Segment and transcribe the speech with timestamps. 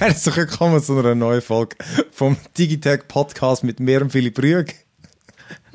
[0.00, 1.76] Herzlich willkommen zu einer neuen Folge
[2.10, 4.86] vom Digitech Podcast mit mir und Philipp Rüeg.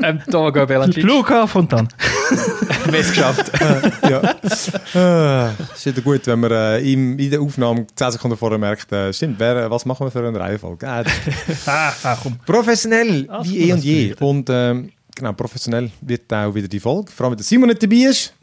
[0.02, 1.04] Ähm, Tomago Belacic.
[1.04, 1.88] Luca Fontan.
[2.32, 3.52] Wir haben es geschafft.
[4.10, 5.50] ja.
[5.50, 8.92] Äh, ist wieder gut, wenn man äh, in, in der Aufnahme 10 Sekunden vorher merkt,
[8.92, 10.88] äh, stimmt, wer, was machen wir für eine Reihenfolge?
[10.88, 11.04] Äh,
[11.68, 12.40] ah, ah, komm.
[12.48, 14.16] professionell, Ah, wie eh und je.
[14.22, 17.12] Und ähm, genau, professionell wird auch wieder die Folge.
[17.12, 18.34] Vor allem, wenn der Simon nicht dabei ist.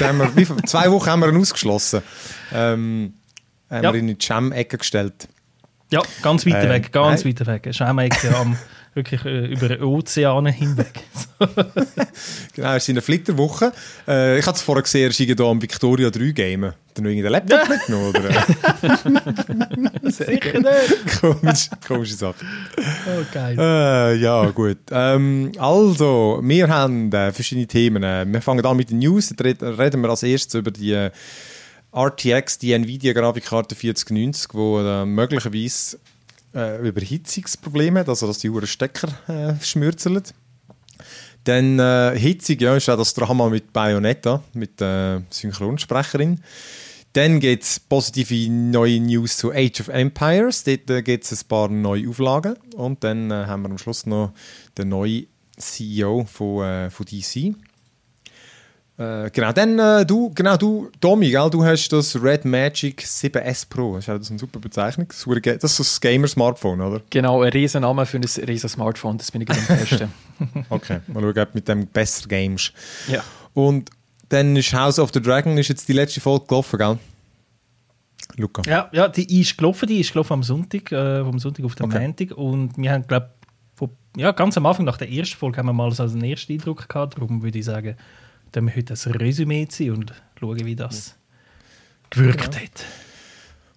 [0.00, 2.00] haben wir, zwei Wochen haben wir ihn ausgeschlossen.
[2.54, 3.12] Ähm,
[3.70, 3.92] haben Ja.
[3.92, 5.28] wir ihn in die Jam-Ecke gestellt.
[5.92, 7.34] Ja, ganz weit Äh, weg, ganz nein.
[7.38, 7.74] weit weg.
[7.74, 8.56] Schämecke am
[8.94, 11.00] wirklich äh, über den Ozeane hinweg.
[12.54, 13.72] Genau, er ist in der Flitterwoche.
[14.06, 16.70] Äh, ich habe es vorher gesehen, er ist hier am Victoria 3 gamen.
[16.70, 18.08] Hat er noch irgendeinen Laptop mitgenommen?
[18.10, 18.30] Oder?
[20.10, 21.20] Sicher nicht.
[21.20, 22.44] Komisch, komische Sache.
[22.78, 23.56] Oh, geil.
[23.58, 24.78] Äh, ja, gut.
[24.90, 28.02] Ähm, also, wir haben äh, verschiedene Themen.
[28.02, 29.32] Äh, wir fangen an mit den News.
[29.34, 31.10] Da red- reden wir als erstes über die äh,
[31.92, 35.98] RTX, die Nvidia-Grafikkarte 4090, wo äh, möglicherweise
[36.54, 40.22] äh, Überhitzungsprobleme hat, also dass die Uhren Stecker äh, schmürzeln.
[41.44, 46.40] Dann äh, hitzig, ja, ist auch das Drama mit Bayonetta, mit der Synchronsprecherin.
[47.12, 50.62] Dann gibt es positive neue News zu Age of Empires.
[50.62, 52.56] Dort äh, gibt es ein paar neue Auflagen.
[52.76, 54.32] Und dann äh, haben wir am Schluss noch
[54.78, 57.54] den neuen CEO von, äh, von DC.
[59.00, 63.66] Äh, genau, dann äh, du, genau du, Tommy, gell, du hast das Red Magic 7S
[63.66, 63.94] Pro.
[63.96, 65.08] Das ist eine super Bezeichnung.
[65.08, 67.00] Das ist das das Gamer-Smartphone, oder?
[67.08, 70.12] Genau, ein riesen Name für ein riesen Smartphone, das bin ich gerade am Testen.
[70.70, 72.72] Okay, mal schauen, ob du mit dem besser games.
[73.08, 73.22] ja.
[73.54, 73.90] Und
[74.28, 76.98] dann ist House of the Dragon ist jetzt die letzte Folge gelaufen, gell?
[78.36, 78.62] Luca.
[78.66, 81.86] Ja, ja, die ist gelaufen, die ist gelaufen am Sonntag, äh, vom Sonntag auf den
[81.86, 82.00] Okay.
[82.00, 82.30] Montag.
[82.38, 83.30] Und wir haben, glaube
[84.16, 86.88] ja, ganz am Anfang, nach der ersten Folge, haben wir mal so einen ersten Eindruck
[86.88, 87.16] gehabt.
[87.16, 87.96] Darum würde ich sagen,
[88.52, 91.16] dann wir heute ein Resümee ziehen und schauen, wie das
[92.10, 92.84] gewirkt hat.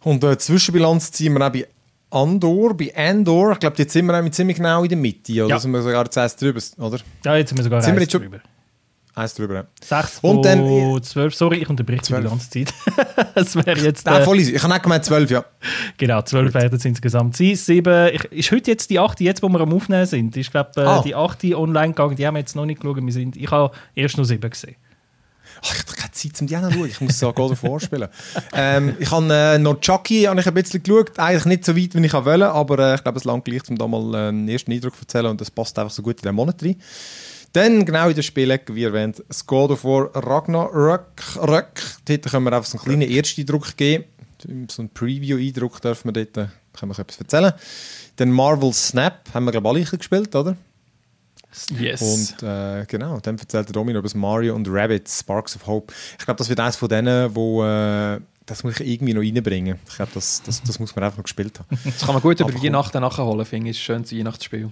[0.01, 1.67] Und äh, Zwischenbilanz ziehen wir auch bei
[2.09, 3.53] Andor, bei Andor.
[3.53, 5.55] Ich glaube, jetzt sind wir auch ziemlich genau in der Mitte, oder?
[5.55, 5.59] Ja.
[5.59, 6.99] Sind wir sogar eins drüber, oder?
[7.23, 8.39] Ja, jetzt sind wir sogar Sind wir drüber.
[9.15, 9.65] Eins drüber.
[9.83, 12.29] 6 Und dann- dann 12, sorry, ich unterbreche dich die Zwölf.
[12.29, 12.73] ganze Zeit.
[13.35, 14.05] Es wäre jetzt.
[14.07, 14.53] Nein, Äh, voll easy.
[14.55, 15.45] Ich habe nicht gemeint 12, ja.
[15.97, 17.55] genau, 12 werden es insgesamt sein.
[17.55, 20.35] 7, ich, ist heute jetzt die 8, jetzt wo wir am Aufnehmen sind.
[20.35, 21.01] Ich glaube, äh, Ah.
[21.03, 22.97] die 8 online gegangen, die haben wir jetzt noch nicht geschaut.
[23.05, 24.75] Wir sind, ich habe erst noch 7 gesehen.
[25.65, 26.87] Ach, ich habe keine Zeit, um die anzuschauen.
[26.89, 28.07] Ich muss so God of War spielen.
[28.53, 31.17] ähm, ich habe äh, noch Chucky habe ich ein bisschen geschaut.
[31.19, 33.77] Eigentlich nicht so weit, wie ich wollte, aber äh, ich glaube, es langt gleich, um
[33.77, 36.23] da mal äh, einen ersten Eindruck zu erzählen und das passt einfach so gut in
[36.23, 36.75] den Monat rein.
[37.53, 41.37] Dann, genau in der Spielecke, wie erwähnt, das God of War Ragnarök.
[41.37, 41.81] Rök.
[42.05, 44.05] Dort können wir einfach so einen kleinen Ersteindruck geben.
[44.69, 47.53] So einen Preview-Eindruck dürfen wir dort, äh, können wir etwas erzählen.
[48.15, 50.57] Dann Marvel Snap, haben wir glaube ich alle gespielt, oder?
[51.79, 52.01] Yes.
[52.01, 55.93] Und äh, genau, dann erzählt der Domino über das Mario und Rabbit, Sparks of Hope.
[56.17, 59.79] Ich glaube, das wird eines von denen, wo äh, das muss ich irgendwie noch reinbringen.
[59.87, 61.77] Ich glaube, das, das, das muss man einfach noch gespielt haben.
[61.85, 62.63] das kann man gut über Aber.
[62.63, 63.77] Weihnachten nachholen, finde ich.
[63.77, 64.71] Ist ein schönes Weihnachtsspiel.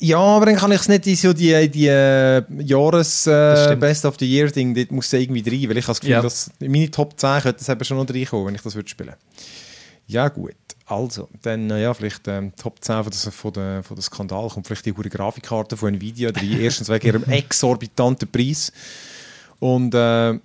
[0.00, 3.64] Ja, aber dann kann ich es nicht in so die, die äh, Jahres Das äh,
[3.66, 3.80] stimmt.
[3.80, 6.12] Best of the Year Ding, dort muss es irgendwie rein, weil ich habe das Gefühl,
[6.12, 6.22] Ja.
[6.22, 8.88] dass in meine Top 10 könnte es eben schon noch reinkommen, wenn ich das würde
[8.88, 9.14] spielen.
[10.06, 10.54] Ja gut,
[10.86, 14.66] also, dann ja, vielleicht ähm, Top 10 von, das, von, der, von der Skandal kommt
[14.66, 16.58] vielleicht die gute Grafikkarte von Nvidia rein.
[16.60, 18.72] Erstens wegen ihrem exorbitanten Preis
[19.58, 20.38] und äh,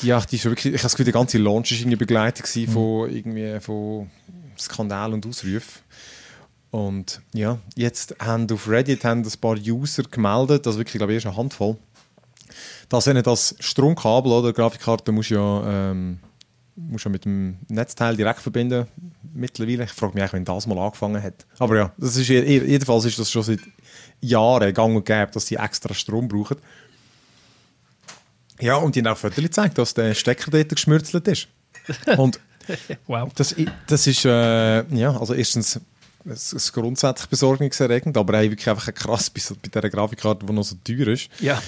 [0.00, 2.44] die, ja, die ist wirklich, ich habe das Gefühl, die ganze Launch war irgendwie begleitet
[2.46, 4.10] gewesen von, irgendwie, von
[4.58, 5.82] Skandal und Ausrufen.
[6.72, 11.16] Und ja, jetzt haben auf Reddit haben ein paar User gemeldet, also wirklich, glaube ich,
[11.16, 11.76] erst eine Handvoll,
[12.88, 16.18] dass ihnen das Stromkabel oder Grafikkarte muss ja, ähm,
[16.74, 18.86] muss ja mit dem Netzteil direkt verbinden
[19.34, 19.84] mittlerweile.
[19.84, 21.44] Ich frage mich eigentlich, wenn das mal angefangen hat.
[21.58, 23.60] Aber ja, das ist, je- jedenfalls ist das schon seit
[24.22, 26.56] Jahren gang und gäbe, dass sie extra Strom brauchen.
[28.60, 31.48] Ja, und die haben auch Fotos gezeigt, dass der Stecker dort geschmürzelt ist.
[32.16, 32.40] Und
[33.06, 33.28] Wow.
[33.34, 33.54] das,
[33.88, 35.80] das ist, äh, ja, also erstens
[36.24, 40.62] es ist grundsätzlich besorgniserregend, aber auch wirklich einfach krass bei, bei dieser Grafikkarte, die noch
[40.62, 41.28] so teuer ist.
[41.40, 41.60] Ja.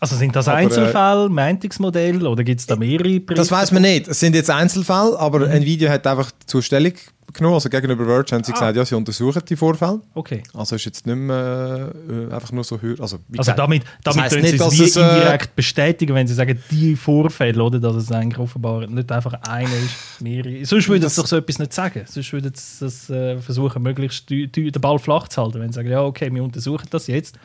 [0.00, 3.34] Also sind das Aber, äh, Einzelfälle, Meintungsmodelle oder gibt es da mehrere Berichte?
[3.34, 4.08] Das weiß man nicht.
[4.08, 6.92] Es sind jetzt Einzelfälle, aber Nvidia hat einfach zur Stellung
[7.32, 7.54] genommen.
[7.54, 10.00] Also gegenüber Verge haben sie gesagt, ja, sie untersuchen die Vorfälle.
[10.14, 10.42] Okay.
[10.54, 13.00] Also ist jetzt nicht mehr äh, einfach nur so höher.
[13.00, 16.26] Also, wie Also damit, das damit nicht, sie es wie es, äh, indirekt bestätigen, wenn
[16.26, 20.64] sie sagen, die Vorfälle, oder, dass es eigentlich offenbar nicht einfach einer ist, mehrere.
[20.64, 22.02] Sonst würden sie doch so etwas nicht sagen.
[22.06, 25.60] Sonst würden sie das äh, versuchen, möglichst den Ball flach zu halten.
[25.60, 27.38] Wenn sie sagen, ja, okay, wir untersuchen das jetzt.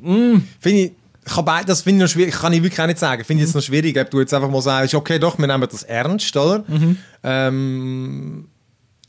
[0.00, 0.42] Finde
[0.80, 0.92] ich,
[1.28, 3.24] kann beid- das finde ich noch schwierig, kann ich wirklich auch nicht sagen.
[3.24, 5.68] Finde ich jetzt noch schwierig, ob du jetzt einfach mal sagst, okay, doch, wir nehmen
[5.70, 6.64] das ernst, oder?
[7.22, 8.48] Ähm,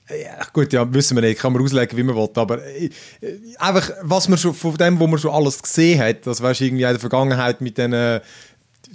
[0.09, 2.85] ja, gut, ja, wissen wir nicht, kann man auslegen, wie man will, aber äh,
[3.21, 6.61] äh, einfach, was man schon von dem, wo man schon alles gesehen hat, das weißt
[6.61, 7.93] du irgendwie in der Vergangenheit mit den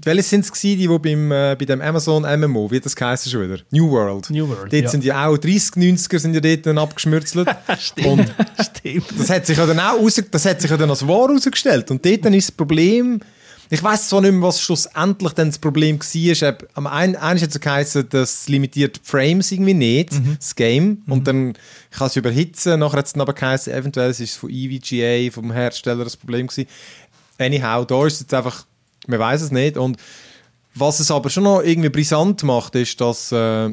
[0.03, 3.31] welche sind es gewesen, die, die beim, äh, bei dem Amazon MMO, wie das geheißen
[3.31, 3.63] schon wieder?
[3.71, 4.31] New World.
[4.31, 4.89] New World, Dort ja.
[4.89, 7.49] sind ja auch 30, 90er sind ja dort dann abgeschmürzelt.
[8.05, 9.07] Und Stimmt.
[9.19, 11.91] das hat sich ja dann auch raus, das hat sich ja dann als wahr herausgestellt.
[11.91, 13.21] Und dort dann ist das Problem,
[13.71, 16.57] ich weiß zwar nicht mehr, was schlussendlich dann das Problem war.
[16.75, 21.03] Am einen, einen hat es geheißen, das limitiert Frames irgendwie nicht, das Game.
[21.07, 21.55] Und dann
[21.91, 22.81] kann es überhitzen.
[22.81, 26.47] Nachher hat es dann aber geheißen, eventuell ist es von EVGA, vom Hersteller, das Problem
[26.47, 26.69] gewesen.
[27.39, 28.67] Anyhow, da ist es jetzt einfach,
[29.07, 29.77] man weiß es nicht.
[29.77, 29.97] Und
[30.75, 33.71] was es aber schon noch irgendwie brisant macht, ist, dass äh,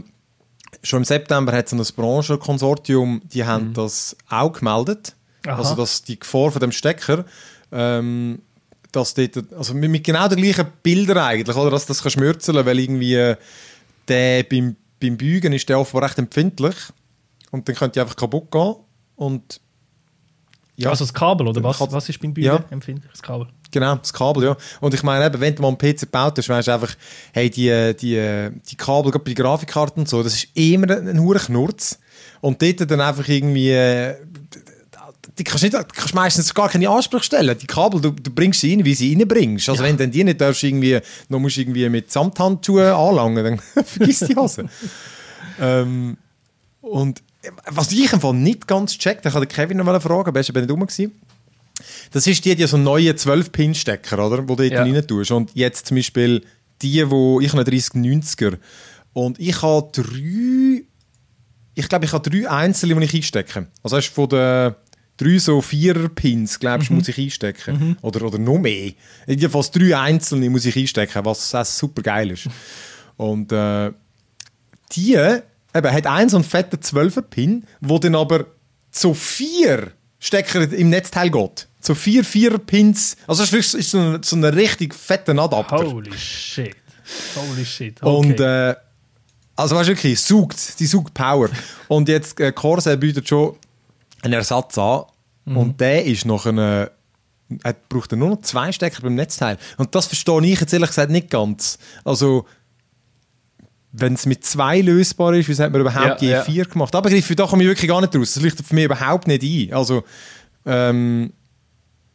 [0.84, 5.16] schon im September hat es ein Branchenkonsortium, die haben das auch gemeldet.
[5.48, 5.58] Aha.
[5.58, 7.26] Also, dass die Gefahr von dem Stecker,
[7.72, 8.42] ähm,
[8.92, 12.64] dass dort, also mit, mit genau den gleichen Bildern eigentlich, oder, dass das kann schmürzeln,
[12.66, 13.36] weil irgendwie äh,
[14.08, 16.76] der beim, beim Bügen ist der offenbar recht empfindlich
[17.50, 18.76] und dann könnte die einfach kaputt gehen
[19.16, 19.60] und
[20.76, 20.90] ja.
[20.90, 21.78] Also das Kabel, oder was?
[21.78, 22.66] Kann- Was ist beim Bügeln Ja.
[22.70, 23.12] empfindlich?
[23.12, 23.48] Das Kabel.
[23.72, 24.58] Genau, das Kabel, ja.
[24.82, 26.96] Und ich meine, eben, wenn du mal einen PC gebaut hast, weißt du einfach,
[27.32, 31.20] hey, die, die, die Kabel, gerade bei Grafikkarten und so, das ist immer ein, ein
[31.22, 31.98] hoher Knurz.
[32.42, 34.16] Und dort dann einfach irgendwie, äh,
[35.38, 37.58] die kannst, nicht, du kannst meistens gar keine Ansprüche stellen.
[37.58, 39.70] Die Kabel, du, du bringst sie rein, wie sie reinbringst.
[39.70, 43.86] Also wenn dann die nicht darfst, irgendwie, noch musst du irgendwie mit Samthandschuhen anlangen, dann
[43.86, 44.66] vergiss die Hose.
[45.60, 46.18] ähm,
[46.82, 47.22] und
[47.68, 50.56] was ich im Fall nicht ganz checkt, ich wollte Kevin noch mal fragen, aber er
[50.56, 50.80] war nicht rum.
[50.82, 51.12] gewesen.
[52.12, 54.48] Das ist die, die so neuen 12-Pin-Stecker, oder?
[54.48, 54.82] Wo du Ja.
[54.84, 55.32] rein tust.
[55.32, 56.42] Und jetzt zum Beispiel
[56.82, 58.58] die, wo ich habe einen 3090er
[59.14, 60.84] und ich habe drei,
[61.76, 63.68] ich glaube, ich habe drei einzelne, die ich einstecke.
[63.84, 64.76] Also hast du von den
[65.18, 67.98] drei so Vierer-Pins, glaubst du, muss ich einstecken.
[68.02, 68.94] Oder, oder noch mehr.
[69.28, 72.48] Jedenfalls drei einzelne muss ich einstecken, was super geil ist.
[73.18, 73.92] Und äh,
[74.94, 75.44] die eben,
[75.92, 78.46] hat einen so einen fetten 12er-Pin, wo dann aber
[78.92, 79.92] zu vier
[80.22, 81.68] Stecker im Netzteil geht.
[81.82, 83.18] So vier Vierer-Pins.
[83.28, 85.78] Also das ist, ist so, ein, so ein richtig fetter Adapter.
[85.78, 86.76] Holy shit.
[87.36, 88.02] Holy shit.
[88.02, 88.30] Okay.
[88.30, 88.76] Und äh,
[89.56, 91.50] also weißt du wirklich, saugt, die saugt Power.
[91.88, 93.56] Und jetzt äh, Corsair bietet schon
[94.22, 95.06] einen Ersatz an
[95.46, 96.92] und der ist noch eine
[97.64, 99.58] er braucht nur noch zwei Stecker beim Netzteil.
[99.78, 101.78] Und das verstehe ich jetzt ehrlich gesagt nicht ganz.
[102.04, 102.46] Also,
[103.94, 106.44] wenn es mit zwei lösbar ist, wieso hat man überhaupt Ja, je ja.
[106.44, 106.96] vier gemacht?
[106.96, 108.34] Aber ich, da komme ich wirklich gar nicht raus.
[108.34, 109.74] Das leuchtet für mich überhaupt nicht ein.
[109.74, 110.04] Also,
[110.66, 111.34] ähm,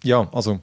[0.02, 0.60] ja, also,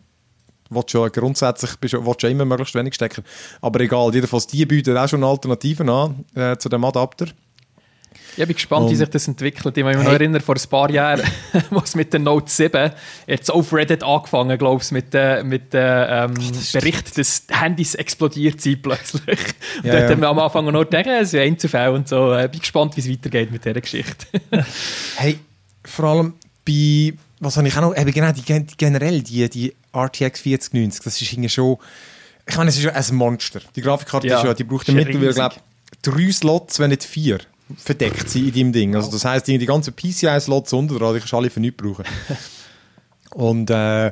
[0.69, 3.21] willst ja grundsätzlich bist, willst ja immer möglichst wenig Stecker.
[3.61, 7.27] Aber egal, jedenfalls, die bieten auch schon Alternativen an äh, zu dem Adapter.
[8.35, 9.77] Ich bin gespannt, wie Und- sich das entwickelt.
[9.77, 10.13] Ich kann mich noch Hey.
[10.15, 11.21] erinnern, vor ein paar Jahren,
[11.69, 12.91] was mit der Note 7,
[13.27, 18.59] jetzt auf Reddit angefangen, glaube ich, mit dem mit der, ähm, Bericht, dass Handys explodiert
[18.61, 19.39] sind plötzlich.
[19.77, 20.09] Und Ja, dort ja.
[20.09, 22.35] haben wir am Anfang noch gedacht, es ist ein Einzelfall und so.
[22.37, 24.25] Ich bin gespannt, wie es weitergeht mit dieser Geschichte.
[25.17, 25.39] Hey,
[25.85, 26.33] vor allem
[26.65, 30.39] bei, was habe ich auch noch, eben genau, die, gen- die generell, die, die RTX
[30.41, 31.77] 4090, das ist schon,
[32.47, 33.61] ich meine, es ist ja ein Monster.
[33.75, 35.35] Die Grafikkarte Ja, ist ja, die braucht mittlerweile, riesig.
[35.35, 35.55] glaube
[36.01, 37.39] drei Slots, wenn nicht vier,
[37.77, 38.95] verdeckt sind in deinem Ding.
[38.95, 41.77] Also das heisst, die die ganzen PCI-Slots unten dran, die kannst du alle für nichts
[41.77, 42.05] brauchen.
[43.33, 44.11] Und äh,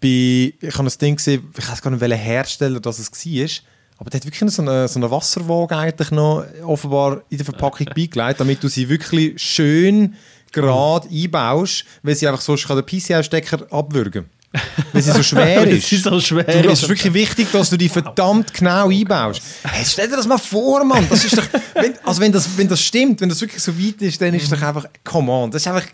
[0.00, 3.48] bei, ich habe das Ding gesehen, ich weiß gar nicht, welcher Hersteller das es war,
[3.98, 7.86] aber der hat wirklich so eine, so eine Wasserwaage eigentlich noch offenbar in der Verpackung
[7.94, 10.14] beigelegt, damit du sie wirklich schön
[10.52, 14.28] gerade einbaust, weil sie einfach sonst kann der PCI-Stecker abwürgen
[14.92, 15.88] weil sie so schwer ist.
[15.88, 16.88] sie so schwer du, das ist.
[16.88, 19.42] wirklich wichtig, dass du die verdammt genau einbaust.
[19.64, 21.06] Hey, stell dir das mal vor, Mann.
[21.08, 21.44] Das ist doch,
[21.74, 24.44] wenn, also wenn das, wenn das stimmt, wenn das wirklich so weit ist, dann ist
[24.44, 25.86] es doch einfach, come on, das ist einfach,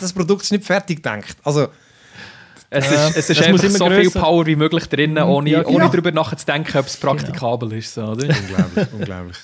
[0.00, 1.36] das Produkt ist nicht fertig gedacht.
[1.44, 1.68] Also,
[2.70, 4.20] Es Ja, ist, es ist einfach immer so viel grösser.
[4.20, 5.88] Power wie möglich drin, ohne, Ja, ohne genau.
[5.88, 7.94] darüber nachzudenken, ob es praktikabel ist.
[7.94, 8.26] So, oder?
[8.28, 9.36] unglaublich, unglaublich.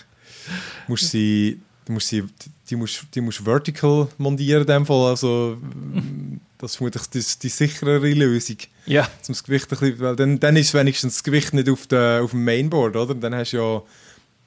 [0.87, 2.25] Du musst sie, du musst sie,
[2.69, 5.57] die musst, die musst vertical montieren in dem Fall, also
[6.62, 8.57] das ist vermutlich die, die sicherere Lösung.
[8.87, 9.09] Ja.
[9.21, 12.31] zum Gewicht ein bisschen, weil dann, dann ist wenigstens das Gewicht nicht auf, der, auf
[12.31, 13.14] dem Mainboard, oder?
[13.14, 13.83] Dann hast du ja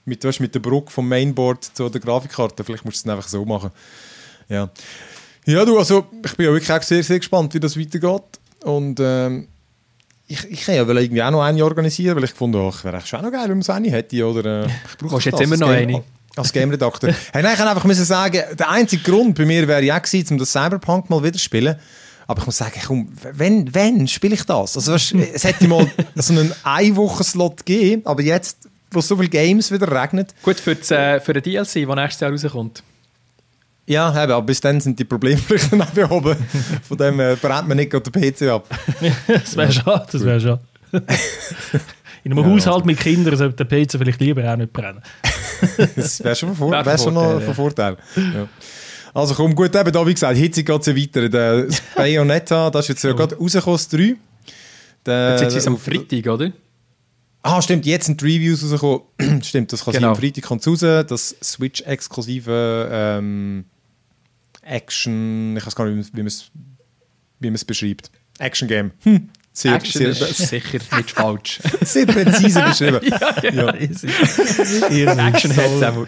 [0.06, 3.28] mit, weißt, mit der Brücke vom Mainboard zu der Grafikkarte, vielleicht musst du es einfach
[3.28, 3.72] so machen.
[4.50, 4.70] Ja.
[5.46, 8.24] Ja, du, also ich bin ja wirklich auch sehr, sehr gespannt, wie das weitergeht.
[8.64, 9.48] Und ähm,
[10.28, 13.10] ich, ich kann ja irgendwie auch noch eine organisieren, weil ich fand, ach, wäre eigentlich
[13.10, 14.64] schon auch noch geil, wenn man so eine hätte, oder?
[14.64, 16.04] Äh, ich brauche jetzt immer noch Game- eine?
[16.38, 17.16] Als Game-Redakteur.
[17.32, 20.34] hey, nein, ich kann einfach müssen sagen, der einzige Grund bei mir wäre ja gewesen,
[20.34, 21.78] um das Cyberpunk mal wieder zu spielen.
[22.28, 24.76] Aber ich muss sagen, komm, wenn, wenn spiele ich das?
[24.76, 29.72] Also, weißt, es hätte mal so einen Einwochen-Slot gegeben, aber jetzt, wo so viele Games
[29.72, 32.82] wieder regnet, Gut, für, das, äh, für den DLC, der nächstes Jahr rauskommt.
[33.88, 36.36] ja, eben, aber bis dann sind die Probleme vielleicht noch behoben.
[36.88, 38.68] Von dem äh, brennt man nicht den PC ab.
[39.28, 40.62] Das wäre schade, das wäre schade.
[42.24, 45.02] In einem Ja, Haushalt also- mit Kindern sollte der PC vielleicht lieber auch nicht brennen.
[45.96, 47.98] Das wäre schon, von, Wär schon noch Vorteil, von Vorteil.
[48.16, 48.48] Ja.
[49.16, 51.30] Also komm, gut, eben da, wie gesagt, Hitze geht es ja weiter.
[51.30, 54.16] Der Bayonetta, das ist jetzt ja gerade rausgekommen, das 3.
[55.06, 56.52] Der, Jetzt ist es am Freitag, oder?
[57.42, 59.42] Ah, stimmt, jetzt sind die Reviews rausgekommen.
[59.44, 60.08] stimmt, das kann Genau.
[60.08, 60.16] sein.
[60.16, 61.06] Am Freitag kommt es raus.
[61.08, 63.64] Das Switch-exklusive ähm,
[64.64, 66.52] Action, ich weiß gar nicht, wie man es
[67.40, 68.12] wie man es beschreibt.
[68.40, 68.92] Action-Game.
[69.04, 69.30] Hm.
[69.54, 71.62] Sehr, Action sehr, ist sicher nicht falsch.
[71.82, 73.00] sehr präzise beschrieben.
[74.92, 76.06] ja, Action hat es auch.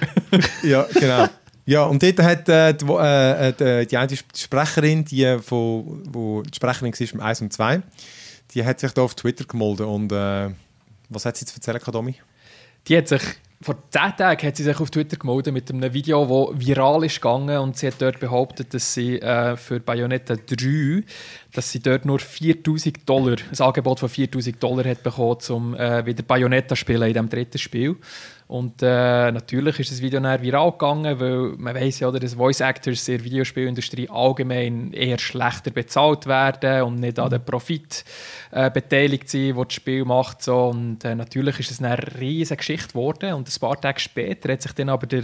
[0.63, 1.27] ja, genau.
[1.67, 6.55] Ja, und dort hat äh, die, äh, die, die eine Sprecherin, die, von, wo die
[6.55, 7.81] Sprecherin war vom 1 und 2,
[8.53, 10.49] die hat sich da auf Twitter gemolden und äh,
[11.09, 12.15] was hat sie zu erzählen, gehabt, Domi?
[12.87, 13.21] Die hat sich
[13.59, 17.15] vor 10 Tagen hat sie sich auf Twitter gemeldet mit einem Video, das viral ist
[17.15, 21.03] gegangen und sie hat dort behauptet, dass sie äh, für Bayonetta 3,
[21.53, 26.05] dass sie dort nur 4000 Dollar, ein Angebot von 4000 Dollar hat bekommen, um äh,
[26.05, 27.97] wieder Bayonetta zu spielen in diesem dritten Spiel.
[28.47, 32.61] Und äh, natürlich ist das Video dann viral gegangen, weil man weiß ja, dass Voice
[32.61, 38.05] Actors in der Videospielindustrie allgemein eher schlechter bezahlt werden und nicht an den Profit
[38.51, 40.41] äh, beteiligt sind, wo das Spiel macht.
[40.41, 40.67] So.
[40.67, 43.33] Und äh, natürlich ist es eine riesige Geschichte geworden.
[43.33, 45.23] Und ein paar Tage später hat sich dann aber der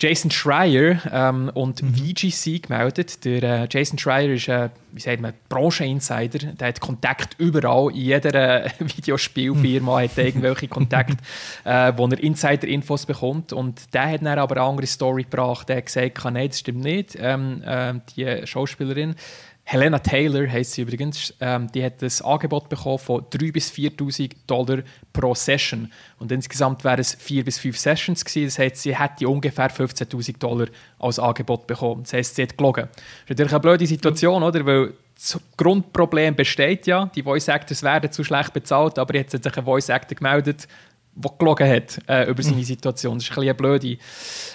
[0.00, 3.24] Jason Schreier ähm, und VGC gemeldet.
[3.24, 6.54] Der äh, Jason Schreier ist, äh, wie sagt man, Brancheninsider.
[6.54, 7.90] Der hat Kontakt überall.
[7.90, 11.18] In jeder äh, Videospielfirma hat er irgendwelche Kontakte,
[11.64, 13.52] äh, wo er Insider-Infos bekommt.
[13.52, 15.68] Und der hat dann aber eine andere Story gebracht.
[15.68, 17.16] Der hat gesagt, nein, das stimmt nicht.
[17.20, 19.14] Ähm, ähm, die Schauspielerin
[19.64, 24.32] Helena Taylor heisst sie übrigens, ähm, die hat das Angebot bekommen von 3.000 bis 4.000
[24.46, 25.92] Dollar pro Session.
[26.18, 28.46] Und insgesamt wären es 4 bis 5 Sessions gewesen.
[28.46, 30.66] Das heißt, sie hätte ungefähr 15.000 Dollar
[30.98, 32.02] als Angebot bekommen.
[32.02, 32.88] Das heißt, sie hat gelogen.
[32.92, 34.66] Das ist natürlich eine blöde Situation, oder?
[34.66, 37.10] Weil das Grundproblem besteht ja.
[37.14, 40.66] Die Voice Actors werden zu schlecht bezahlt, aber jetzt hat sich ein Voice Actor gemeldet,
[41.20, 43.18] der gelogen hat äh, über seine Situation.
[43.18, 43.96] Das ist ein eine blöde,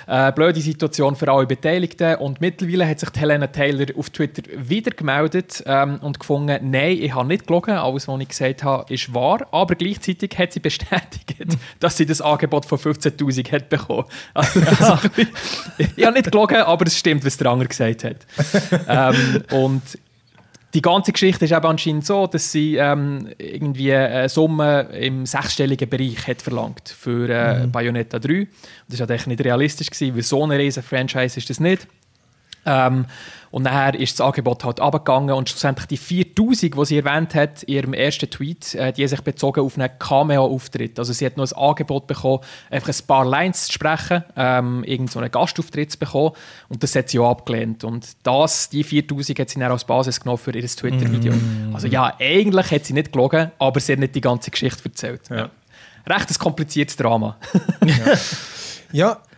[0.08, 2.16] äh, blöde Situation für alle Beteiligten.
[2.16, 7.14] Und mittlerweile hat sich Helena Taylor auf Twitter wieder gemeldet ähm, und gefunden, nein, ich
[7.14, 7.76] habe nicht gelogen.
[7.76, 9.48] Alles, was ich gesagt habe, ist wahr.
[9.52, 14.06] Aber gleichzeitig hat sie bestätigt, dass sie das Angebot von 15'000 hat bekommen.
[14.34, 15.00] Also,
[15.78, 18.18] ich habe nicht gelogen, aber es stimmt, was der andere gesagt hat.
[18.88, 19.82] ähm, und
[20.76, 25.90] die ganze Geschichte ist eben anscheinend so, dass sie ähm, irgendwie eine Summe im sechsstelligen
[25.90, 28.42] Bereich hat verlangt für äh, Bayonetta 3.
[28.42, 28.50] Und
[28.90, 31.88] das war eigentlich nicht realistisch, gewesen, weil so eine riesen Franchise ist das nicht.
[32.66, 33.06] Ähm,
[33.52, 37.64] und nachher ist das Angebot halt abgegangen und schlussendlich die 4000, die sie erwähnt hat
[37.64, 41.00] in ihrem ersten Tweet, äh, die haben sich bezogen auf einen Cameo-Auftritt.
[41.00, 45.10] Also sie hat noch ein Angebot bekommen, einfach ein paar Lines zu sprechen, ähm, irgend
[45.10, 46.32] so einen Gastauftritt zu bekommen
[46.68, 47.86] und das hat sie auch abgelehnt.
[47.86, 51.34] Und das, die 4000 hat sie dann als Basis genommen für ihr Twitter-Video.
[51.74, 55.22] Also ja, eigentlich hat sie nicht gelogen, aber sie hat nicht die ganze Geschichte erzählt.
[55.30, 55.50] Ja.
[56.08, 57.38] Recht ein kompliziertes Drama.
[57.86, 57.96] Ja,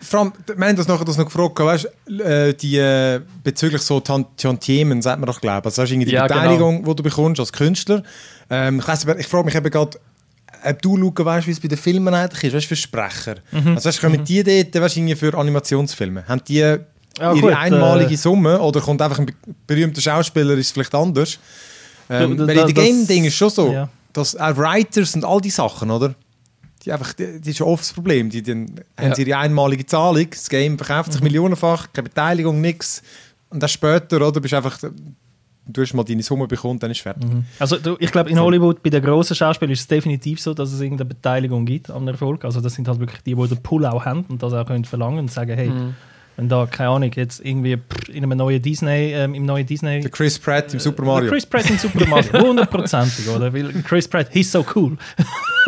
[0.02, 1.88] vor allem, wir haben das nachher das noch gefragt, weißt,
[2.20, 5.66] äh, die, äh, bezüglich so Tan- Tantiemen, sagt man doch, glaube ich.
[5.66, 6.40] Also, du irgendwie die Ja, genau.
[6.42, 8.04] Beteiligung, die du bekommst als Künstler.
[8.50, 9.98] Ähm, ich weiss, ich frage mich eben gerade,
[10.64, 13.36] ob du schauen weißt, wie es bei den Filmen eigentlich ist, weißt, für Sprecher.
[13.52, 13.76] Mhm.
[13.76, 16.28] Also, weißt, kommen die dort, weißt, irgendwie für Animationsfilme?
[16.28, 16.78] Haben die Ja,
[17.20, 19.34] ihre gut, einmalige äh, Summe oder kommt einfach ein be-
[19.66, 21.40] berühmter Schauspieler, ist es vielleicht anders?
[22.10, 23.90] Ähm, Ja, weil da- in den Game-Ding ist schon so, ja.
[24.14, 26.14] dass auch Writers und all die Sachen, oder?
[26.88, 28.30] Die einfach, die, die ist ja oft das Problem.
[28.30, 31.14] Die, dann haben sie ihre einmalige Zahlung, das Game verkauft Mhm.
[31.14, 33.04] sich millionenfach, keine Beteiligung, nichts.
[33.50, 34.80] Und dann später, oder, bist du einfach,
[35.70, 37.30] du hast mal deine Summe bekommen, dann ist es fertig.
[37.60, 40.72] Also du, ich glaube, in Hollywood, bei den grossen Schauspielern ist es definitiv so, dass
[40.72, 42.46] es irgendeine Beteiligung gibt an Erfolg.
[42.46, 44.86] Also das sind halt wirklich die, die den Pull auch haben und das auch können
[44.86, 45.72] verlangen und sagen, hey,
[46.38, 47.78] wenn da, keine Ahnung, jetzt irgendwie
[48.08, 50.02] in einem neuen Disney, ähm, im neuen Disney...
[50.02, 51.30] Der Chris Pratt im Super Der Mario.
[51.32, 53.52] Chris Pratt in Super Mario, hundertprozentig, oder?
[53.52, 54.98] Weil Chris Pratt, he's so cool.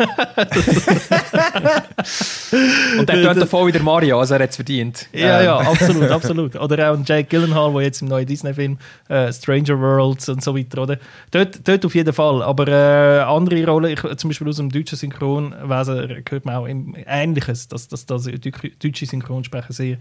[2.98, 5.08] Und der tönt davon wieder Mario, also er hat es verdient.
[5.12, 6.56] Ja, Ähm, ja, absolut, absolut.
[6.56, 10.56] Oder auch ein Jake Gyllenhaal, der jetzt im neuen Disney-Film äh, Stranger Worlds und so
[10.56, 10.98] weiter, oder?
[11.30, 12.42] Dort, dort auf jeden Fall.
[12.42, 16.94] Aber äh, andere Rollen, ich, zum Beispiel aus dem deutschen Synchronwesen, hört man auch im
[17.06, 19.96] Ähnliches, dass, dass, dass deu- deutsche Synchronsprecher sehr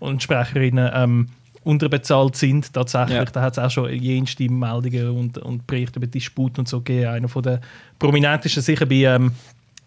[0.00, 1.28] und Sprecherinnen ähm,
[1.62, 2.72] unterbezahlt sind.
[2.72, 3.24] Tatsächlich, Ja.
[3.26, 7.06] da hat es auch schon jenste Meldungen und, und Berichte über Disputen und so gegeben.
[7.10, 7.60] Einer von der
[7.98, 9.32] prominentesten sicher bei ähm,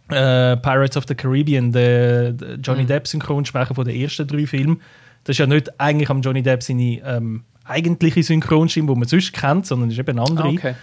[0.09, 4.79] äh, Pirates of the Caribbean, der, der Johnny Depp Synchronsprecher von den ersten drei Filmen.
[5.23, 9.33] Das ist ja nicht eigentlich am Johnny Depp seine ähm, eigentliche Synchronstimme, die man sonst
[9.33, 10.49] kennt, sondern ist eben eine andere.
[10.49, 10.75] Okay.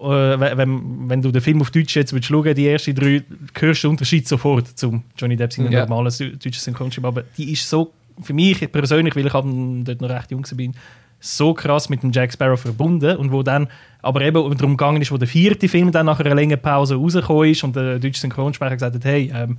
[0.00, 3.22] Äh, wenn- wenn, du den Film auf Deutsch jetzt willst schauen, die ersten drei,
[3.60, 5.86] hörst du den Unterschied sofort zum Johnny Depp seiner Ja.
[5.86, 7.06] normalen deutschen Synchronstimme.
[7.06, 10.74] Aber die ist so, für mich persönlich, weil ich dort noch recht jung bin,
[11.20, 13.68] so krass mit dem Jack Sparrow verbunden und wo dann
[14.02, 17.50] aber eben darum gegangen ist, wo der vierte Film dann nach einer längeren Pause rausgekommen
[17.50, 19.58] ist und der deutsche Synchronsprecher gesagt hat, hey, ähm,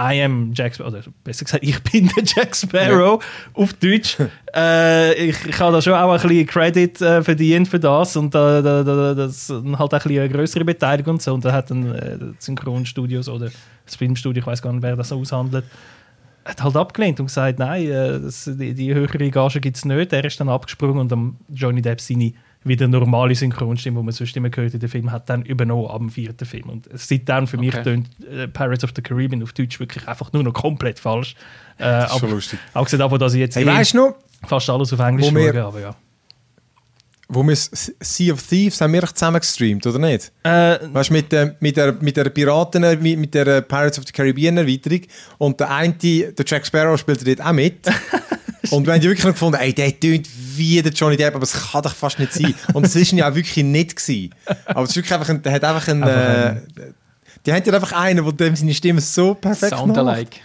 [0.00, 4.16] I am Jack Sparrow, oder besser gesagt, ich bin der Jack Sparrow auf Deutsch.
[4.54, 8.34] äh, ich, ich habe da schon auch ein bisschen Credit äh, verdient für das und
[8.34, 11.34] da, da, da, das halt auch ein bisschen eine größere Beteiligung und so.
[11.34, 13.50] Und da hat dann äh, Synchronstudios oder
[13.84, 15.64] das Filmstudio, ich weiß gar nicht, wer das aushandelt,
[16.44, 20.12] hat halt abgelehnt und gesagt, nein, äh, das, die, die höhere Gage gibt es nicht.
[20.12, 22.32] Er ist dann abgesprungen und dann Johnny Depp seine
[22.66, 25.98] wieder normale Synchronstimme, die man sonst immer gehört in den Film, hat dann übernommen ab
[25.98, 26.70] dem vierten Film.
[26.70, 27.82] Und seitdem für mich Okay.
[27.82, 31.34] tönt äh, Pirates of the Caribbean auf Deutsch wirklich einfach nur noch komplett falsch.
[31.76, 32.58] Äh, Das ist aber, schon lustig.
[32.72, 34.14] auch gesagt, aber dass ich jetzt Hey, eh weißt du noch,
[34.46, 35.94] fast alles auf Englisch schaue, aber ja.
[37.34, 40.32] Wo wir Sea of Thieves haben wir zusammen gestreamt, oder nicht?
[40.44, 44.04] Äh, Weißt du, mit, der- mit, der, mit der Piraten, mit, mit der Pirates of
[44.06, 45.00] the Caribbean Erweiterung.
[45.38, 47.86] Und der eine, der Jack Sparrow, spielt dort auch mit.
[48.70, 51.82] und wir haben wirklich gefunden, ey, der tönt wie der Johnny Depp, aber es kann
[51.82, 52.54] doch fast nicht sein.
[52.74, 53.96] Und es war ihn ja auch wirklich nicht.
[53.96, 54.30] Gewesen.
[54.66, 56.02] Aber es ist wirklich einfach ein, der hat einfach einen.
[56.04, 56.60] Äh,
[57.44, 60.16] die haben ja einfach einen, der seine Stimme so perfekt Sound nachmacht.
[60.16, 60.36] alike.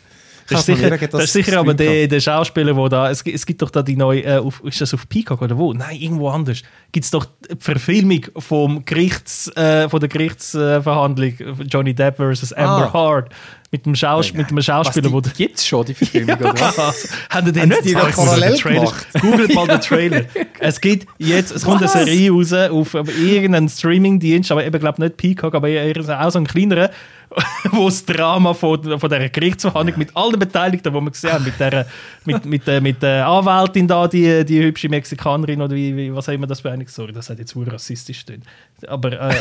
[0.50, 3.10] Das ist sicher, sagen, das ist sicher aber der, der Schauspieler, wo da.
[3.10, 4.24] Es, es gibt doch da die neue.
[4.24, 5.74] Äh, auf, ist das auf Peacock oder wo?
[5.74, 6.62] Nein, irgendwo anders.
[6.92, 11.34] Gibt es doch die Verfilmung vom Gerichts, äh, von der Gerichtsverhandlung
[11.68, 12.94] Johnny Depp versus Amber Ah.
[12.94, 13.34] Hart.
[13.72, 16.54] Mit dem, Schaus mit dem Was, Schauspieler, wo die gibt es schon, die Verfilmung, oder
[16.60, 17.08] was?
[17.30, 19.08] Haben die den nicht die parallel gemacht?
[19.22, 20.24] Googelt mal den Trailer.
[20.60, 21.94] Es gibt jetzt, es kommt eine Was?
[21.94, 26.48] Serie raus auf irgendeinen Streamingdienst, aber eben glaube nicht Peacock, aber eher auch so ein
[26.48, 26.90] kleinerer,
[27.72, 31.60] wo das Drama von, von dieser Gerichtsverhandlung mit allen Beteiligten, die wir gesehen haben, mit
[31.60, 31.86] der,
[32.26, 36.28] mit, mit, der, mit der Anwältin da, die, die hübsche Mexikanerin oder wie, wie was
[36.28, 36.88] haben wir das für eine?
[36.88, 38.44] Sorry, das hat jetzt nur rassistisch stehen.
[38.88, 39.36] Aber äh,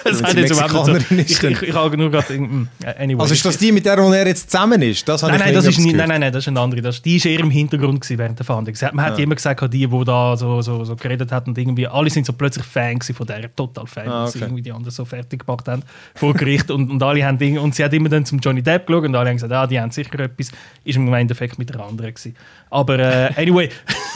[0.04, 1.46] das hat jetzt überhaupt nicht so.
[1.48, 2.38] Ich, ich, ich habe nur gerade.
[2.38, 3.20] mm, Anyway.
[3.20, 5.06] Also ist das die, mit der, wo er jetzt zusammen ist?
[5.08, 6.80] Das Nein, nein, das ist nicht nein, nein, nein, das ist eine andere.
[6.80, 8.76] Das, die ist eher im Hintergrund während der Verhandlung.
[8.92, 9.18] Man hat Ah.
[9.22, 12.32] immer gesagt, die, die da so, so, so geredet hat und irgendwie, alle sind so
[12.32, 14.38] plötzlich Fan gewesen von der, total Fan, Ah, okay.
[14.40, 15.82] irgendwie die anderen so fertig gemacht haben
[16.14, 18.86] vor Gericht und, und alle haben Dinge, und sie hat immer dann zum Johnny Depp
[18.86, 20.50] geschaut und alle haben gesagt, ah, die haben sicher etwas,
[20.84, 22.34] ist im Endeffekt mit der anderen gewesen.
[22.70, 23.68] Aber äh, anyway,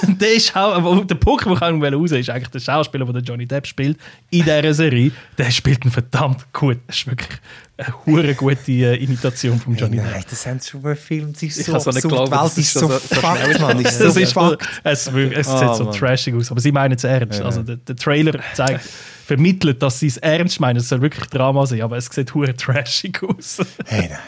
[0.21, 3.67] der, Schau aber der Punkt, wo ich raus ist eigentlich der Schauspieler, der Johnny Depp
[3.67, 3.99] spielt
[4.31, 6.79] in dieser Serie, der spielt ihn verdammt gut.
[6.87, 7.39] Das ist wirklich
[7.77, 10.07] eine hure gute äh, Imitation von Johnny Depp.
[10.13, 11.37] Nein, das haben schon gefilmt.
[11.37, 12.31] Sie ist Ich so kann so nicht absurd.
[12.31, 13.79] glauben, Die Welt ist es so fucked, Mann.
[13.81, 14.67] Ist Das so ist, fucked.
[14.85, 15.95] es, es Ah, sieht so Mann.
[15.95, 17.39] trashig aus, aber sie meinen es ernst.
[17.41, 17.45] Ja.
[17.47, 18.81] Also der, der Trailer zeigt,
[19.27, 20.77] vermittelt, dass sie es ernst meinen.
[20.77, 23.59] Es soll wirklich Drama sein, aber es sieht hure trashig aus.
[23.87, 24.19] Hey, nein.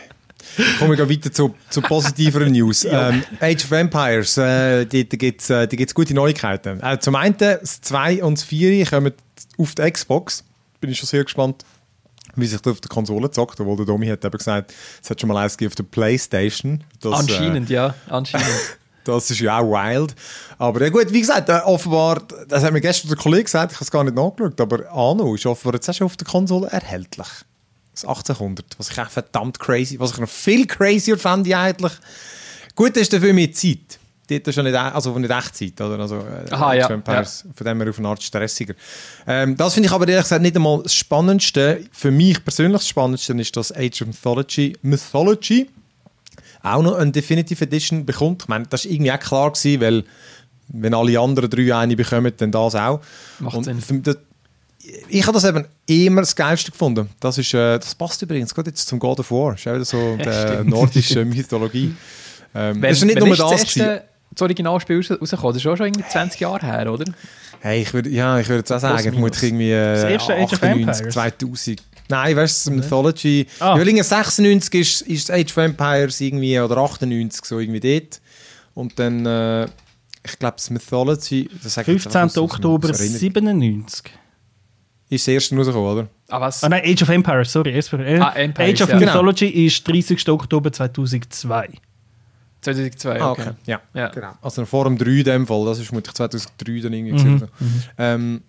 [0.78, 2.84] Kommen wir weiter zu, zu positiveren News.
[2.90, 6.80] ähm, Age of Empires, äh, da gibt es äh, gibt's gute Neuigkeiten.
[6.82, 9.12] Äh, zum einen, das 2 und das 4 kommen
[9.58, 10.44] auf die Xbox.
[10.80, 11.64] Bin ich schon sehr gespannt,
[12.36, 13.60] wie sich das auf der Konsole zockt.
[13.60, 16.84] Obwohl der Domi hat eben gesagt, es hat schon mal eins auf der Playstation.
[17.00, 17.94] Das, äh, Anscheinend, ja.
[18.08, 18.48] Anscheinend.
[19.06, 20.16] Das ist ja auch wild.
[20.58, 23.76] Aber ja gut, wie gesagt, äh, offenbar, das hat mir gestern der Kollege gesagt, ich
[23.76, 26.66] habe es gar nicht nachgeschaut, aber Anno ist offenbar jetzt auch schon auf der Konsole
[26.66, 27.28] erhältlich.
[27.96, 31.92] Das 1800, was ich auch verdammt crazy, was ich noch viel crazier fand eigentlich.
[32.74, 33.98] Gut, das ist dafür mehr Zeit.
[34.28, 35.98] Dort ist ja nicht, e- also nicht echt Zeit, oder?
[36.00, 38.74] Also, äh, Aha, ja, of Empires, Von dem her auf eine Art stressiger.
[39.26, 41.84] Ähm, das finde ich aber ehrlich gesagt nicht einmal das Spannendste.
[41.90, 44.76] Für mich persönlich das Spannendste ist das Age of Mythology.
[44.82, 45.70] Mythology
[46.62, 48.42] auch noch eine Definitive Edition bekommt.
[48.42, 50.04] Ich meine, das war irgendwie auch klar gewesen, weil
[50.68, 53.00] wenn alle anderen drei eine bekommen, dann das auch.
[53.38, 54.02] Macht Und Sinn.
[55.08, 57.08] Ich habe das eben immer das Geilste gefunden.
[57.20, 59.52] Das, ist, äh, das passt übrigens gerade jetzt zum God of War.
[59.52, 60.70] Das ist auch wieder so der stimmt.
[60.70, 61.94] nordischen Mythologie.
[62.54, 63.50] Ähm, Wenn, das ist ja nicht nur ist das.
[63.50, 65.54] das erste das Originalspiel raus- rausgekommen?
[65.54, 67.04] Das ist auch schon irgendwie 20 Jahre her, oder?
[67.60, 70.34] Hey, ich würde ja, ich würde jetzt auch sagen, Plus, vermutlich irgendwie äh, Das erste
[70.34, 71.14] Age of 98, Empires?
[71.14, 71.82] 2000.
[72.08, 73.46] Nein, weißt du, Mythology.
[73.58, 73.70] Ah.
[73.74, 78.20] Ja, weil irgendwie 96 ist, ist Age of Empires irgendwie, oder 98, so irgendwie dort.
[78.74, 79.64] Und dann, äh,
[80.24, 81.48] ich glaube, das Mythology.
[81.64, 82.20] Das sage ich jetzt 15.
[82.22, 83.20] einfach so aus- Oktober aus Erinnerung.
[83.20, 84.12] 97.
[85.08, 86.08] Ist das erste rausgekommen, oder?
[86.28, 86.64] Ah, was?
[86.64, 87.78] Ah nein, Age of Empires, sorry.
[88.20, 88.98] Ah, Empires, Age of ja.
[88.98, 90.28] Mythology ist 30.
[90.28, 91.68] Oktober 2002.
[92.60, 93.42] 2002, Ah, okay.
[93.42, 93.52] okay.
[93.66, 93.80] Ja.
[93.94, 94.08] Ja.
[94.08, 94.32] Genau.
[94.42, 97.48] Also vor dem 3 in dem Fall, das ist vermutlich 2003 dann irgendwie Mhm, gewesen.
[97.98, 98.40] Ähm,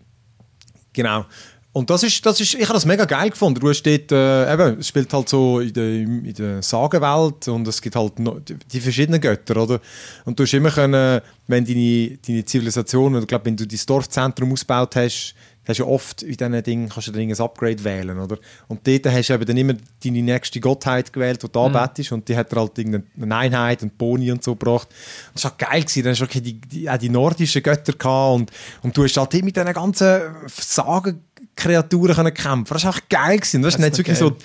[0.94, 1.26] genau.
[1.74, 3.60] Und das ist, das ist, ich habe das mega geil gefunden.
[3.60, 7.68] Du hast dort, äh, eben, es spielt halt so in der, in der Sagenwelt und
[7.68, 9.80] es gibt halt noch die, die verschiedenen Götter, oder?
[10.26, 13.80] Und du hast immer können, wenn deine, deine Zivilisation, oder ich glaube, wenn du dein
[13.86, 15.36] Dorfzentrum ausgebaut hast,
[15.68, 18.38] hast du ja oft in diesen Dingen, kannst du dann ein Upgrade wählen, oder?
[18.68, 22.28] Und dort hast du eben dann immer deine nächste Gottheit gewählt, die du anbetest und
[22.28, 24.88] die hat dir halt irgendeine Einheit und Boni und so gebracht.
[25.34, 28.36] Das war geil gewesen, dann hast du okay die, die, auch die nordischen Götter gehabt
[28.36, 28.52] und,
[28.84, 32.74] und du hast halt mit diesen ganzen Sagenkreaturen können kämpfen.
[32.74, 33.62] Das war einfach geil gewesen.
[33.62, 34.38] Das, Das ist wirklich noch so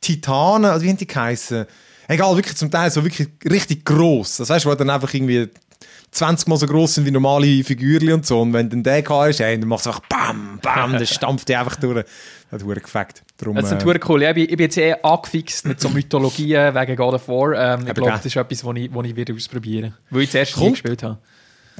[0.00, 1.66] Titanen, also wie haben die geheißen?
[2.08, 4.38] Egal, wirklich zum Teil so wirklich richtig gross.
[4.38, 5.48] Das heißt, wo dann einfach irgendwie
[6.12, 8.40] 20 Mal so gross sind wie normale Figürchen und so.
[8.40, 11.48] Und wenn dann der gehabt ist, ey, dann macht es einfach BAM, BAM, dann stampft
[11.48, 12.04] die einfach durch.
[12.04, 12.04] Das
[12.52, 13.22] hat verdammt gefackt.
[13.38, 14.22] Darum, Das ist äh, natürlich cool.
[14.22, 17.74] Ja, Ich bin, ich bin jetzt eh angefixt mit so Mythologien wegen God of War.
[17.74, 20.56] Ähm, ich glaube, das ist etwas, was ich, was ich wieder ausprobieren Weil ich zuerst
[20.56, 21.18] nie Kommt- gespielt habe.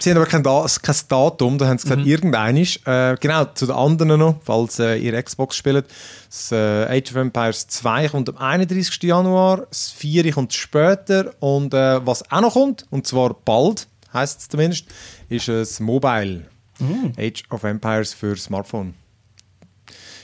[0.02, 2.06] Sie haben aber kein, da kein Datum, da haben sie gesagt, mhm.
[2.06, 2.86] irgendein ist.
[2.86, 5.84] Äh, genau, zu den anderen noch, falls äh, ihr Xbox spielt.
[6.30, 9.02] Das äh, Age of Empires 2 kommt am 31.
[9.02, 14.40] Januar, das 4 kommt später und äh, was auch noch kommt, und zwar bald, heisst
[14.40, 14.86] es zumindest,
[15.28, 16.46] ist es Mobile.
[16.78, 17.12] Mhm.
[17.18, 18.94] Age of Empires für Smartphone.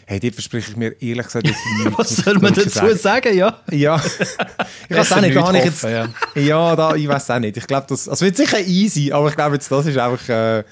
[0.07, 1.49] Hey, dir verspreche ich mir ehrlich gesagt.
[1.97, 2.97] Was soll man dazu sagen?
[2.97, 3.37] sagen?
[3.37, 3.61] Ja.
[3.71, 4.01] ja.
[4.89, 5.83] ich weiß auch nicht, gar nicht jetzt.
[5.83, 7.57] Ja, ja da, ich weiß auch nicht.
[7.57, 10.29] Ich glaube, das also wird sicher easy, aber ich glaube jetzt, das ist einfach.
[10.29, 10.61] Äh,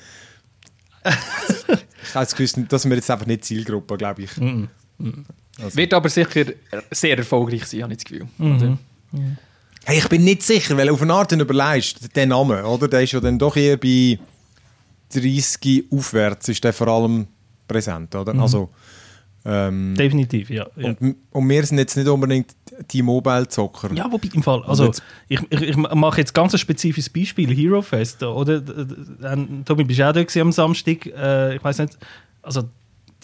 [1.04, 4.36] ich habe das Gefühl, das sind wir jetzt einfach nicht Zielgruppe, glaube ich.
[4.36, 4.68] Mm
[5.00, 5.24] -mm.
[5.60, 5.76] Also.
[5.76, 6.46] Wird aber sicher
[6.90, 8.28] sehr erfolgreich sein, habe ich das Gefühl.
[8.38, 8.78] Mhm.
[9.86, 12.88] Hey, ich bin nicht sicher, weil auf eine Art überlegst, der Name, oder?
[12.88, 14.18] Der ist ja dann doch eher bei
[15.12, 17.26] 30 aufwärts, ist der vor allem
[17.68, 18.32] präsent, oder?
[18.32, 18.40] Mhm.
[18.40, 18.70] Also,
[19.44, 20.66] ähm, Definitiv, ja.
[20.76, 20.94] ja.
[20.98, 22.56] Und, und, wir sind jetzt nicht unbedingt
[22.90, 23.92] die Mobile-Zocker.
[23.92, 24.90] Ja, wobei im Fall, also
[25.28, 28.64] ich, ich, ich, mache jetzt ganz ein spezifisches Beispiel, Hero Fest, oder?
[29.66, 31.06] Tobi, bist du auch da am Samstag?
[31.06, 31.98] Äh, ich weiß nicht,
[32.40, 32.62] also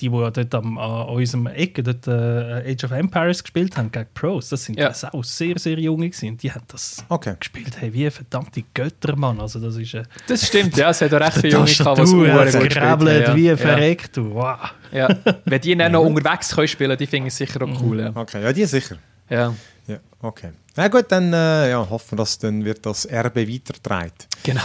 [0.01, 4.07] die, die dort am, an unserem Ecke dort, äh, Age of Empires gespielt haben gegen
[4.15, 4.93] Pros, das sind ja.
[5.13, 6.37] auch sehr, sehr junge gewesen.
[6.37, 7.35] Die haben das okay.
[7.39, 9.41] gespielt hey, wie verdammte Götter, Mann.
[9.41, 12.13] Also das, ist, äh, das stimmt, ja, es hat auch recht viele Junge gehabt, was
[12.13, 13.37] Uhren gespielt ja.
[13.37, 14.17] wie verreckt.
[14.17, 14.25] Ja.
[14.25, 14.59] Wow.
[14.93, 15.09] Ja.
[15.45, 18.01] Wenn die dann noch unterwegs können spielen die finden es sicher auch cool.
[18.01, 18.13] Ja.
[18.15, 18.97] Okay, ja, die sicher.
[19.29, 19.55] Ja.
[19.87, 20.51] Ja, okay.
[20.81, 24.15] Na gut, dann äh, ja, hoffen wir, dass dann wird das Erbe weitergetragen.
[24.43, 24.63] Genau.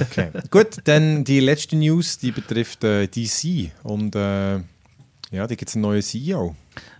[0.00, 0.30] okay.
[0.50, 4.60] Gut, dann die letzte News, die betrifft äh, DC und äh,
[5.30, 6.54] ja, da gibt es einen neuen CEO.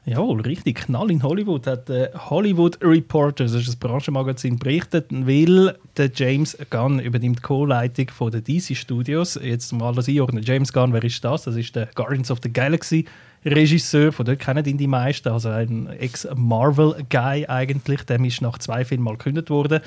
[0.05, 0.77] Jawohl, richtig.
[0.77, 6.57] Knall in Hollywood hat der Hollywood Reporter, das ist das Branchenmagazin, berichtet, weil der James
[6.71, 9.39] Gunn übernimmt die Co-Leitung der DC Studios.
[9.43, 10.45] Jetzt mal das einordnen.
[10.45, 11.43] James Gunn, wer ist das?
[11.43, 13.05] Das ist der Guardians of the Galaxy
[13.45, 18.85] Regisseur, von dort kennen ihn die meisten, also ein Ex-Marvel-Guy eigentlich, dem ist nach zwei
[18.85, 19.81] Filmen mal gekündigt worden,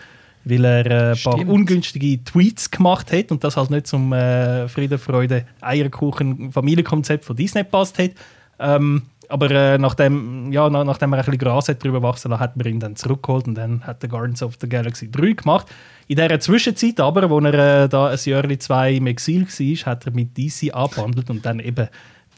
[0.45, 4.67] weil er äh, ein paar ungünstige Tweets gemacht hat und das halt nicht zum äh,
[4.67, 8.11] Friede, Freude, Eierkuchen, Familienkonzept von Disney passt hat.
[8.59, 12.41] Ähm, aber äh, nachdem, ja, nach, nachdem er ein bisschen Gras hat drüber wachsen lassen,
[12.41, 15.67] hat man ihn dann zurückgeholt und dann hat er Guardians of the Galaxy 3 gemacht.
[16.07, 20.05] In dieser Zwischenzeit aber, wo er äh, da ein Jahr zwei im Exil war, hat
[20.05, 21.87] er mit DC abgehandelt und dann eben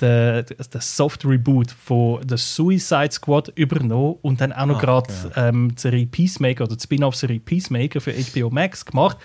[0.01, 5.13] der, der Soft Reboot von The Suicide Squad übernommen und dann auch noch ah, gerade
[5.35, 5.49] ja.
[5.49, 9.17] ähm, die Serie Peacemaker oder die Spin-off-Serie Peacemaker für HBO Max gemacht.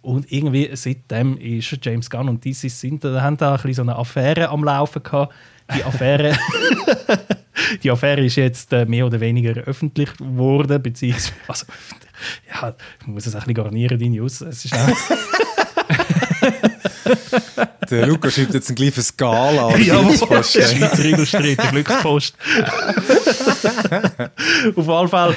[0.00, 4.48] Und irgendwie seitdem ist James Gunn und DC sind, haben da ein so eine Affäre
[4.48, 5.34] am Laufen gehabt.
[5.74, 6.34] Die Affäre,
[7.82, 11.66] die Affäre ist jetzt äh, mehr oder weniger öffentlich geworden, beziehungsweise, also,
[12.48, 14.40] ja, ich muss es ein bisschen garnieren, die News.
[14.40, 14.74] Es ist
[17.90, 19.82] Der Luca schreibt jetzt ein gleiche Skala an.
[19.82, 20.02] Ja,
[20.42, 22.34] Schweizer Illustrierte Glückspost.
[24.76, 25.36] Auf jeden Fall.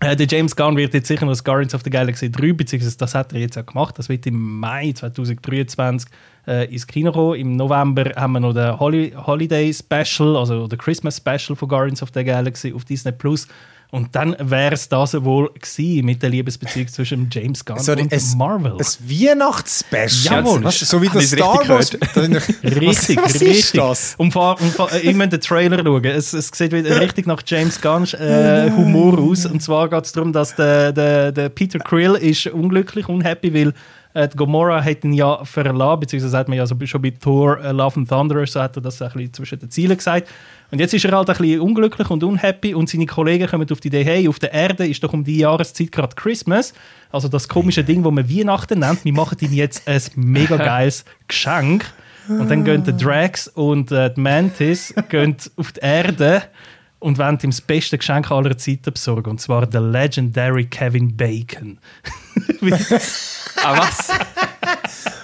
[0.00, 2.96] Äh, der James Gunn wird jetzt sicher noch das Guardians of the Galaxy 3, beziehungsweise
[2.98, 3.98] das hat er jetzt auch gemacht.
[3.98, 6.08] Das wird im Mai 2023
[6.46, 7.34] äh, ins Kino kommen.
[7.34, 12.02] Im November haben wir noch den Holi Holiday Special, also der Christmas Special von Guardians
[12.02, 13.48] of the Galaxy auf Disney Plus.
[13.90, 18.12] Und dann wäre es das wohl gewesen mit der Liebesbeziehung zwischen James Gunn Sorry, und
[18.12, 18.72] es, Marvel.
[18.72, 20.44] Ein Weihnachtsspecial?
[20.44, 20.62] Jawohl.
[20.62, 21.94] Was, so wie das Star Wars.
[22.64, 23.72] richtig, was, was richtig.
[23.72, 24.14] Das?
[24.18, 26.04] Und vor, und vor, ich muss den Trailer schauen.
[26.04, 29.46] Es, es sieht wieder richtig nach James Gunn äh, Humor aus.
[29.46, 33.72] Und zwar geht es darum, dass der, der, der Peter Krill ist unglücklich, unhappy, weil
[34.14, 37.70] äh, Gomorra hat ihn ja verlassen, beziehungsweise hat man ja so schon bei Thor uh,
[37.70, 40.28] Love and Thunder, so hat er das ein bisschen zwischen den Zielen gesagt.
[40.70, 43.80] Und jetzt ist er halt ein bisschen unglücklich und unhappy und seine Kollegen kommen auf
[43.80, 46.74] die Idee, hey, auf der Erde ist doch um die Jahreszeit gerade Christmas,
[47.10, 51.04] also das komische Ding, das man Weihnachten nennt, wir machen ihm jetzt ein mega geiles
[51.26, 51.86] Geschenk.
[52.28, 56.42] Und dann gehen die Drax und äh, die Mantis gehen auf die Erde
[56.98, 59.30] und wollen ihm das beste Geschenk aller Zeiten besorgen.
[59.30, 61.78] Und zwar der Legendary Kevin Bacon.
[63.64, 64.08] ah, was?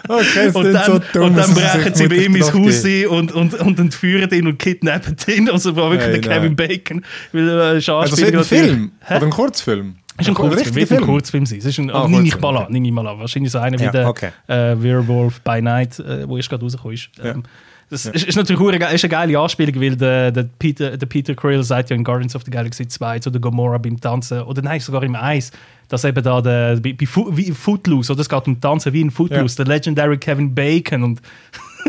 [0.06, 3.32] Okay, und, dann, so dumm, und dann brechen sie bei ihm ins Haus ein und,
[3.32, 5.48] und, und entführen ihn und kidnappen ihn.
[5.54, 7.04] Also war wirklich hey, der Kevin Bacon.
[7.32, 8.92] Weil, äh, also das wird ein Film?
[9.08, 9.96] Oder ein Kurzfilm?
[10.16, 11.58] Es ist ein Kurzfilm, wird ein Kurzfilm sein.
[11.58, 13.18] Es ist ein, oh, nehme ich mal an, nehme ich mal an.
[13.18, 14.30] Wahrscheinlich so einer ja, wie der okay.
[14.46, 17.10] äh, Werewolf by Night, äh, wo erst gerade rausgekommen ist.
[17.18, 17.32] Ja.
[17.32, 17.42] Ähm,
[17.90, 18.12] das ja.
[18.12, 21.62] ist, ist, natürlich eine, ist eine geile Anspielung, weil der, der, Peter, der Peter Krill
[21.62, 24.80] sagt ja in Guardians of the Galaxy 2 zu der Gomorra beim Tanzen, oder nein,
[24.80, 25.50] sogar im Eis,
[25.88, 29.58] dass eben da der, bei, bei Footloose, oder es geht um Tanzen wie in Footloose,
[29.58, 29.64] ja.
[29.64, 31.20] der Legendary Kevin Bacon und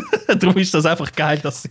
[0.40, 1.70] darum ist das einfach geil, dass sie,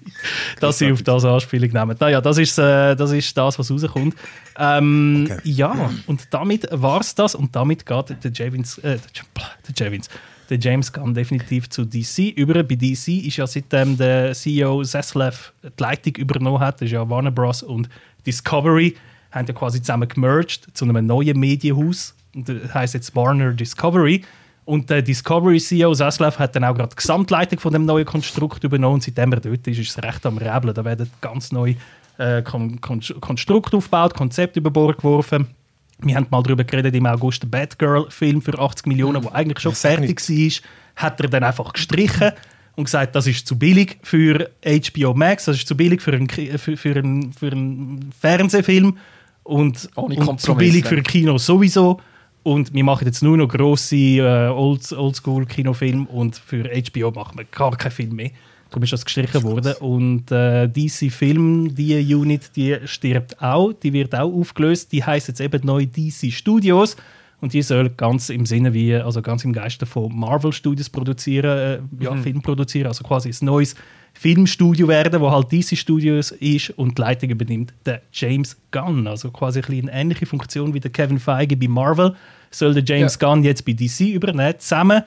[0.61, 1.97] dass sie auf das Anspielung nehmen.
[1.99, 4.15] Naja, das ist, äh, das ist das, was rauskommt.
[4.59, 5.41] Ähm, okay.
[5.45, 8.99] Ja, und damit war es das und damit geht der Javins, äh,
[9.69, 10.09] der Javins,
[10.51, 12.63] der James Gunn definitiv zu DC über.
[12.63, 17.09] Bei DC ist ja seitdem der CEO Zaslav die Leitung übernommen hat, das ist ja
[17.09, 17.63] Warner Bros.
[17.63, 17.89] und
[18.27, 18.97] Discovery,
[19.31, 22.15] haben ja quasi zusammen gemerged zu einem neuen Medienhaus.
[22.35, 24.23] Das heißt jetzt Warner Discovery.
[24.65, 28.65] Und der Discovery CEO Zaslav hat dann auch gerade die Gesamtleitung von dem neuen Konstrukt
[28.65, 28.95] übernommen.
[28.95, 30.75] Und seitdem er dort ist, ist es recht am Rebeln.
[30.75, 31.77] Da werden ganz neue
[32.19, 35.49] äh, Kon Kon Konstrukt aufgebaut, Konzept über Bord geworfen.
[36.01, 39.75] Wir haben mal darüber geredet im August, der Batgirl-Film für 80 Millionen, der eigentlich schon
[39.75, 40.53] fertig war,
[40.97, 42.33] hat er dann einfach gestrichen
[42.75, 46.29] und gesagt, das ist zu billig für HBO Max, das ist zu billig für einen,
[46.29, 48.99] für, für einen, für einen Fernsehfilm
[49.45, 50.91] und, und zu billig ja.
[50.91, 52.01] für ein Kino sowieso.
[52.45, 57.47] Und wir machen jetzt nur noch grosse äh, Old, Oldschool-Kinofilme und für HBO machen wir
[57.47, 58.31] gar keinen Film mehr.
[58.69, 59.75] Darum ist das gestrichen worden.
[59.81, 63.73] Und äh, DC Film, die Unit, die stirbt auch.
[63.73, 64.93] Die wird auch aufgelöst.
[64.93, 66.97] Die heißt jetzt eben neu DC Studios.
[67.41, 71.89] Und die soll ganz im Sinne wie, also ganz im Geiste von Marvel Studios produzieren,
[71.99, 72.89] äh, ja, Film produzieren.
[72.89, 73.75] Also quasi ein neues
[74.15, 79.07] Filmstudio werden, wo halt DC Studios ist und die Leitung übernimmt der James Gunn.
[79.07, 82.15] Also quasi ein eine ähnliche Funktion wie der Kevin Feige bei Marvel
[82.51, 83.29] soll der James Ja.
[83.29, 85.03] Gunn jetzt bei DC übernehmen, zusammen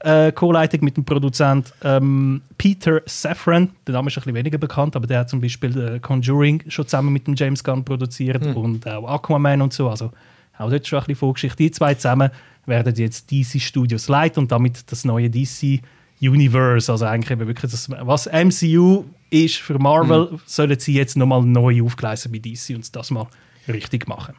[0.00, 3.70] äh, Co-Leitung mit dem Produzent ähm, Peter Safran.
[3.86, 6.86] Der Name ist ein bisschen weniger bekannt, aber der hat zum Beispiel äh, Conjuring schon
[6.86, 9.88] zusammen mit dem James Gunn produziert und auch Aquaman und so.
[9.88, 10.10] Also
[10.58, 11.56] auch dort schon ein bisschen Vorgeschichte.
[11.58, 12.30] Die zwei zusammen
[12.66, 15.80] werden jetzt DC Studios leiten und damit das neue DC
[16.22, 21.42] Universe, also eigentlich eben wirklich das, was MCU ist für Marvel, sollen sie jetzt nochmal
[21.42, 23.26] neu aufgleisen bei DC und das mal
[23.68, 24.34] richtig machen.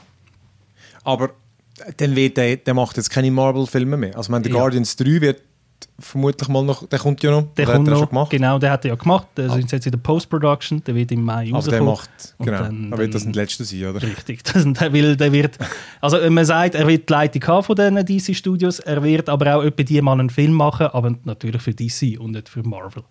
[1.04, 1.32] Aber
[1.98, 4.16] dann wird der, der macht jetzt keine Marvel-Filme mehr.
[4.16, 4.60] Also, meine, der Ja.
[4.60, 5.42] Guardians 3 wird
[6.00, 7.54] vermutlich mal noch, der kommt ja noch.
[7.56, 8.30] Der Oder hat er noch, schon gemacht.
[8.32, 9.28] genau, der hat er ja gemacht.
[9.38, 11.86] Der sind jetzt in der Post-Production, der wird im Mai Aber der rauskommen.
[11.86, 12.58] macht, genau.
[12.60, 14.02] dann- aber wird das nicht der letzte sein, oder?
[14.02, 14.44] Richtig.
[14.54, 15.58] Das, der, will, der wird,
[16.02, 19.56] also man sagt, er wird die Leitung haben von diesen DC Studios, er wird aber
[19.58, 23.04] auch etwa die mal einen Film machen, aber natürlich für DC und nicht für Marvel.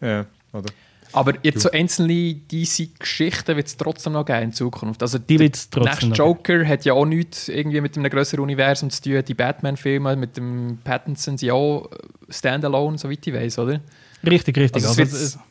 [0.00, 0.70] Ja, oder?
[1.12, 5.02] Aber jetzt so einzelne DC-Geschichten wird es trotzdem noch geben in Zukunft.
[5.02, 8.10] Also Die der wird's trotzdem nächste noch Joker hat ja auch nichts irgendwie mit einem
[8.10, 9.22] größeren Universum zu tun.
[9.26, 11.88] Die Batman-Filme mit dem Pattinson sind ja auch
[12.28, 13.80] Standalone, soweit ich weiß, oder?
[14.24, 14.84] Richtig, richtig.
[14.84, 15.42] Also Also, äh,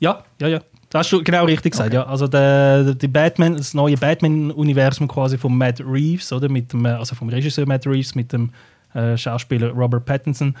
[0.00, 0.60] ja, ja, ja.
[0.90, 1.92] Das hast du genau richtig gesagt.
[1.92, 2.06] Ja.
[2.06, 6.48] Also der, der, Batman, das neue Batman-Universum quasi von Matt Reeves, oder?
[6.48, 8.50] Mit dem, äh, also vom Regisseur Matt Reeves mit dem
[8.94, 10.54] äh, Schauspieler Robert Pattinson.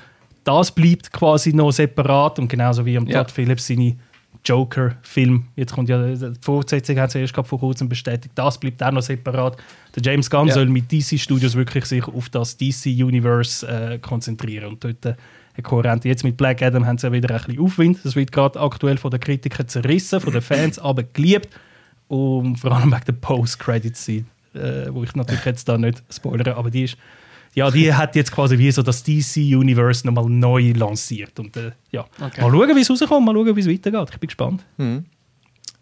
[0.44, 3.18] Das bleibt quasi noch separat und genauso wie am Ja.
[3.22, 3.96] Todd Phillips seine
[4.44, 5.44] Joker-Film.
[5.56, 8.32] Jetzt kommt ja die Fortsetzung, hat sie erst vor kurzem bestätigt.
[8.34, 9.56] Das bleibt auch noch separat.
[9.94, 10.54] Der James Gunn Ja.
[10.54, 15.14] soll mit DC Studios wirklich sich auf das DC Universe äh, konzentrieren und dort äh,
[15.54, 16.08] eine kohärente.
[16.08, 17.98] Jetzt mit Black Adam haben sie ja wieder ein bisschen Aufwind.
[18.04, 21.48] Das wird gerade aktuell von den Kritikern zerrissen, von den Fans aber geliebt
[22.08, 26.70] und vor allem wegen der Post-Credit-Scene, äh, wo ich natürlich jetzt da nicht spoilere, aber
[26.70, 26.96] die ist
[27.56, 31.36] ja, die hat jetzt quasi wie so das DC-Universe nochmal neu lanciert.
[31.40, 32.40] Und äh, ja, Okay.
[32.42, 34.10] mal schauen, wie es rauskommt, mal schauen, wie es weitergeht.
[34.12, 34.64] Ich bin gespannt.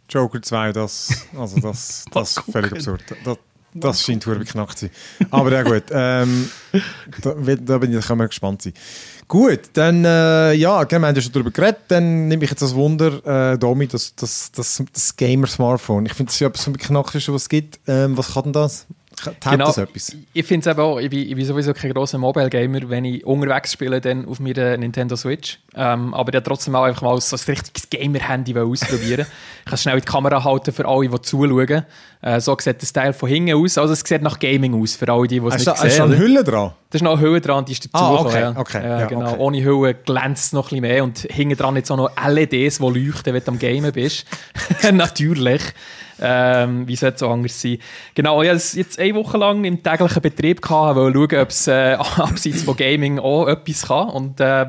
[0.09, 3.03] Joker 2, das, also das, das ist völlig absurd.
[3.25, 3.39] Das,
[3.77, 5.29] das scheint verdammt beknackt zu sein.
[5.33, 6.49] Aber ja gut, ähm,
[7.23, 8.73] da, da bin ich, wir gespannt sein.
[9.27, 12.75] Gut, dann, äh, ja, wir haben ja schon darüber geredet, dann nehme ich jetzt das
[12.75, 16.07] Wunder, äh, Domi, das, das, das, das Gamer-Smartphone.
[16.07, 17.81] Ich finde, das ist ja etwas vom Beknacktesten, was es gibt.
[17.89, 18.87] Ähm, was kann denn das?
[19.25, 20.11] Taugt das etwas?
[20.11, 20.25] Genau.
[20.33, 23.25] Ich finde es eben auch, ich bin, ich bin sowieso kein grosser Mobile-Gamer, wenn ich
[23.25, 25.59] unterwegs spiele, dann auf meiner Nintendo Switch.
[25.75, 29.27] Ähm, aber wollte trotzdem auch einfach mal so ein richtiges Gamer-Handy ausprobieren.
[29.65, 31.85] ich kann schnell in die Kamera halten für alle, die zuschauen.
[32.23, 33.77] Äh, so sieht das Teil von hinten aus.
[33.79, 35.91] Also es sieht nach Gaming aus, für alle, die es nicht sehen.
[35.91, 36.19] schon eine oder?
[36.19, 36.73] Hülle dran?
[36.91, 38.55] Da ist noch eine Hülle dran, die ist dazu Ah, okay, ja.
[38.57, 39.29] okay, Ja, ja, genau.
[39.33, 39.37] okay.
[39.39, 42.79] Ohne Hülle glänzt es noch ein bisschen mehr und hinten dran jetzt auch noch LEDs,
[42.79, 44.27] die leuchten, wenn du am Gamen bist.
[44.93, 45.63] Natürlich.
[46.21, 47.79] Ähm, wie sollte es so anders sein?
[48.15, 51.67] Genau, ich es jetzt eine Woche lang im täglichen Betrieb gehabt, weil schauen, ob es
[51.67, 54.11] äh, abseits von Gaming auch etwas kann.
[54.11, 54.67] Und äh,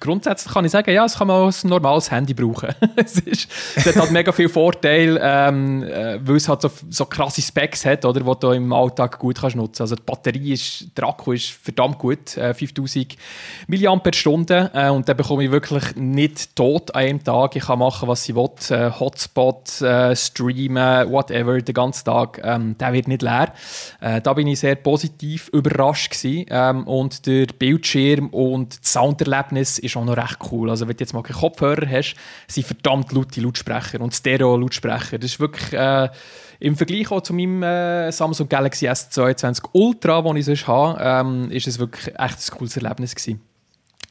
[0.00, 2.74] grundsätzlich kann ich sagen, ja, es kann man als normales Handy brauchen.
[2.96, 7.04] es, ist, es hat halt mega viel Vorteil, ähm, äh, weil es halt so, so
[7.04, 10.86] krasse Specs hat, oder, die du im Alltag gut kannst nutzen Also die Batterie ist,
[10.96, 13.16] der Akku ist verdammt gut, äh, 5000
[13.68, 14.00] mAh
[14.72, 17.56] äh, und dann bekomme ich wirklich nicht tot an einem Tag.
[17.56, 22.40] Ich kann machen, was ich will, äh, Hotspot, äh, streamen, whatever, den ganzen Tag.
[22.42, 23.52] Ähm, der wird nicht leer.
[24.00, 26.46] Äh, da bin ich sehr positiv überrascht gewesen.
[26.50, 30.70] Ähm, und der Bildschirm und das Sounderlebnis ist auch noch recht cool.
[30.70, 32.14] Also wenn du jetzt mal keinen Kopfhörer hast,
[32.48, 35.18] sind verdammt laute Lautsprecher und Stereo-Lautsprecher.
[35.18, 36.08] Das ist wirklich äh,
[36.60, 41.50] im Vergleich auch zu meinem äh, Samsung Galaxy S22 Ultra, den ich sonst habe, ähm,
[41.50, 43.40] ist es wirklich echt ein cooles Erlebnis gewesen.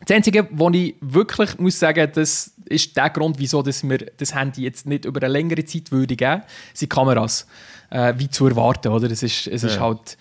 [0.05, 4.33] Das Einzige, wo ich wirklich muss sagen, das ist der Grund, wieso dass mir das
[4.33, 6.41] Handy jetzt nicht über eine längere Zeit würde geben,
[6.73, 7.47] sind Kameras.
[7.89, 9.09] Äh, wie zu erwarten, oder?
[9.09, 9.81] Es ist, es ist Ja.
[9.81, 10.17] halt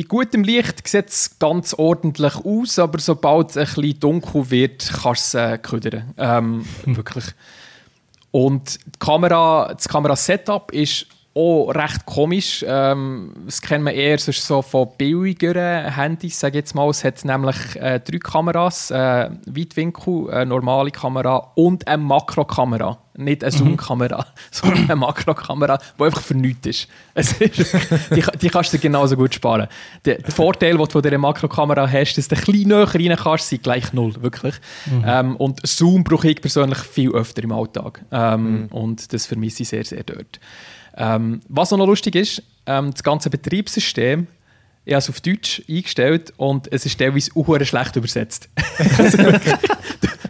[0.00, 4.90] bei gutem Licht sieht es ganz ordentlich aus, aber sobald es ein bisschen dunkel wird,
[5.02, 6.14] kannst du es äh, ködern.
[6.16, 7.24] Ähm, Wirklich.
[8.30, 12.64] Und die Kamera, das Kamera-Setup ist auch recht komisch.
[12.66, 16.88] Ähm, das kennen wir eher sonst so von billigeren Handys, sage ich jetzt mal.
[16.90, 22.98] Es hat nämlich äh, drei Kameras, äh, Weitwinkel, eine normale Kamera und eine Makrokamera.
[23.16, 26.88] Nicht eine Zoom-Kamera, sondern eine Makrokamera, die einfach für nichts ist.
[27.14, 27.74] Es ist
[28.14, 29.68] die, die kannst du genauso gut sparen.
[30.04, 33.16] Der, der Vorteil, den du von dieser Makrokamera hast, dass du ein bisschen näher rein
[33.22, 34.54] kannst, sind gleich null, wirklich.
[35.04, 38.02] Ähm, und Zoom brauche ich persönlich viel öfter im Alltag.
[38.10, 40.40] Ähm, Und das vermisse ich sehr, sehr dort.
[40.96, 44.26] Ähm, was auch noch lustig ist, ähm, das ganze Betriebssystem,
[44.84, 48.48] ich habe es auf Deutsch eingestellt und es ist teilweise auch schlecht übersetzt.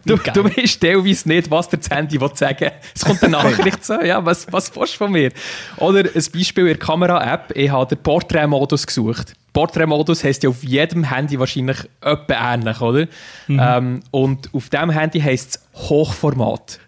[0.04, 2.72] du, du, du weißt teilweise nicht, was das Handy sagen will.
[2.94, 5.30] Es kommt eine Nachricht so, ja, was, was willst du von mir?
[5.76, 9.34] Oder ein Beispiel in der Kamera-App, ich habe den Portrait-Modus gesucht.
[9.52, 13.06] Portrait-Modus heisst ja auf jedem Handy wahrscheinlich etwa ähnlich, oder?
[13.48, 16.78] Ähm, und auf diesem Handy heisst es Hochformat.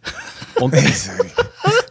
[0.60, 0.74] Und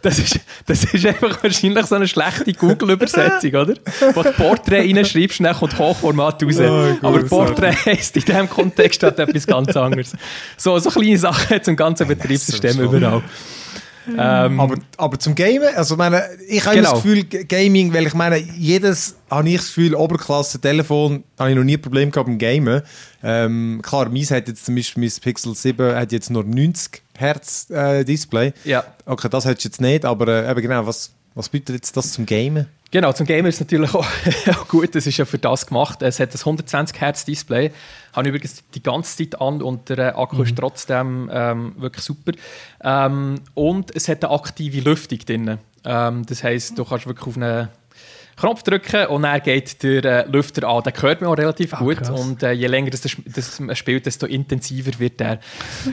[0.02, 3.74] das ist, das ist einfach wahrscheinlich so eine schlechte Google-Übersetzung, oder?
[4.14, 6.60] Wo du Porträt reinschreibst, dann kommt Hochformat raus.
[7.02, 10.12] Aber Porträt heisst in diesem Kontext halt etwas ganz anderes.
[10.56, 13.22] So, so kleine Sachen zum ganzen Betriebssystem überall.
[14.08, 16.92] Ähm, Aber, aber zum Gamen, also meine, ich habe Genau.
[16.92, 21.64] das Gefühl, Gaming, weil ich meine, jedes, habe ich das Gefühl, Oberklasse-Telefon, habe ich noch
[21.64, 22.82] nie ein Problem gehabt beim Gamen.
[23.22, 27.70] Ähm, klar, meins hat jetzt zum Beispiel, mein Pixel 7 hat jetzt nur 90 Hertz
[27.70, 28.52] äh, Display.
[28.64, 28.84] ja.
[29.06, 32.12] Okay, das hättest du jetzt nicht, aber äh, eben genau, was, was bietet jetzt das
[32.12, 32.66] zum Gamen?
[32.90, 34.06] Genau, zum Gamer ist es natürlich auch,
[34.50, 36.02] auch gut, es ist ja für das gemacht.
[36.02, 37.72] Es hat ein 120 Hertz Display,
[38.12, 42.04] habe ich übrigens die ganze Zeit an und der äh, Akku ist trotzdem ähm, wirklich
[42.04, 42.32] super.
[42.82, 45.58] Ähm, und es hat eine aktive Lüftung drin.
[45.84, 47.68] Ähm, das heisst, du kannst wirklich auf einen
[48.42, 50.82] Knopf drücken und dann geht der äh, Lüfter an.
[50.82, 52.10] Der hört man auch relativ gut krass.
[52.10, 55.38] und äh, je länger das, das man spielt, desto intensiver wird der.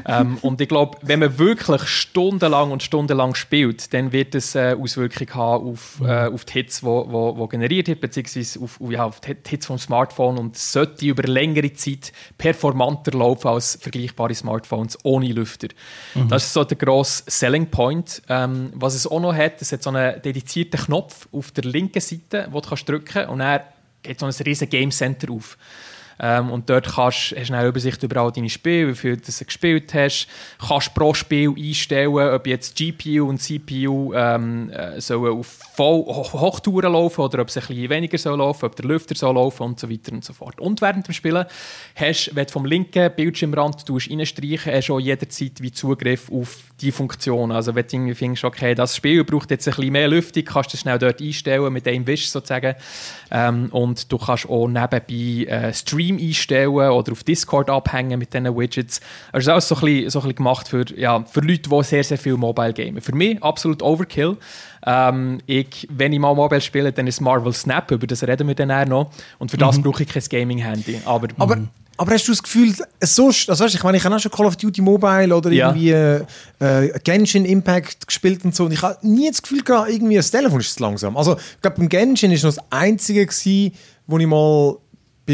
[0.07, 4.75] ähm, und ich glaube, wenn man wirklich stundenlang und stundenlang spielt, dann wird es äh,
[4.79, 8.79] Auswirkungen haben auf, äh, auf die Hits, die wo, wo, wo generiert wird, beziehungsweise auf,
[8.89, 14.33] ja, auf die Hits vom Smartphone und sollte über längere Zeit performanter laufen als vergleichbare
[14.33, 15.67] Smartphones ohne Lüfter.
[16.29, 18.21] Das ist so der grosse Selling Point.
[18.27, 22.01] Ähm, was es auch noch hat, es hat so einen dedizierten Knopf auf der linken
[22.01, 23.61] Seite, wo du kannst drücken und dann
[24.01, 25.57] geht so ein riesen Game Center auf.
[26.19, 29.45] Ähm, und dort kannst, hast du eine Übersicht über all deine Spiele, wie viel du
[29.45, 30.27] gespielt hast.
[30.65, 37.21] Kannst pro Spiel einstellen, ob jetzt GPU und CPU ähm, äh, sollen auf Hochtouren laufen
[37.21, 40.11] oder ob es ein weniger soll laufen, ob der Lüfter soll laufen und so weiter
[40.11, 40.59] und so fort.
[40.59, 41.45] Und während dem Spielen
[41.95, 46.91] hast, wenn du vom linken Bildschirmrand reinstreichen, hast du auch jederzeit wie Zugriff auf die
[46.91, 47.51] Funktion.
[47.51, 50.69] Also wenn du irgendwie findest, okay, das Spiel braucht jetzt ein bisschen mehr Lüftung, kannst
[50.69, 52.75] du das schnell dort einstellen mit einem Wisch sozusagen.
[53.31, 55.73] Ähm, und du kannst auch nebenbei äh,
[56.09, 58.99] Stream einstellen oder auf Discord abhängen mit diesen Widgets.
[59.31, 61.69] Also das ist alles so ein bisschen, so ein bisschen gemacht für, ja, für Leute,
[61.69, 63.01] die sehr, sehr viel Mobile gamen.
[63.01, 64.37] Für mich absolut Overkill.
[64.85, 68.55] Ähm, ich, wenn ich mal Mobile spiele, dann ist Marvel Snap, über das reden wir
[68.55, 69.11] dann eher noch.
[69.37, 71.01] Und für das brauche ich kein Gaming-Handy.
[71.05, 71.57] Aber, Aber,
[71.97, 74.45] aber hast du das Gefühl, so, also weißt, ich meine, ich habe auch schon Call
[74.45, 75.67] of Duty Mobile oder Ja.
[75.69, 76.23] irgendwie äh,
[76.59, 80.31] äh, Genshin Impact gespielt und so und ich habe nie das Gefühl gehabt, irgendwie das
[80.31, 81.17] Telefon ist zu langsam.
[81.17, 83.73] Also ich glaube, beim Genshin ist noch das einzige gewesen,
[84.07, 84.77] wo ich mal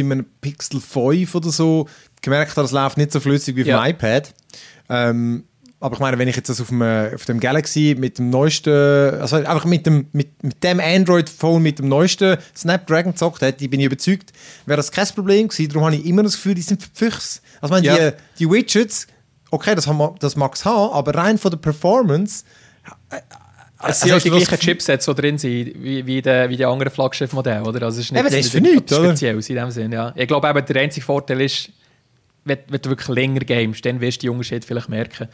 [0.03, 1.87] bei einem Pixel 5 oder so
[2.21, 3.83] gemerkt habe, das läuft nicht so flüssig wie auf Ja.
[3.83, 4.33] dem iPad.
[4.89, 5.43] Ähm,
[5.79, 8.29] aber ich meine, wenn ich jetzt das auf dem, äh, auf dem Galaxy mit dem
[8.29, 8.71] neuesten,
[9.19, 13.79] also einfach mit dem, mit, mit dem Android-Phone mit dem neuesten Snapdragon gezockt hätte, bin
[13.79, 14.31] ich überzeugt,
[14.65, 15.69] wäre das kein Problem gewesen.
[15.69, 17.41] Darum habe ich immer das Gefühl, die sind verpfüchs.
[17.61, 18.11] Also meine, Ja.
[18.11, 19.05] die, die Widgets,
[19.51, 22.45] okay, das, haben das mag es haben, aber rein von der Performance
[23.87, 26.57] es sind also ja hast die gleichen Chipsets, die drin sind, wie, wie, die, wie
[26.57, 27.83] die anderen Flaggschiff-Modelle, oder?
[27.83, 28.95] Also es ist Eben, das ist nicht nichts?
[28.95, 30.13] Spezielles in dem Sinn, ja.
[30.15, 31.69] Ich glaube eben, der einzige Vorteil ist,
[32.43, 35.27] wenn, wenn du wirklich länger gamest, dann wirst du die Unterschiede vielleicht merken.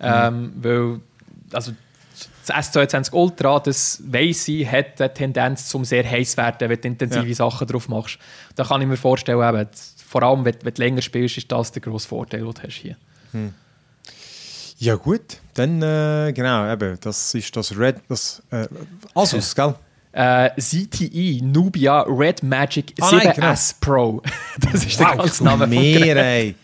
[0.00, 1.00] Ähm, weil,
[1.52, 1.72] also
[2.46, 6.88] das S22 Ultra, das weiss ich, hat eine Tendenz zum sehr heiß werden, wenn du
[6.88, 7.34] intensive Ja.
[7.34, 8.18] Sachen drauf machst.
[8.54, 9.68] Da kann ich mir vorstellen, eben,
[10.08, 12.74] vor allem wenn, wenn du länger spielst, ist das der grosse Vorteil, den du hast
[12.74, 12.96] hier.
[14.78, 18.66] Ja gut, dann äh, genau, eben, das ist das Red, das äh,
[19.14, 19.74] Asus, gell?
[20.12, 23.54] Äh, ZTE Nubia Red Magic Ah, 7S nein, genau.
[23.80, 24.22] Pro.
[24.60, 26.54] Das ist der ganze Name mehr, ey.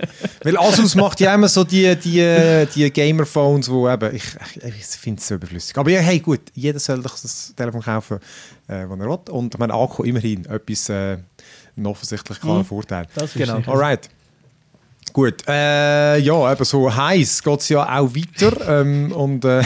[0.43, 4.25] Weil Asus macht ja immer so die, die, die Gamer-Phones, wo eben, ich,
[4.57, 5.77] ich, ich finde es so überflüssig.
[5.77, 8.21] Aber ja, hey, gut, jeder soll doch das Telefon kaufen,
[8.69, 9.19] äh, was er will.
[9.31, 11.19] Und mein Akku immerhin etwas, äh,
[11.77, 13.07] ein offensichtlich klarer Vorteil.
[13.15, 13.61] Das ist Genau.
[13.71, 14.09] Alright.
[15.13, 19.63] Gut, äh, ja, eben so heiß geht es ja auch weiter ähm, und äh,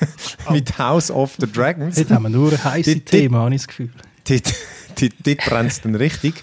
[0.50, 1.96] mit House of the Dragons.
[1.96, 3.90] Dort haben wir nur heiße Themen, habe ich das Gefühl.
[4.28, 4.54] Dort,
[5.00, 6.42] dort, dort brennt es dann richtig.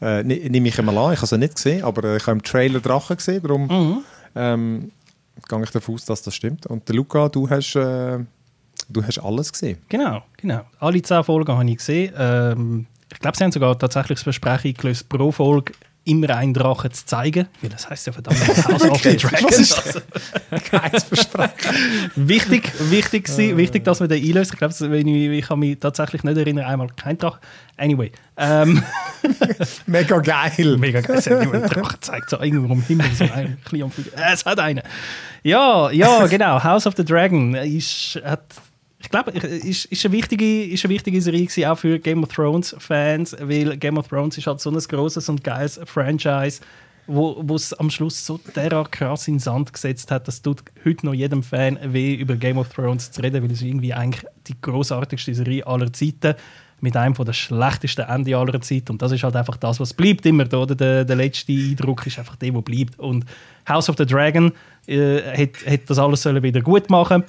[0.00, 2.22] Äh, ne- Nehme ich einmal an, ich habe es ja nicht gesehen, aber äh, ich
[2.22, 4.90] habe im Trailer Drachen gesehen, darum ähm,
[5.48, 6.66] gehe ich davon aus, dass das stimmt.
[6.66, 8.18] Und der Luca, du hast äh,
[8.88, 9.78] Du hast alles gesehen.
[9.88, 10.62] Genau, genau.
[10.80, 12.12] Alle zehn Folgen habe ich gesehen.
[12.18, 15.72] Ähm, ich glaube, sie haben sogar tatsächlich das Versprechen gelöst, pro Folge
[16.04, 17.48] immer einen Drachen zu zeigen.
[17.60, 19.44] Weil das heisst ja verdammt House of the Dragon.
[19.48, 20.02] Was ist das?
[20.70, 22.10] Geiles Versprechen.
[22.16, 24.52] wichtig, wichtig, gewesen, wichtig, dass wir den einlösen.
[24.54, 27.40] Ich glaube, ich, ich kann mich tatsächlich nicht erinnern, einmal kein Drache.
[27.76, 28.12] Anyway.
[28.36, 28.82] Ähm,
[29.86, 30.76] Mega geil.
[30.78, 31.18] mega geil.
[31.18, 33.06] Es hat niemand einen Drachen gezeigt, so irgendwo im Himmel.
[33.14, 33.92] So ein bisschen am.
[34.16, 34.82] Äh, es hat einen.
[35.42, 36.62] Ja, ja, genau.
[36.62, 38.42] House of the Dragon ist, hat
[39.02, 42.32] ich glaube, ist, ist, eine wichtige, ist eine wichtige Serie gewesen, auch für Game of
[42.32, 46.60] Thrones Fans, weil Game of Thrones ist halt so ein grosses und geiles Franchise,
[47.08, 51.04] wo es am Schluss so derart krass in den Sand gesetzt hat, dass tut heute
[51.04, 54.54] noch jedem Fan weh, über Game of Thrones zu reden, weil es irgendwie eigentlich die
[54.60, 56.34] großartigste Serie aller Zeiten
[56.80, 58.92] mit einem von der schlechtesten Ende aller Zeiten.
[58.92, 60.74] Und das ist halt einfach das, was bleibt immer, oder?
[60.74, 62.98] Der, der letzte Eindruck ist einfach der, der bleibt.
[62.98, 63.24] Und
[63.68, 64.52] House of the Dragon
[64.86, 65.48] äh,
[65.86, 67.24] das alles sollen wieder gut machen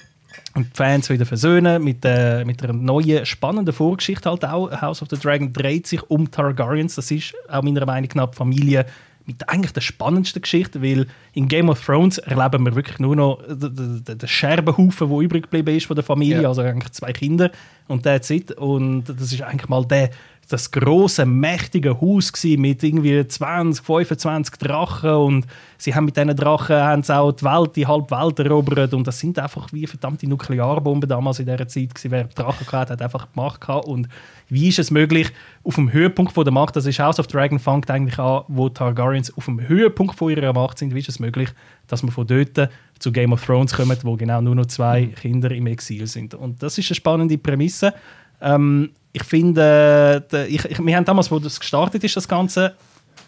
[0.56, 4.72] und die Fans wieder versöhnen mit, äh, mit einer neuen, spannenden Vorgeschichte halt auch.
[4.82, 6.96] House of the Dragon dreht sich um Targaryens.
[6.96, 8.86] Das ist auch meiner Meinung nach Familie
[9.26, 13.42] mit eigentlich der spannendsten Geschichte, weil in Game of Thrones erleben wir wirklich nur noch
[13.48, 16.50] den, den, den Scherbenhaufen, der übrig geblieben ist von der Familie, ja.
[16.50, 17.52] also eigentlich zwei Kinder
[17.88, 18.52] und that's it.
[18.52, 20.10] Und das ist eigentlich mal der
[20.50, 26.76] das große mächtige Haus mit irgendwie 20, 25 Drachen und sie haben mit diesen Drachen
[26.76, 31.08] haben auch die Welt, die halbe Welt erobert und das sind einfach wie verdammte Nuklearbomben
[31.08, 32.12] damals in dieser Zeit gewesen.
[32.12, 34.10] Wer Drachen hatte, hat einfach Macht gehabt und
[34.50, 35.32] wie ist es möglich,
[35.64, 38.68] auf dem Höhepunkt von der Macht, das ist House of Dragon fängt eigentlich an, wo
[38.68, 41.50] Targaryens auf dem Höhepunkt von ihrer Macht sind, wie ist es möglich,
[41.88, 42.70] dass man von dort
[43.00, 45.16] zu Game of Thrones kommt, wo genau nur noch zwei mhm.
[45.16, 47.94] Kinder im Exil sind und das ist eine spannende Prämisse.
[48.42, 52.76] Ähm, ich finde, äh, ich, ich, wir haben damals, wo das gestartet ist, das Ganze,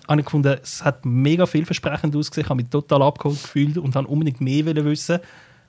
[0.07, 3.95] habe ich gefunden, es hat mega vielversprechend ausgesehen, ich habe mich total abgeholt gefühlt und
[3.95, 5.19] habe unbedingt mehr wissen.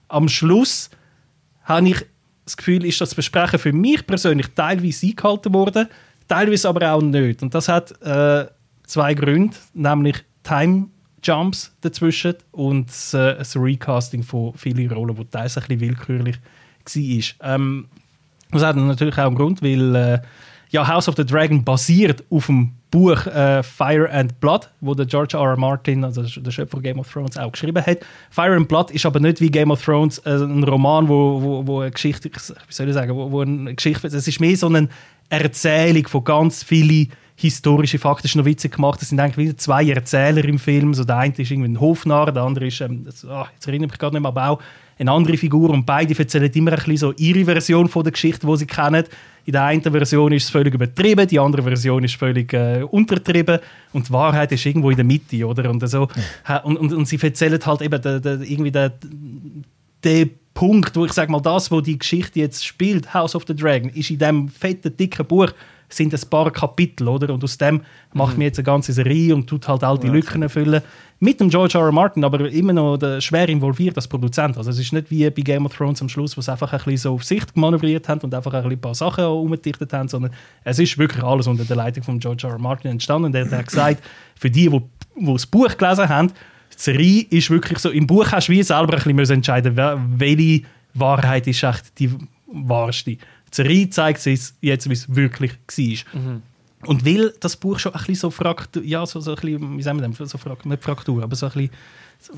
[0.08, 0.90] Am Schluss
[1.64, 2.06] habe ich
[2.44, 5.88] das Gefühl, ist das Versprechen für mich persönlich teilweise eingehalten worden,
[6.28, 7.42] teilweise aber auch nicht.
[7.42, 8.46] Und das hat äh,
[8.86, 10.88] zwei Gründe, nämlich Time
[11.22, 16.36] Jumps dazwischen und äh, das Recasting von vielen Rollen, wo teils ein bisschen willkürlich
[16.84, 17.54] war.
[17.54, 17.88] Ähm,
[18.58, 20.18] das hat natürlich auch einen Grund, weil äh,
[20.70, 25.06] ja, House of the Dragon basiert auf dem Buch äh, Fire and Blood, wo der
[25.06, 25.50] George R.
[25.50, 25.56] R.
[25.56, 27.98] Martin, also der Schöpfer Game of Thrones, auch geschrieben hat.
[28.30, 31.66] Fire and Blood ist aber nicht wie Game of Thrones äh, ein Roman, wo, wo,
[31.66, 34.66] wo eine Geschichte, wie soll ich sagen, wo, wo eine Geschichte, es ist mehr so
[34.66, 34.88] eine
[35.28, 38.30] Erzählung von ganz vielen historischen Fakten.
[38.38, 39.02] Noch witzig gemacht.
[39.02, 40.94] Es sind eigentlich wieder zwei Erzähler im Film.
[40.94, 43.86] So der eine ist irgendwie ein Hofnarr, der andere ist, ähm, das, oh, jetzt erinnere
[43.86, 44.62] ich mich gerade nicht mehr, aber auch
[44.98, 48.46] eine andere Figur und beide erzählen immer ein bisschen so ihre Version von der Geschichte,
[48.46, 49.04] die sie kennen.
[49.44, 53.60] In der einen Version ist es völlig übertrieben, die andere Version ist völlig äh, untertrieben
[53.92, 55.70] und die Wahrheit ist irgendwo in der Mitte, oder?
[55.70, 56.08] Und, so,
[56.64, 58.92] und, und, und sie erzählen halt eben de, de, irgendwie den
[60.02, 63.54] de Punkt, wo ich sage mal, das, wo die Geschichte jetzt spielt, House of the
[63.54, 65.52] Dragon, ist in dem fetten, dicken Buch
[65.88, 67.32] sind ein paar Kapitel, oder?
[67.32, 67.82] Und aus dem
[68.12, 68.38] macht mhm.
[68.38, 70.82] mir jetzt eine ganze Serie und tut halt all die Lücken erfüllen.
[71.18, 71.86] Mit dem George R.
[71.86, 71.92] R.
[71.92, 74.58] Martin, aber immer noch schwer involviert als Produzent.
[74.58, 76.78] Also es ist nicht wie bei Game of Thrones am Schluss, wo sie einfach ein
[76.78, 80.32] bisschen so auf Sicht manövriert haben und einfach ein, ein paar Sachen umgedichtet haben, sondern
[80.64, 82.54] es ist wirklich alles unter der Leitung von George R.
[82.54, 82.58] R.
[82.58, 83.26] Martin entstanden.
[83.26, 84.02] Und er hat gesagt,
[84.34, 84.82] für die, die,
[85.18, 88.62] die das Buch gelesen haben, die Serie ist wirklich so, im Buch hast du wie
[88.62, 89.76] selber ein bisschen entscheiden
[90.18, 90.62] welche
[90.92, 92.10] Wahrheit ist echt die
[92.46, 93.16] wahrste.
[93.56, 96.20] Die Serie zeigt es jetzt, wie es wirklich war.
[96.20, 96.42] Mhm.
[96.84, 99.82] Und weil das Buch schon ein bisschen so Fraktur, ja, so, so ein bisschen, wie
[99.82, 101.70] sagen wir so Frak nicht Fraktur, aber so ein bisschen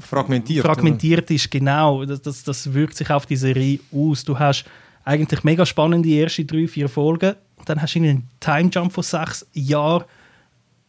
[0.01, 2.05] fragmentiert, fragmentiert ist, genau.
[2.05, 4.25] Das, das, das wirkt sich auf die Serie aus.
[4.25, 4.64] Du hast
[5.05, 7.35] eigentlich mega spannende erste drei, vier Folgen.
[7.64, 10.05] Dann hast du einen Time Jump von sechs Jahren,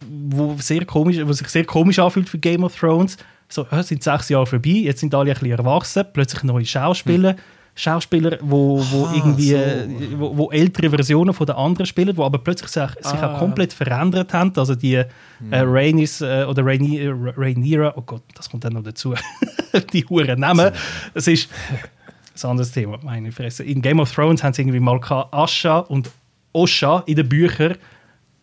[0.08, 3.18] wo, sehr komisch, wo sich sehr komisch anfühlt für Game of Thrones.
[3.50, 7.34] So, ja, sind sechs Jahre vorbei, jetzt sind alle ein bisschen erwachsen, plötzlich neue Schauspieler.
[7.34, 10.20] Mhm Schauspieler, wo, wo ah, irgendwie so.
[10.20, 12.90] wo, wo, ältere Versionen von den anderen spielen, wo aber plötzlich sich, ah.
[13.02, 13.40] sich auch ah.
[13.40, 14.52] komplett verändert haben.
[14.58, 15.06] Also die äh,
[15.52, 19.16] Rainis äh, oder Rhaenyra, oh Gott, das kommt dann noch dazu.
[19.94, 20.72] die Huren Namen.
[21.14, 21.50] Es ist
[22.44, 23.64] ein anderes Thema, meine Fresse.
[23.64, 25.00] In Game of Thrones haben sie irgendwie mal
[25.32, 26.10] Asha und
[26.54, 27.76] Osha in den Büchern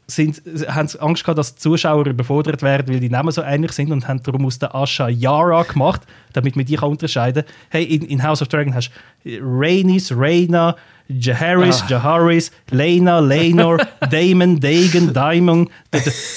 [0.06, 3.90] sind, haben Angst gehabt, dass die Zuschauer überfordert werden, weil die Namen so ähnlich sind
[3.90, 6.02] und haben darum aus der Asha Yara gemacht,
[6.32, 7.54] damit man die unterscheiden kann.
[7.70, 8.90] Hey, in, in, House of Dragon hast
[9.24, 10.76] du Rhaenys, Rhaena,
[11.08, 11.86] Jaharis, ah.
[11.88, 13.78] Jaharis, Lena, Lenor,
[14.10, 15.68] Damon, Dagon, Daimon.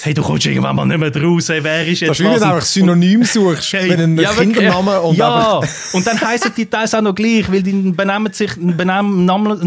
[0.03, 1.49] Hey, du kommst irgendwann mal nicht mehr raus.
[1.49, 4.32] Wer ist jetzt das ist wie wenn du einfach Synonym suchst hey, mit einem ja,
[4.32, 4.99] Kindernamen.
[4.99, 5.59] Und ja,
[5.93, 9.26] und dann heißen die Teils auch noch gleich, weil die benennen sich, benennen,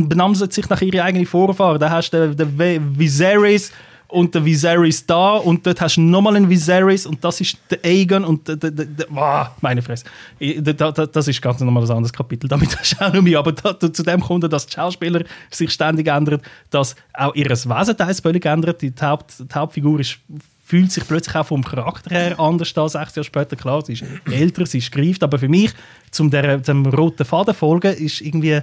[0.08, 1.80] benennen sich nach ihren eigenen Vorfahren.
[1.80, 3.72] Da hast du den, den Viserys,
[4.12, 7.78] und der Viserys da und dort hast du nochmal einen Viserys und das ist der
[7.82, 10.04] Aegon und der, der, der, der wow, meine Fresse.
[10.38, 13.78] Das ist ganz nochmal ein anderes Kapitel, damit hast du auch noch mehr, aber da,
[13.78, 18.44] zu dem kommt, dass die Schauspieler sich ständig ändern, dass auch ihr Wesen teils völlig
[18.44, 18.82] ändert.
[18.82, 20.18] Die, Haupt, die Hauptfigur ist,
[20.62, 23.56] fühlt sich plötzlich auch vom Charakter her anders da, sechs Jahre später.
[23.56, 25.72] Klar, sie ist älter, sie ist greift, aber für mich,
[26.10, 28.60] zum der, dem roten Faden folgen, ist irgendwie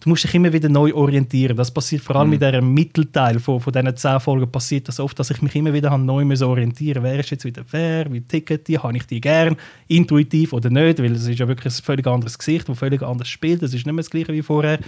[0.00, 1.56] du musst dich immer wieder neu orientieren.
[1.56, 5.18] Das passiert vor allem mit diesem Mittelteil von, von diesen zehn Folgen passiert das oft,
[5.18, 8.12] dass ich mich immer wieder neu orientieren Wer ist jetzt wieder wer?
[8.12, 8.78] Wie ticken die?
[8.78, 9.56] Habe ich die gern?
[9.88, 10.98] Intuitiv oder nicht?
[10.98, 13.62] Weil es ist ja wirklich ein völlig anderes Gesicht, das völlig anders spielt.
[13.62, 14.78] Das ist nicht mehr das gleiche wie vorher.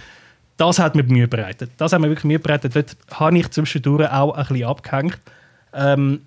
[0.57, 1.71] Das hat mir Mühe bereitet.
[1.77, 2.75] Das hat mir wirklich Mühe bereitet.
[2.75, 5.19] Dort habe ich zwischendurch auch ein bisschen abgehängt.
[5.73, 6.21] Ähm,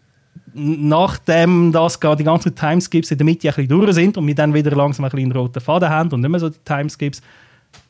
[0.55, 4.35] nachdem das gerade die ganzen Timeskips in der Mitte ein bisschen durch sind und wir
[4.35, 7.23] dann wieder langsam ein bisschen einen roten Faden haben und nicht mehr so die Timeskips,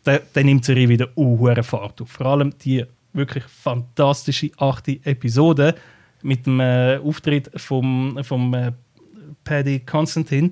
[0.05, 2.11] dann, dann nimmt Serie wieder uh, Fahrt auf.
[2.11, 5.74] Vor allem die wirklich fantastische achte Episode
[6.22, 8.72] mit dem äh, Auftritt vom, vom äh,
[9.45, 10.51] Paddy Constantine.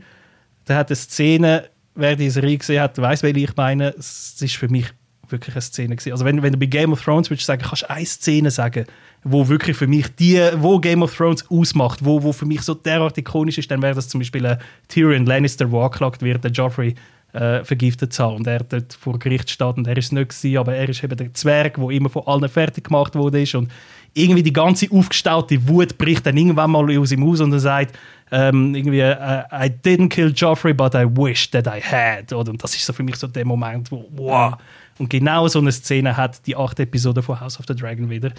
[0.68, 3.94] Der hat eine Szene, wer die Serie gesehen hat, weiß, welche ich meine.
[3.96, 4.86] Es ist für mich
[5.28, 6.12] wirklich eine Szene gewesen.
[6.12, 8.84] Also wenn, wenn du bei Game of Thrones würdest sagen, kannst du eine Szene sagen,
[9.22, 12.74] wo wirklich für mich die, wo Game of Thrones ausmacht, wo, wo für mich so
[12.74, 14.58] derart ikonisch ist, dann wäre das zum Beispiel äh,
[14.88, 16.94] Tyrion Lannister, wo angeklagt wird, der Joffrey
[17.32, 18.36] äh, vergiftet zu haben.
[18.36, 21.16] Und er dort vor Gericht steht und er ist nicht gewesen, aber er ist eben
[21.16, 23.70] der Zwerg, der immer von allen fertig gemacht wurde ist und
[24.14, 27.96] irgendwie die ganze aufgestaute Wut bricht dann irgendwann mal aus ihm aus und er sagt
[28.32, 32.32] ähm, irgendwie äh, I didn't kill Joffrey, but I wish that I had.
[32.32, 32.50] Oder?
[32.50, 34.54] Und das ist so für mich so der Moment, wo wow.
[34.98, 38.32] Und genau so eine Szene hat die achte Episode von House of the Dragon wieder,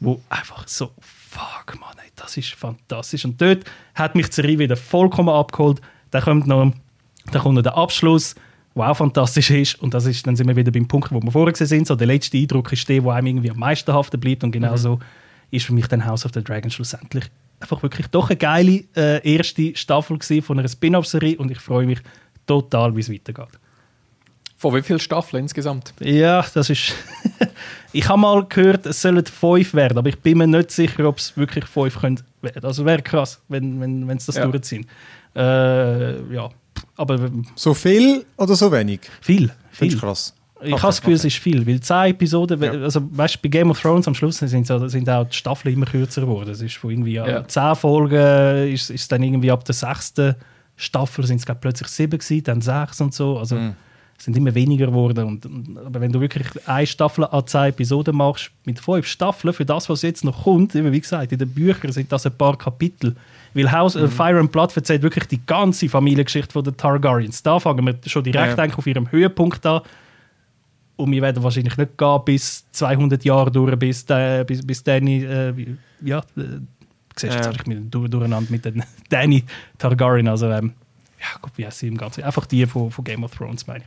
[0.00, 3.24] wo einfach so fuck man, ey, das ist fantastisch.
[3.24, 5.80] Und dort hat mich die wieder vollkommen abgeholt.
[6.10, 6.72] Da kommt noch
[7.32, 8.34] dann kommt noch der Abschluss,
[8.74, 9.80] der auch fantastisch ist.
[9.80, 11.86] Und das ist, dann sind wir wieder beim Punkt, wo wir vorher sind.
[11.86, 14.44] So, der letzte Eindruck ist der, der einem irgendwie am meisten haften bleibt.
[14.44, 14.98] Und genau so
[15.50, 17.24] ist für mich dann House of the Dragon schlussendlich
[17.60, 21.38] einfach wirklich doch eine geile äh, erste Staffel von einer Spin-off-Serie.
[21.38, 22.00] Und ich freue mich
[22.46, 23.58] total, wie es weitergeht.
[24.58, 25.92] Von wie vielen Staffeln insgesamt?
[26.00, 26.94] Ja, das ist.
[27.92, 31.18] ich habe mal gehört, es sollen fünf werden, aber ich bin mir nicht sicher, ob
[31.18, 32.64] es wirklich fünf können werden.
[32.64, 34.46] Also wäre krass, wenn wenn wenn, es das Ja.
[34.46, 34.86] durchziehen.
[35.34, 36.48] Äh, ja,
[36.96, 39.00] aber So viel oder so wenig?
[39.20, 39.96] viel, viel.
[39.96, 40.32] krass?
[40.62, 42.70] Ich habe das Gefühl, es ist viel, weil zehn Episoden, Ja.
[42.72, 45.84] also weißt, bei Game of Thrones am Schluss sind, so- sind auch die Staffeln immer
[45.84, 46.48] kürzer geworden.
[46.50, 47.28] Es ist von irgendwie Ja.
[47.28, 47.46] ja.
[47.46, 50.34] zehn Folgen, ist, ist dann irgendwie ab der sechsten
[50.76, 53.38] Staffel sind es glaub, plötzlich sieben gewesen, dann sechs und so.
[53.38, 53.74] Also Mhm.
[54.18, 55.24] es sind immer weniger geworden.
[55.26, 59.52] Und, und, aber wenn du wirklich eine Staffel an zehn Episoden machst, mit fünf Staffeln,
[59.52, 62.32] für das, was jetzt noch kommt, eben wie gesagt, in den Büchern sind das ein
[62.36, 63.14] paar Kapitel.
[63.56, 64.04] Weil House, Mhm.
[64.04, 67.42] äh, Fire and Blood erzählt wirklich die ganze Familiengeschichte von den Targaryens.
[67.42, 68.64] Da fangen wir schon direkt Ja.
[68.76, 69.80] auf ihrem Höhepunkt an.
[70.96, 75.24] Und wir werden wahrscheinlich nicht gehen bis 200 Jahre durch, bis, der, bis, bis Danny,
[75.24, 75.52] äh,
[76.02, 76.58] ja, äh, du
[77.16, 77.46] siehst jetzt Ja.
[77.46, 79.44] habe ich mich durch, durcheinander mit den Danny
[79.78, 80.72] Targaryen, also ähm,
[81.20, 82.24] ja, Gott, wie heißt sie im Ganzen?
[82.24, 83.86] Einfach die von, von Game of Thrones, meine ich.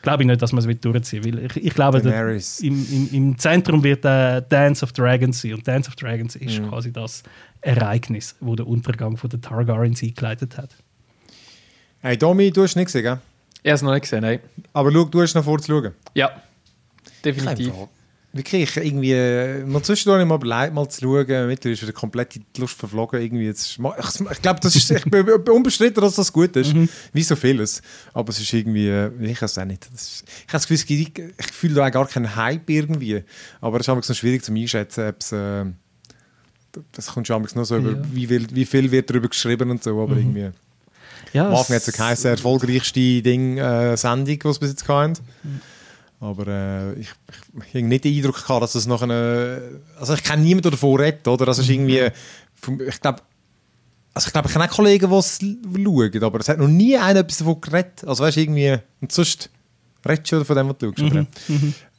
[0.00, 1.38] Glaube ich nicht, dass man es wird durchziehen will.
[1.44, 5.54] Ich, ich glaube, der, im, im, im Zentrum wird äh, Dance of Dragons sein.
[5.54, 6.68] Und Dance of Dragons ist Mhm.
[6.68, 7.22] quasi das
[7.60, 10.70] Ereignis, wo der Untergang von der Targaryens eingeleitet hat.
[12.00, 13.18] Hey, Domi, du hast nicht gesehen, gell?
[13.62, 14.40] Ich habe es noch nicht gesehen, nein.
[14.72, 15.92] Aber schau, du hast noch vor zu schauen.
[16.14, 16.30] Ja,
[17.24, 17.72] definitiv.
[18.32, 21.26] Wirklich, irgendwie, äh, mal zwischendurch mal überlegt, mal zu schauen.
[21.48, 23.20] Mittlerweile ist wieder komplett die Lust verflogen.
[23.20, 26.74] Irgendwie jetzt, ich ich glaube, das ist ich bin unbestritten, dass das gut ist.
[27.12, 27.80] Wie so vieles.
[28.12, 29.88] Aber es ist irgendwie, äh, ich weiß es auch nicht.
[29.92, 33.24] Das ist, ich habe das Gefühl, gibt- ich fühle da auch gar keinen Hype irgendwie.
[33.62, 35.64] Aber es ist einfach so schwierig zu einschätzen, ob es, äh,
[36.92, 37.98] das kommt schon noch so über, Ja.
[38.12, 40.00] wie, viel, wie viel wird darüber geschrieben und so.
[40.00, 40.50] Aber irgendwie,
[41.32, 45.14] Ja, Anfang hat es geheißen, erfolgreichste Ding, äh, Sendung, die es bis jetzt hatten.
[46.20, 47.08] Aber äh, ich,
[47.68, 49.62] ich, ich nicht den Eindruck gehabt, dass es noch eine.
[50.00, 51.46] Also ich kenne niemanden, der davon redet, oder?
[51.46, 52.08] Das ist irgendwie.
[52.56, 53.22] vom- Ich glaube.
[54.14, 56.96] Also ich glaube, ich kenne auch Kollegen, die es schauen, aber es hat noch nie
[56.96, 58.02] einer etwas davon geredet.
[58.04, 58.76] Also weißt du, irgendwie.
[59.00, 59.48] Und sonst
[60.04, 61.12] redest du von dem, was du schaust.
[61.12, 61.26] aber,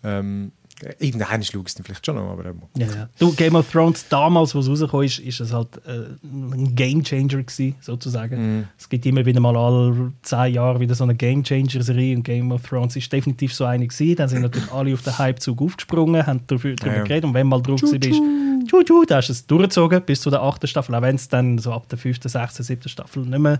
[0.04, 0.52] ähm,
[1.00, 2.54] irgendeiner schaut es dann vielleicht schon noch, aber.
[2.78, 3.10] Ja, ja.
[3.20, 7.04] Du, Game of Thrones, damals, wo es rausgekommen ist, ist es halt äh, ein Game
[7.04, 8.68] Changer gewesen, sozusagen.
[8.78, 12.52] Es gibt immer wieder mal alle zehn Jahre wieder so eine Game Changer-Serie und Game
[12.52, 14.16] of Thrones ist definitiv so eine gewesen.
[14.16, 17.04] Dann sind natürlich alle auf den Hypezug aufgesprungen, haben darüber, darüber Ja, ja.
[17.04, 18.22] geredet und wenn mal drauf bist,
[18.68, 21.28] tschu, tschu, da hast du es durchgezogen bis zu der achten Staffel, auch wenn es
[21.28, 23.60] dann so ab der fünften, sechsten, siebten Staffel nicht mehr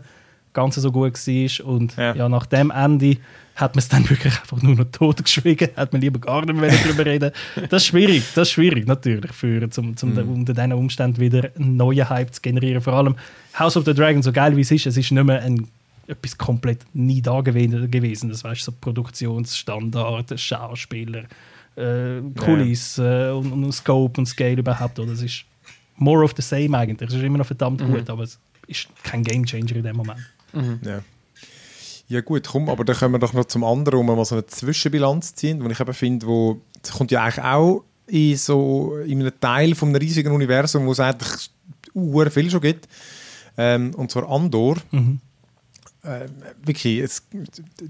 [0.53, 1.65] ganz so gut war.
[1.65, 2.15] Und Ja.
[2.15, 2.29] ja.
[2.29, 3.17] nach dem Ende
[3.55, 6.71] hat man es dann wirklich einfach nur noch totgeschwiegen, hat man lieber gar nicht mehr
[6.83, 7.31] darüber reden
[7.69, 11.75] Das ist schwierig, das ist schwierig natürlich, für, zum, zum unter diesen Umständen wieder einen
[11.75, 12.81] neuen Hype zu generieren.
[12.81, 13.15] Vor allem
[13.57, 15.67] House of the Dragon, so geil wie es ist, es ist nicht mehr ein,
[16.07, 17.91] etwas komplett nie da gewesen.
[17.91, 18.29] gewesen.
[18.29, 18.71] Das weißt so
[19.43, 21.23] Produktionsstandard, Schauspieler,
[21.75, 24.99] äh, Kulissen und, und Scope und Scale überhaupt.
[24.99, 25.11] Oder?
[25.11, 25.45] Das ist
[25.97, 27.09] more of the same eigentlich.
[27.09, 27.93] Es ist immer noch verdammt Mhm.
[27.93, 30.19] gut, aber es ist kein Gamechanger in dem Moment.
[30.53, 31.01] Ja.
[32.07, 34.33] Ja gut, komm, aber dann können wir doch noch zum anderen, wo wir mal so
[34.35, 38.97] eine Zwischenbilanz ziehen, wo ich eben finde, wo das kommt ja eigentlich auch in so
[39.05, 41.51] in einem Teil von einem riesigen Universum, wo es eigentlich
[41.93, 42.87] uh, viel schon gibt,
[43.57, 44.77] ähm, und zwar Andor.
[44.89, 45.19] Mhm.
[46.01, 46.27] Äh,
[46.63, 47.21] wirklich, es,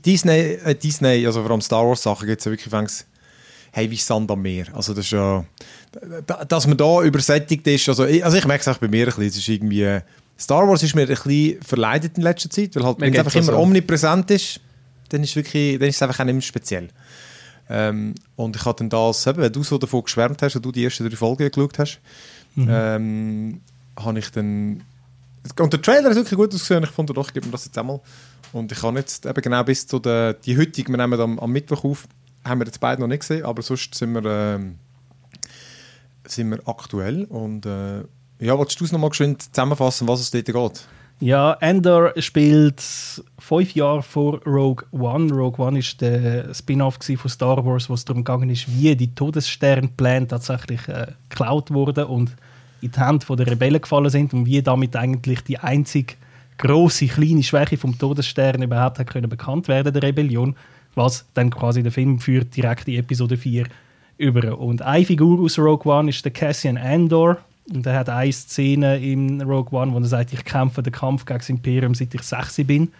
[0.05, 3.05] Disney, äh, Disney, also vor allem Star Wars Sachen gibt es ja wirklich fängs
[3.71, 4.65] hey, wie Sand am Meer.
[4.73, 5.45] Also das ist ja,
[6.25, 9.03] da- dass man da übersättigt ist, also ich, also ich merke es auch bei mir
[9.03, 9.99] ein bisschen, es ist irgendwie,
[10.39, 13.35] Star Wars ist mir ein bisschen verleidet in letzter Zeit, weil halt, wenn es einfach
[13.35, 13.57] immer so.
[13.57, 14.59] omnipräsent ist,
[15.09, 16.89] dann ist, wirklich, dann ist es einfach auch nicht mehr speziell.
[17.69, 20.71] Ähm, und ich habe dann das, eben, wenn du so davon geschwärmt hast und du
[20.71, 21.99] die ersten drei Folgen geschaut hast,
[22.57, 23.61] ähm,
[23.97, 24.81] habe ich dann
[25.57, 26.83] und der Trailer ist wirklich gut ausgesehen.
[26.83, 28.01] Ich fand, doch, ich gebe mir das jetzt einmal.
[28.51, 31.51] Und ich habe jetzt eben genau bis zu der die heutige, wir nehmen am, am
[31.51, 32.07] Mittwoch auf,
[32.43, 34.75] haben wir jetzt beide noch nicht gesehen, aber sonst sind wir, ähm,
[36.25, 37.25] sind wir aktuell.
[37.25, 38.03] Und äh,
[38.39, 40.87] ja, willst du es nochmal geschwind zusammenfassen, was es dort geht?
[41.21, 42.81] Ja, Endor spielt
[43.39, 45.33] fünf Jahre vor Rogue One.
[45.33, 49.13] Rogue One ist der Spin-off von Star Wars, wo es darum gegangen ist, wie die
[49.13, 52.37] Todessternpläne tatsächlich äh, geklaut wurden und
[52.79, 56.13] in die Hände der Rebellen gefallen sind und wie damit eigentlich die einzige
[56.57, 60.55] große kleine Schwäche vom Todesstern überhaupt hat können bekannt werden der Rebellion,
[60.95, 63.65] was dann quasi der Film führt direkt in Episode 4
[64.17, 64.57] über.
[64.57, 67.39] Und eine Figur aus Rogue One ist der Cassian Andor.
[67.73, 71.25] Und er hat eine Szene in Rogue One, wo er sagt, ich kämpfe den Kampf
[71.25, 72.91] gegen das Imperium, seit ich 6 bin.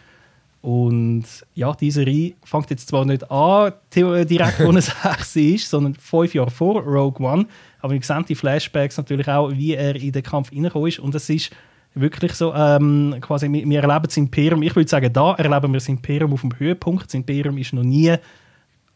[0.62, 1.24] Und
[1.56, 5.96] ja, diese Reihe fängt jetzt zwar nicht an, theo- direkt, wo er 6 ist, sondern
[5.96, 7.46] fünf Jahre vor Rogue One.
[7.82, 11.00] Aber wir sehen die Flashbacks natürlich auch, wie er in den Kampf reingekommen ist.
[11.00, 11.52] Und es ist
[11.96, 15.88] wirklich so, ähm, quasi, wir, erleben das Imperium, ich würde sagen, da erleben wir das
[15.88, 17.06] Imperium auf dem Höhepunkt.
[17.06, 18.14] Das Imperium ist noch nie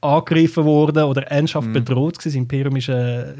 [0.01, 2.29] angegriffen worden oder ernsthaft bedroht gewesen.
[2.29, 3.33] Das Imperium ist äh,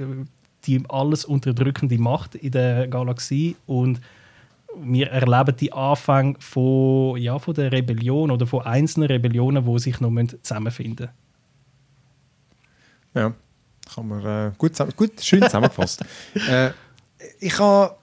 [0.66, 4.00] die alles unterdrückende Macht in der Galaxie und
[4.76, 10.00] wir erleben die Anfänge von, ja, von der Rebellion oder von einzelnen Rebellionen, die sich
[10.00, 11.10] noch müssen zusammenfinden
[13.14, 13.34] Ja,
[13.94, 16.04] kann man äh, gut, gut, schön zusammengefasst.
[16.50, 16.72] äh,
[17.40, 17.96] ich habe,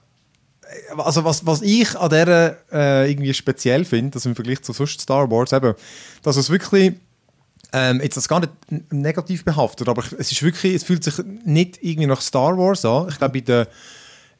[0.97, 5.01] also was, was ich an der äh, irgendwie speziell finde, also im Vergleich zu sonst
[5.01, 5.73] Star Wars, eben,
[6.23, 6.93] dass es wirklich
[7.73, 8.51] ähm, jetzt das gar nicht
[8.91, 11.15] negativ behaftet, aber es ist wirklich, es fühlt sich
[11.45, 13.07] nicht irgendwie nach Star Wars an.
[13.09, 13.67] Ich glaube, in der,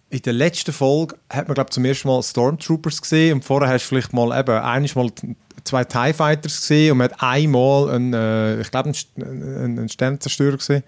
[0.09, 3.85] in der letzten Folge hat man, glaube zum ersten Mal Stormtroopers gesehen und vorher hast
[3.85, 8.13] du vielleicht mal eben mal t- zwei TIE Fighters gesehen und man hat einmal einen,
[8.13, 10.83] äh, ich glaube, einen, einen, Sternenzerstörer gesehen.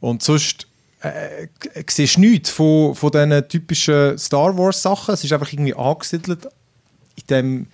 [0.00, 0.66] Und sonst
[1.00, 1.48] äh,
[1.88, 5.14] siehst du nichts von, von diesen typischen Star Wars Sachen.
[5.14, 6.46] Es ist einfach irgendwie angesiedelt
[7.16, 7.66] in dem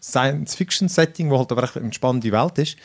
[0.00, 2.76] Science-Fiction-Setting, wo halt aber eine spannende Welt ist.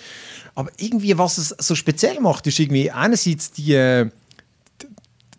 [0.55, 4.09] Aber irgendwie, was es so speziell macht, ist irgendwie einerseits die, äh,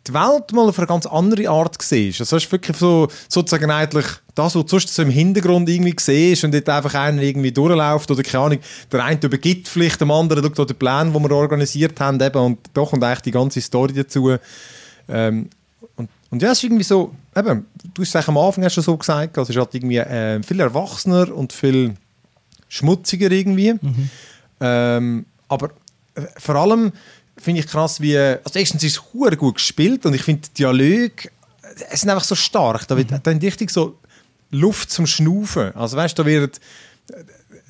[0.07, 2.21] die Welt mal auf eine ganz andere Art siehst.
[2.21, 6.45] Also ist wirklich so, sozusagen eigentlich das, was du sonst so im Hintergrund irgendwie siehst
[6.45, 8.59] und dort einfach einer irgendwie durchläuft oder keine Ahnung,
[8.93, 12.59] der eine übergibt vielleicht dem anderen, schaut den Plan, den wir organisiert haben eben, und
[12.75, 14.37] da kommt eigentlich die ganze Story dazu.
[15.09, 15.49] Ähm,
[15.97, 18.97] und, und ja, es ist irgendwie so, eben, du hast es am Anfang du so
[18.97, 21.95] gesagt, also es ist halt irgendwie äh, viel erwachsener und viel
[22.69, 23.75] schmutziger irgendwie.
[24.65, 25.71] Ähm, aber
[26.15, 26.93] äh, vor allem
[27.37, 28.17] finde ich krass, wie.
[28.17, 31.29] Also, erstens ist es gut gespielt und ich finde die Dialoge,
[31.63, 32.89] äh, es sind einfach so stark.
[32.89, 33.99] Da wird dann richtig so
[34.51, 35.75] Luft zum Schnaufen.
[35.75, 36.61] Also, weißt du, da wird.
[37.13, 37.25] äh,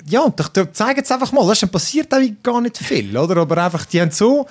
[0.07, 1.45] Ja, und da, da zeigen es einfach mal.
[1.47, 3.37] Weißt, dann passiert eigentlich gar nicht viel, oder?
[3.41, 4.45] Aber einfach, die haben so.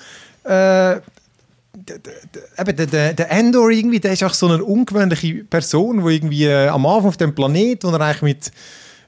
[0.45, 6.15] Äh, eben, der, der, der Endor irgendwie, der ist auch so eine ungewöhnliche Person, die
[6.15, 8.53] irgendwie am Anfang auf dem Planet, wo er eigentlich mit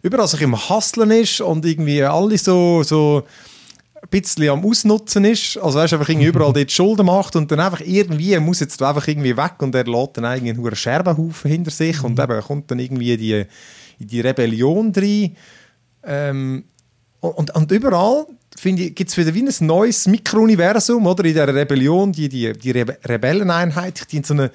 [0.03, 3.25] überall sich im Hasseln ist und irgendwie alle so, so
[3.95, 5.59] ein bisschen am Ausnutzen ist.
[5.59, 8.81] Also weißt, einfach irgendwie überall dort Schulden macht und dann einfach irgendwie er muss jetzt
[8.83, 12.71] einfach irgendwie weg und er lässt dann irgendwie einen Scherbenhaufen hinter sich und eben kommt
[12.71, 13.45] dann irgendwie die,
[13.99, 15.37] in die Rebellion rein.
[16.05, 16.65] Ähm,
[17.21, 18.27] und, und überall
[18.63, 21.25] gibt es wieder wie ein neues Mikrouniversum, oder?
[21.25, 24.51] In dieser Rebellion, die, die, die Rebe Rebelleneinheit, die in so eine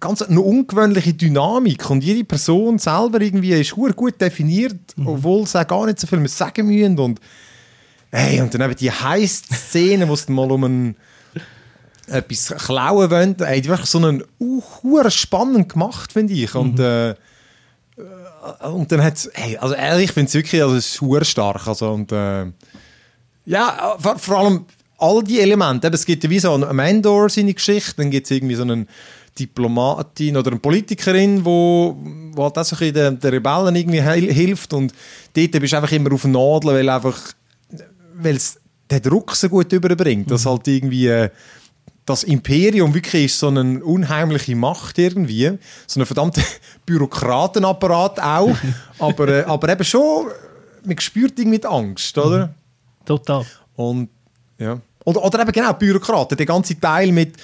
[0.00, 5.60] ganz eine ungewöhnliche Dynamik und jede Person selber irgendwie ist gut, gut definiert, obwohl sie
[5.60, 7.20] auch gar nicht so viel mehr sagen müssen und
[8.10, 10.96] hey, und dann eben die Heist-Szene, wo es dann mal um ein
[12.06, 14.62] etwas klauen wollen, hey, die wirklich so einen uh,
[15.08, 16.54] spannend gemacht, finde ich.
[16.54, 17.14] Und, äh, äh,
[18.66, 21.66] und dann hat hey, also ehrlich, ich finde es wirklich, also es ist stark.
[21.66, 22.46] Also, und, äh,
[23.46, 24.66] ja, vor, vor allem
[24.98, 25.86] all die Elemente.
[25.86, 28.62] Eben, es gibt ja wie so einen Mandor seine Geschichte, dann gibt es irgendwie so
[28.62, 28.88] einen
[29.38, 31.96] Diplomatin oder eine Politikerin, wo,
[32.32, 34.92] wo halt auch so ein den, den Rebellen irgendwie hilft und
[35.34, 37.18] dort bist du einfach immer auf Nadeln, weil einfach
[38.16, 38.60] weil es
[38.90, 41.30] den Druck so gut überbringt, dass halt irgendwie äh,
[42.06, 46.42] das Imperium wirklich ist so eine unheimliche Macht irgendwie, so ein verdammter
[46.86, 48.54] Bürokratenapparat auch,
[48.98, 50.26] aber, äh, aber eben schon,
[50.84, 52.54] man spürt irgendwie die Angst, oder?
[53.04, 53.44] Total.
[53.76, 54.10] Und
[54.58, 54.80] ja.
[55.04, 57.36] Oder, oder eben genau, Bürokraten, der ganze Teil mit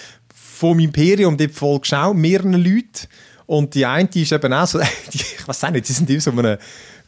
[0.61, 3.09] vom Imperium, dort du auch mehreren Leuten.
[3.47, 4.79] Und die eine ist eben auch so,
[5.13, 6.59] die, ich weiß auch nicht, sie sind in so einem,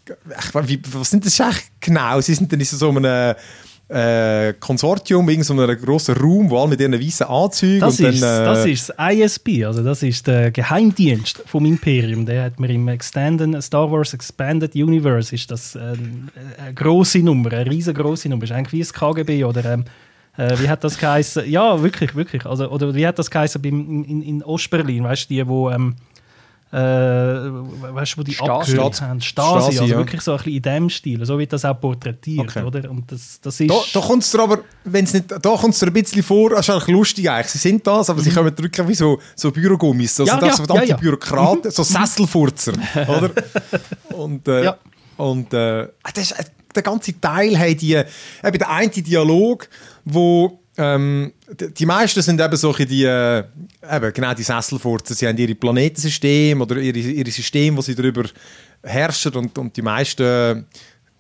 [0.07, 2.21] ich, wie, was sind das eigentlich genau?
[2.21, 3.35] Sie sind dann in so einem
[3.89, 8.07] äh, Konsortium, in so einem grossen Raum, wo alle mit ihren weißen Anzügen Das, und
[8.07, 12.25] ist, dann, äh, das ist das ISB, also das ist der Geheimdienst vom Imperium.
[12.25, 17.53] Der hat mir im Extended Star Wars Expanded Universe ist das ähm, eine große Nummer,
[17.53, 18.45] eine riesengroße Nummer.
[18.45, 19.85] Ist eigentlich wie das KGB oder ähm,
[20.37, 21.49] äh, wie hat das geheißen?
[21.51, 22.47] Ja, wirklich, wirklich.
[22.47, 25.05] Also, oder wie hat das geheißen beim, in, in Ostberlin?
[25.05, 25.95] Weißt du, die, wo ähm,
[26.73, 28.51] äh, weißt wo die Stasi.
[28.51, 29.21] abgehört haben?
[29.21, 29.99] Stasi, Stasi, also ja.
[29.99, 31.27] wirklich so ein bisschen in dem Stil.
[31.27, 32.63] So wird das auch porträtiert, Okay.
[32.63, 32.91] oder?
[32.91, 33.69] Und das, das ist...
[33.71, 36.61] Da, da kommt es dir aber, wenn's nicht, da kommt's dir ein bisschen vor, das
[36.61, 37.49] ist eigentlich lustig eigentlich.
[37.49, 40.19] Sie sind das, aber sie kommen wirklich wie so, so Bürogummis.
[40.19, 40.41] Also Mhm.
[40.41, 40.97] Ja, das ja, so verdammte ja, ja.
[40.97, 42.73] Bürokraten, so Sesselfurzer,
[43.07, 43.31] oder?
[44.17, 44.77] Und, äh, Ja.
[45.19, 46.45] und äh, das ist, äh,
[46.75, 49.69] der ganze Teil hat die, eben der eine Dialog,
[50.05, 53.45] wo ähm, die, meisten sind eben solche, die, äh,
[53.91, 58.25] eben genau die Sesselfurzer, sie haben ihre Planetensystem oder ihre, ihre System, wo sie darüber
[58.83, 60.67] herrschen und, und die meisten,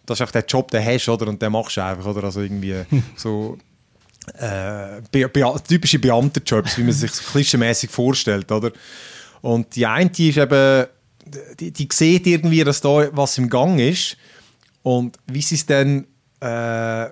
[0.06, 1.28] das ist einfach der Job, den hast, oder?
[1.28, 2.24] Und den machst du einfach, oder?
[2.24, 2.76] Also irgendwie
[3.16, 3.58] so
[4.38, 8.72] äh, Be Be typische Beamtenjobs, wie man sich so klischeemäßig vorstellt, oder?
[9.42, 10.86] Und die eine die ist eben,
[11.60, 14.16] die, die sieht irgendwie, dass da was im Gang ist
[14.82, 16.06] und wie sie es dann
[16.40, 17.10] äh,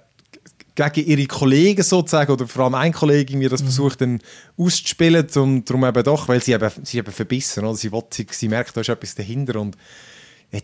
[0.75, 4.21] gegen ihre Kollegen sozusagen oder vor allem ein Kollege irgendwie das versucht dann
[4.57, 7.77] auszuspielen und darum eben doch, weil sie eben, sie eben verbissen, oder?
[7.77, 9.77] Sie, will, sie, sie merkt, da ist etwas dahinter und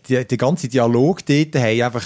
[0.09, 2.05] der, ganze Dialog dort haben einfach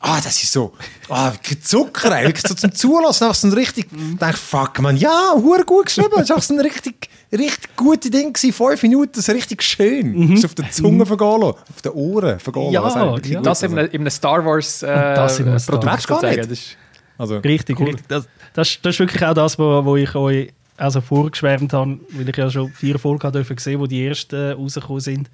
[0.00, 0.72] Ah, das ist so,
[1.08, 2.26] ah, kein Zucker, ey.
[2.26, 5.86] wirklich so zum Zulassen, einfach so ein richtig, ich denke, fuck, man, ja, hure gut
[5.86, 9.62] geschrieben, das war so ein richtig, richtig gute Ding gewesen, fünf Minuten, das ist richtig
[9.62, 13.08] schön, das auf der Zunge vergehen lassen, auf den Ohren vergehen Ja, lassen, das ist
[13.14, 13.40] eigentlich ja.
[13.40, 13.78] Das in also.
[13.78, 16.38] einem, in einem Star Wars äh, das in einem Star- Produkt gar nicht?
[16.38, 16.76] Das ist,
[17.18, 17.86] also, Richtig, cool.
[17.86, 18.06] richtig.
[18.08, 22.28] Das, das, das ist wirklich auch das, wo, wo ich euch also vorgeschwärmt habe, weil
[22.28, 25.30] ich ja schon vier Folgen habe dürfen sehen, wo die ersten äh, rausgekommen sind.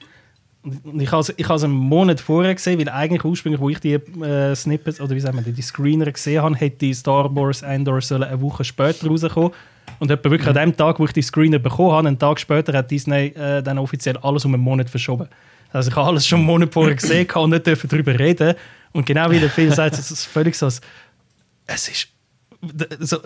[0.65, 3.69] Und ich habe es ich habe es einen Monat vorher gesehen, weil eigentlich ursprünglich, wo
[3.69, 7.65] ich die äh, Snippets oder wie sagen wir, die, Screener gesehen habe, hätte Star Wars
[7.65, 9.51] Andor sollen eine Woche später rauskommen.
[9.99, 12.73] Und etwa wirklich an dem Tag, wo ich die Screener bekommen habe, einen Tag später
[12.77, 15.29] hat Disney äh, dann offiziell alles um einen Monat verschoben.
[15.73, 18.55] Also ich habe alles schon einen Monat vorher gesehen und nicht dürfen darüber reden.
[18.93, 22.09] Und genau wie der Phil sagt, es ist völlig so, es ist
[23.01, 23.19] so,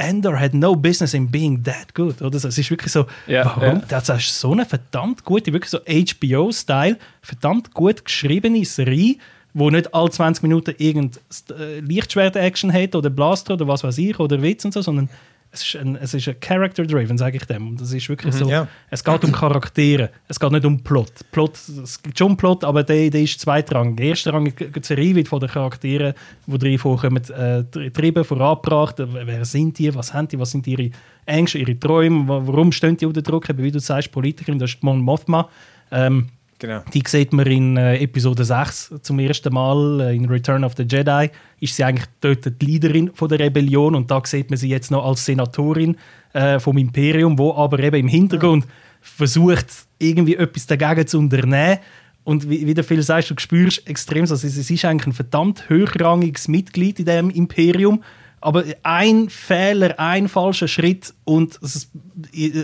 [0.00, 2.20] Endor had no business in being that good.
[2.22, 2.48] Oder so.
[2.48, 3.80] Es ist wirklich so, Ja, warum?
[3.80, 3.82] ja.
[3.88, 9.16] Das ist so eine verdammt gute, wirklich so HBO-Style, verdammt gut geschriebene Serie,
[9.54, 11.20] wo nicht alle 20 Minuten irgendein
[11.58, 15.08] äh, Lichtschwert-Action hat oder Blaster oder was weiß ich oder Witz und so, sondern
[15.52, 17.68] es ist ein, es ist ein Character-driven, sage ich dem.
[17.68, 18.68] Und das ist wirklich so, ja.
[18.88, 21.12] es geht um Charaktere, es geht nicht um Plot.
[21.32, 23.96] Plot es gibt schon Plot, aber der, der ist zweitrangig.
[23.96, 26.14] Der erste Rang die Serie wird von den Charakteren,
[26.46, 28.96] die drin vorkommen, äh, getrieben, vorangebracht.
[28.98, 30.90] Wer sind die, was haben die, was sind ihre
[31.26, 33.48] Ängste, ihre Träume, wa- warum stehen die unter Druck?
[33.50, 35.48] Eben, Wie du sagst, Politikerin, das ist Mon Mothma.
[35.90, 36.28] Ähm,
[36.60, 36.82] genau.
[36.94, 40.84] die sieht man in äh, Episode 6 zum ersten Mal, äh, in Return of the
[40.84, 44.68] Jedi, ist sie eigentlich dort die Leaderin von der Rebellion und da sieht man sie
[44.68, 45.96] jetzt noch als Senatorin
[46.32, 48.66] äh, vom Imperium, wo aber eben im Hintergrund
[49.00, 49.66] versucht,
[49.98, 51.78] irgendwie etwas dagegen zu unternehmen.
[52.22, 55.12] Und wie, wie der Phil sagt, du spürst extrem, also sie, sie ist eigentlich ein
[55.12, 58.02] verdammt hochrangiges Mitglied in dem Imperium,
[58.40, 61.90] aber ein Fehler, ein falscher Schritt und es,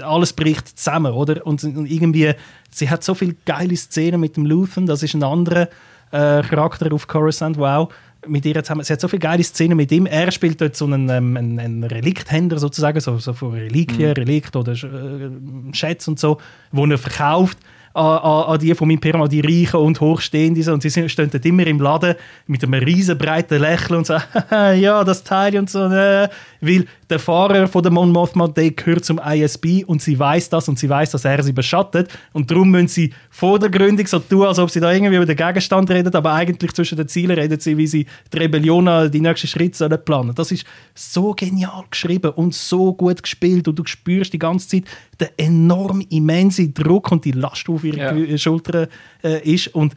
[0.02, 1.46] alles bricht zusammen, oder?
[1.46, 2.32] Und, und irgendwie,
[2.70, 5.68] sie hat so viele geile Szenen mit dem Luthen, das ist ein anderer
[6.12, 7.92] äh, Charakter auf Coruscant, wow.
[8.26, 10.06] Mit ihr zusammen, sie hat so viele geile Szenen mit ihm.
[10.06, 14.56] Er spielt dort so einen, ähm, einen, einen Relikthändler sozusagen, so, so von Reliquien, Relikt
[14.56, 15.30] oder äh,
[15.72, 16.38] Schätze und so,
[16.72, 17.58] wo er verkauft
[17.96, 20.68] an, an, die vom Imperium, an die Reichen und Hochstehenden.
[20.72, 22.14] Und sie sind- stehen dort immer im Laden
[22.46, 24.16] mit einem riesen breiten Lächeln und so,
[24.50, 25.84] ja, das Teil und so.
[25.86, 26.28] Äh.
[26.60, 30.68] Weil der Fahrer von der Mon Mothma, der gehört zum ISB und sie weiß das
[30.68, 32.08] und sie weiß, dass er sie beschattet.
[32.32, 35.88] Und darum müssen sie vordergründig so tun, als ob sie da irgendwie über den Gegenstand
[35.90, 39.46] reden, aber eigentlich zwischen den Zielen reden sie, wie sie die Rebellion an die nächsten
[39.46, 40.34] Schritte sollen planen.
[40.34, 44.84] Das ist so genial geschrieben und so gut gespielt und du spürst die ganze Zeit
[45.20, 47.96] den enorm immensen Druck und die Last, die auf ihre
[48.30, 48.38] Ja.
[48.38, 48.88] Schultern
[49.22, 49.94] äh, ist und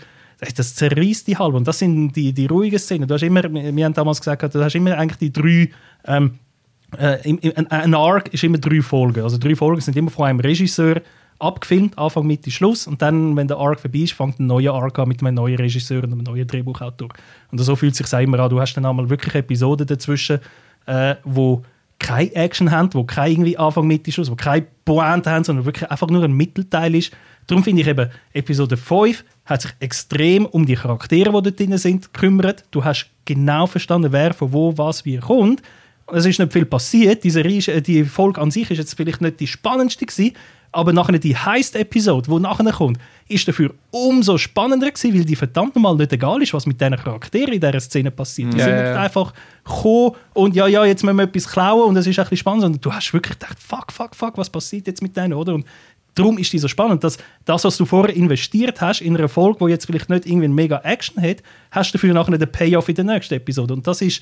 [0.56, 3.08] das- zerreißt die halb und das sind die, die ruhigen Szenen.
[3.08, 5.70] Du hast immer, wir wir haben damals gesagt, du hast immer eigentlich die drei
[6.06, 6.36] ähm,
[6.98, 9.24] äh, ein, Arc ist immer drei Folgen.
[9.24, 11.02] Also drei Folgen sind immer von einem Regisseur
[11.40, 12.88] abgefilmt, Anfang, Mitte, Schluss.
[12.88, 15.58] Und dann, wenn der Arc vorbei ist, fängt ein neuer Arc an mit einem neuen
[15.58, 17.10] Regisseur und einem neuen Drehbuchautor.
[17.52, 18.50] Und so fühlt es sich immer an.
[18.50, 20.40] Du hast dann einmal wirklich Episoden dazwischen,
[20.86, 21.64] äh, wo
[22.00, 25.90] keine Action haben, wo kein irgendwie Anfang, Mitte, Schluss, wo keine Pointe haben, sondern wirklich
[25.90, 27.12] einfach nur ein Mittelteil ist.
[27.48, 31.78] Darum finde ich eben, Episode 5 hat sich extrem um die Charaktere, die dort drin
[31.78, 32.66] sind, gekümmert.
[32.72, 35.62] Du hast genau verstanden, wer von wo, was, wie kommt.
[36.14, 37.24] Es ist nicht viel passiert.
[37.24, 40.36] Diese Reise, die Folge an sich ist jetzt vielleicht nicht die spannendste gewesen,
[40.72, 45.76] aber nachher die Heist-Episode, die nachher kommt, ist dafür umso spannender gewesen, weil die verdammt
[45.76, 48.54] nochmal nicht egal ist, was mit diesen Charakteren in dieser Szene passiert.
[48.54, 49.02] Die Ja, sind nicht ja.
[49.02, 49.34] einfach
[49.64, 52.62] gekommen und ja, ja, jetzt müssen wir etwas klauen und es ist ein bisschen spannend,
[52.62, 55.56] sondern du hast wirklich gedacht, fuck, fuck, fuck, was passiert jetzt mit denen, oder?
[55.56, 55.66] Und
[56.14, 59.66] darum ist die so spannend, dass das, was du vorher investiert hast in einer Folge,
[59.66, 61.38] die jetzt vielleicht nicht irgendwie eine mega Action hat,
[61.72, 63.74] hast du dafür nachher den Payoff in der nächsten Episode.
[63.74, 64.22] Und das ist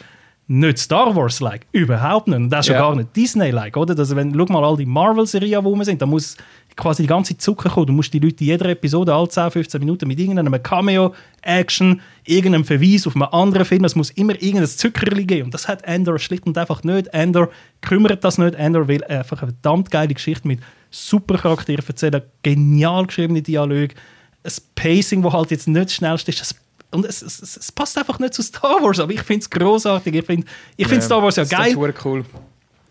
[0.49, 2.37] nicht Star Wars-like, überhaupt nicht.
[2.37, 2.81] Und das ist ja Ja.
[2.87, 3.93] gar nicht Disney-like, oder?
[3.93, 6.37] Dass, wenn, schau mal all die Marvel-Serien, wo wir sind, da muss
[6.77, 7.87] quasi die ganze Zucker kommen.
[7.87, 11.99] Du musst die Leute in jeder Episode alle 10, 15 Minuten mit irgendeinem Cameo, Action,
[12.23, 15.45] irgendeinem Verweis auf einen anderen Film, es muss immer irgendein Zuckerli geben.
[15.45, 17.07] Und das hat Endor schlicht und einfach nicht.
[17.07, 17.49] Endor
[17.81, 18.55] kümmert das nicht.
[18.55, 20.59] Endor will einfach eine verdammt geile Geschichte mit
[20.91, 23.95] super Charakteren erzählen, genial geschriebene Dialoge,
[24.43, 26.55] ein Pacing, wo halt jetzt nicht das schnellste ist.
[26.91, 30.15] Und es, es, es passt einfach nicht zu Star Wars, aber ich finde es großartig.
[30.15, 31.93] Ich finde ich find Star Wars ja Das ist geil.
[32.05, 32.25] cool.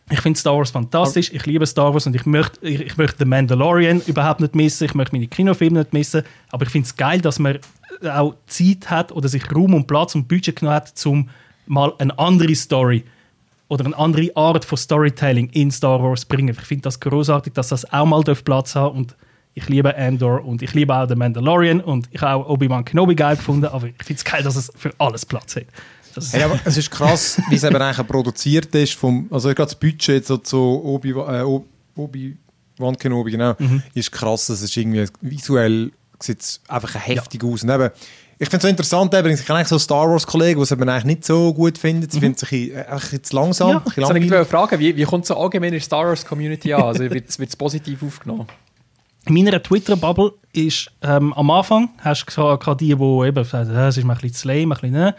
[0.08, 3.16] Ich finde Star Wars fantastisch, ich liebe Star Wars und ich möchte, ich, ich möchte
[3.18, 6.22] The Mandalorian überhaupt nicht missen, ich möchte meine Kinofilme nicht missen,
[6.52, 7.58] aber ich finde es geil, dass man
[8.04, 11.28] auch Zeit hat oder sich Raum und Platz und Budget genommen hat, um
[11.66, 13.04] mal eine andere Story
[13.68, 16.50] oder eine andere Art von Storytelling in Star Wars zu bringen.
[16.56, 19.16] Ich finde das großartig, dass das auch mal Platz haben und
[19.58, 23.14] ich liebe Andor und ich liebe auch The Mandalorian und ich habe auch Obi-Wan Kenobi
[23.14, 25.64] geil gefunden, aber ich finde es geil, dass es für alles Platz hat.
[26.14, 28.94] Das Hey, aber es ist krass, wie es eben eigentlich produziert ist.
[28.94, 33.82] Vom, also gerade das Budget so zu Obi, äh, Ob- Obi-Wan Kenobi, genau, Mhm.
[33.94, 34.48] ist krass.
[34.50, 35.90] Es ist irgendwie visuell
[36.20, 37.62] sieht es einfach heftig aus.
[37.62, 37.90] Und eben,
[38.38, 41.04] ich finde es so interessant, ich kenne eigentlich so Star Wars-Kollegen, die es eben eigentlich
[41.04, 42.08] nicht so gut finden.
[42.10, 44.96] Sie finden es ein bisschen, äh, einfach jetzt langsam, Ja, wollte ich dich fragen, wie,
[44.96, 46.82] wie kommt es so allgemein in der Star Wars Community an?
[46.82, 48.46] Also wird es positiv aufgenommen?
[49.26, 54.04] In meiner Twitter-Bubble ist ähm, am Anfang hast du die, die eben sagen, es ist
[54.04, 55.14] ein bisschen zu lame, ein bisschen, ne?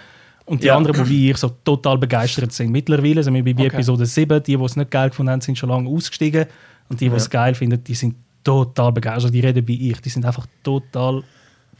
[0.45, 0.77] Und die Ja.
[0.77, 2.71] anderen, die wie ich so total begeistert sind.
[2.71, 3.65] Mittlerweile sind wir bei Okay.
[3.67, 4.41] Episode 7.
[4.43, 6.45] Die, die es nicht geil gefunden haben, sind schon lange ausgestiegen.
[6.89, 9.33] Und die, die es geil finden, die sind total begeistert.
[9.33, 9.99] Die reden wie ich.
[9.99, 11.21] Die sind einfach total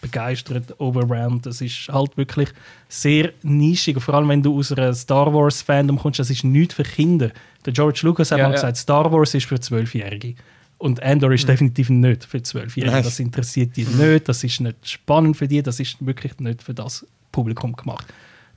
[0.02, 1.46] begeistert, overwhelmed.
[1.46, 2.50] Das ist halt wirklich
[2.90, 4.02] sehr nischig.
[4.02, 7.32] Vor allem, wenn du aus einer Star Wars-Fandom kommst, das ist nichts für Kinder.
[7.66, 10.36] Der George Lucas hat Ja, mal gesagt, Star Wars ist für Zwölfjährige.
[10.80, 13.02] Und Andor ist definitiv nicht für Zwölfjährige.
[13.02, 16.74] Das interessiert die nicht, das ist nicht spannend für die, das ist wirklich nicht für
[16.74, 18.06] das Publikum gemacht.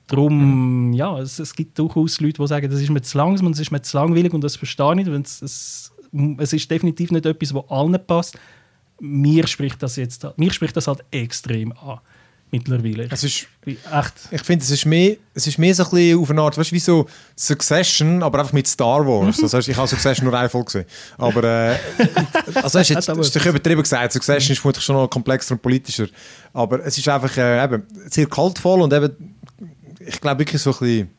[0.07, 3.53] Darum, ja, es, es gibt durchaus Leute, die sagen, das ist mir zu langsam und
[3.53, 5.09] das ist mir zu langweilig und das verstehe ich nicht.
[5.09, 5.93] Und Es, es,
[6.39, 8.39] es ist definitiv nicht etwas, was allen passt.
[9.01, 12.01] Mir spricht das jetzt mir spricht das halt extrem an.
[12.53, 13.07] Mittlerweile.
[13.11, 14.15] Es ist, Ich, echt.
[14.31, 16.71] ich finde, es ist mehr, es ist mehr so ein bisschen auf eine Art, weißt
[16.71, 19.39] du, wie so Succession, aber einfach mit Star Wars.
[19.39, 19.43] Mhm.
[19.45, 20.85] Also, weißt, ich habe Succession nur eine Folge gesehen.
[21.17, 21.77] Aber, äh,
[22.55, 24.13] also, es ist jetzt, das ist übertrieben gesagt.
[24.13, 26.09] Succession ist vermutlich schon noch komplexer und politischer.
[26.53, 29.37] Aber es ist einfach, äh, eben, sehr kaltvoll und eben,
[30.01, 31.11] ich glaube wirklich so ein bisschen,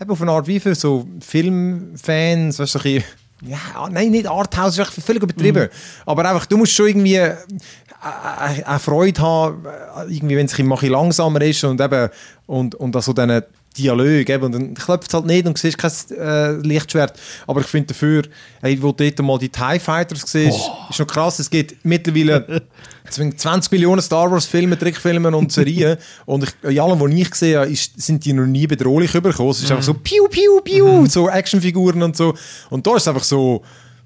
[0.00, 3.04] eben auf eine Art wie für so Filmfans, weißt du, so ein bisschen,
[3.44, 5.68] ja, nein, nicht Arthouse, ist völlig übertrieben.
[6.06, 7.20] Aber einfach, du musst schon irgendwie
[8.02, 12.10] eine Freude haben, äh, irgendwie, wenn es ein bisschen langsamer ist und eben,
[12.46, 13.42] und, und also diesen
[13.78, 17.18] Dialog, eben, und dann klopft es halt nicht und siehst kein äh, Lichtschwert.
[17.46, 18.24] Aber ich finde dafür,
[18.60, 22.62] hey, wo du dort mal die TIE Fighters siehst, ist noch krass, es gibt mittlerweile
[23.10, 25.96] 20 Millionen Star Wars Filme, Trickfilme und Serien
[26.26, 29.52] und ich, in allem, was ich gesehen habe, ist, sind die noch nie bedrohlich übergekommen.
[29.52, 32.34] Es ist einfach so piu, piu, piu, so Actionfiguren und so.
[32.68, 33.62] Und da ist es einfach so,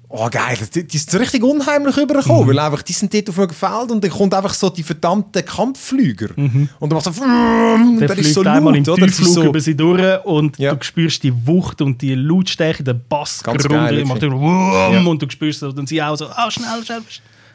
[0.09, 3.39] oh geil, die, die sind so richtig unheimlich übergekommen, weil einfach, die sind dort auf
[3.39, 6.29] einem Feld und dann kommt einfach so die verdammten Kampfflüger.
[6.37, 9.05] Und dann macht so, und Der dann fliegt ist so einmal im laut, oder?
[9.07, 10.73] Das ist Tiefflug so, über sie durch und Ja.
[10.75, 14.29] du spürst die Wucht und die Lautstärke, den Bass Ganz geil, macht Ja.
[15.01, 17.01] und du spürst so, und sie auch so, ah, schnell, schnell.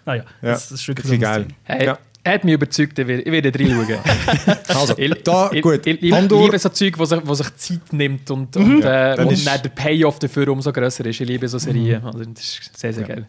[0.05, 1.47] Naja, ja, das, das ist wirklich geil.
[1.65, 1.99] Hey, Ja.
[2.25, 3.99] Er hat mich überzeugt, ich werde, reinschauen.
[4.69, 7.93] Also, Ich, da, gut, ich, ich, Andor- liebe so Zeug, wo sich, wo sich Zeit
[7.93, 11.21] nimmt und, und, Ja, äh, und ist- dann der Payoff dafür umso größer ist.
[11.21, 12.05] Ich liebe so Serien.
[12.05, 13.15] Also, das ist sehr, sehr Ja.
[13.17, 13.27] geil.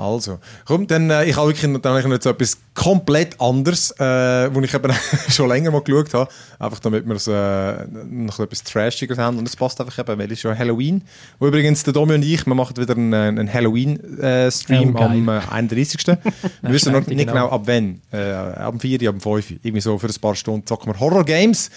[0.00, 4.48] Also, komm, dann, äh, ich habe wirklich dann habe ich so etwas komplett anderes, äh,
[4.54, 4.92] wo ich eben
[5.28, 9.46] schon länger mal geschaut habe, einfach damit wir so, äh, noch etwas Trashiges haben und
[9.46, 11.02] es passt einfach eben, weil es ja Halloween,
[11.38, 15.08] wo übrigens der Domi und ich, wir machen wieder einen, einen Halloween-Stream Oh, geil.
[15.08, 16.06] am äh, 31.
[16.06, 16.18] wir
[16.62, 17.32] wissen noch nicht genau.
[17.32, 20.92] genau ab wann, äh, ab 4, ab 5, irgendwie so für ein paar Stunden zocken
[20.92, 21.70] wir Horror-Games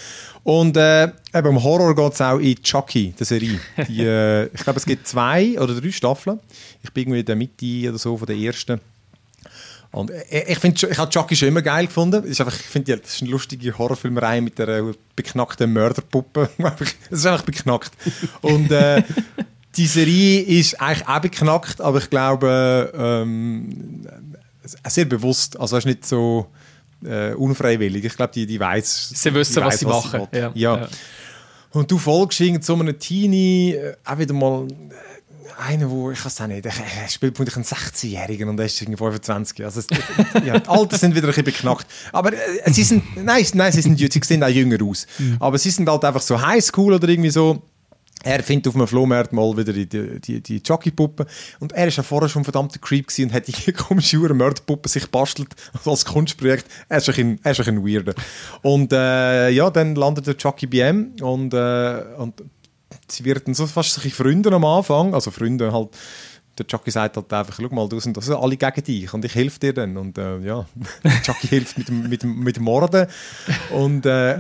[0.44, 3.60] und äh, eben um Horror geht es auch in Chucky, der Serie.
[3.88, 6.40] Die, äh, ich glaube, es gibt zwei oder drei Staffeln.
[6.84, 8.80] Ich bin irgendwie in der Mitte oder so von der ersten.
[9.92, 12.24] Und äh, ich, find, ich habe Chucky schon immer geil gefunden.
[12.24, 16.50] Ist einfach, ich finde, das ist eine lustige Horrorfilmerei mit der beknackten Mörderpuppe.
[17.10, 17.92] Es ist einfach beknackt.
[18.42, 19.04] Und äh,
[19.76, 24.06] die Serie ist eigentlich auch beknackt, aber ich glaube, ähm,
[24.88, 25.60] sehr bewusst.
[25.60, 26.48] Also, es ist nicht so
[27.06, 28.04] äh, unfreiwillig.
[28.04, 29.10] Ich glaube, die, die weiß.
[29.10, 30.28] Sie wissen, die was sie machen.
[30.32, 30.40] will.
[30.40, 30.52] Ja.
[30.56, 30.88] ja.
[31.74, 36.24] Und du folgst irgend so einem Teenie, äh, auch wieder mal äh, einer, wo, ich
[36.24, 36.72] weiß auch nicht, er
[37.10, 39.66] spielt von einen 16-Jährigen und er ist irgendwie 25.
[39.66, 39.88] Also, es,
[40.46, 41.88] ja, die Alter sind wieder ein bisschen beknackt.
[42.12, 45.08] Aber äh, sie sind, nein, nein, sie sind, sie sehen auch jünger aus.
[45.18, 45.38] Mhm.
[45.40, 47.62] Aber sie sind halt einfach so Highschool oder irgendwie so
[48.24, 51.26] er findet auf einem Flohmarkt mal wieder die, die, die, Jockey-Puppe.
[51.60, 55.08] Und er war ja vorher schon verdammt Creep gewesen und hat die komische Mörderpuppe sich
[55.12, 55.50] bastelt
[55.84, 56.66] als Kunstprojekt.
[56.88, 58.14] Er ist ein, er ist ein Weirder.
[58.62, 62.42] Und äh, ja, dann landet der Jockey bei ihm und, äh, und
[63.10, 65.14] sie werden so fast sich Freunde am Anfang.
[65.14, 65.90] Also Freunde halt
[66.58, 69.34] der Jockey sagt halt einfach, schau mal, du sind das alle gegen dich und ich
[69.34, 69.98] helfe dir dann.
[69.98, 70.66] Und äh, ja,
[71.24, 73.08] Jockey hilft mit dem, mit, mit Morden.
[73.72, 74.38] Und äh,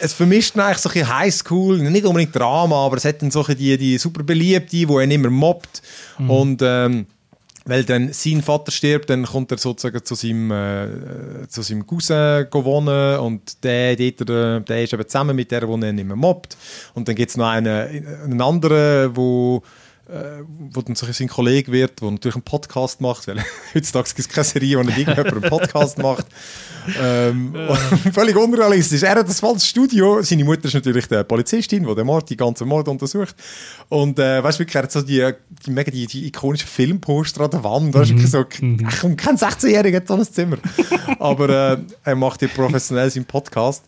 [0.00, 3.78] es vermischt eigentlich so ein Highschool, nicht unbedingt Drama, aber es hat dann so die,
[3.78, 5.82] die super Beliebte, die einen immer mobbt.
[6.18, 6.30] Mhm.
[6.30, 7.06] Und ähm,
[7.66, 12.46] weil dann sein Vater stirbt, dann kommt er sozusagen zu seinem, äh, zu seinem Cousin
[12.52, 16.56] wohnen und der, der, der ist eben zusammen mit der, der ihn nicht mehr mobbt.
[16.94, 17.68] Und dann gibt es noch einen,
[18.24, 19.62] einen anderen, der
[20.10, 20.42] äh,
[20.72, 23.44] wo dann sein Kollege wird, der natürlich einen Podcast macht, weil
[23.74, 26.26] heutzutage gibt es keine Serie, wo nicht irgendjemand einen Podcast macht.
[27.00, 27.54] Ähm,
[28.12, 29.02] völlig unrealistisch.
[29.02, 30.22] Er hat das falsche Studio.
[30.22, 33.34] Seine Mutter ist natürlich die Polizistin, die den Mord, die ganze Mord untersucht.
[33.88, 35.30] Und äh, weißt du, er hat so die,
[35.64, 37.94] die, mega die, die ikonischen Filmposter an der Wand.
[37.94, 38.26] Da ist mhm.
[38.26, 38.86] so, mhm.
[38.86, 40.58] ach, kein 16-Jähriger hat so ein Zimmer.
[41.18, 43.84] Aber äh, er macht hier professionell seinen Podcast.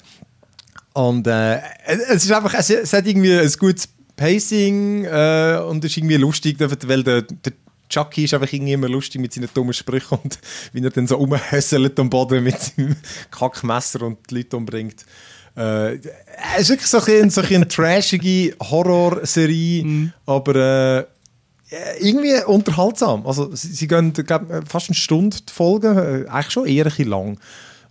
[0.92, 3.88] Und äh, es ist einfach, es, es hat irgendwie ein gutes
[4.22, 7.52] Pacing äh, und ist irgendwie lustig, weil der, der
[7.88, 10.38] Chucky ist einfach irgendwie immer lustig mit seinen dummen Sprüchen und
[10.72, 12.94] wie er dann so rumhässelt am Boden mit seinem
[13.32, 15.04] Kackmesser und die Leute umbringt.
[15.56, 20.12] Äh, es ist wirklich so ein, so ein eine trashige Horrorserie, mhm.
[20.24, 21.04] aber äh,
[21.98, 23.26] irgendwie unterhaltsam.
[23.26, 26.90] Also sie, sie gehen glaub, fast eine Stunde die Folge, äh, eigentlich schon eher ein
[26.90, 27.40] bisschen lang.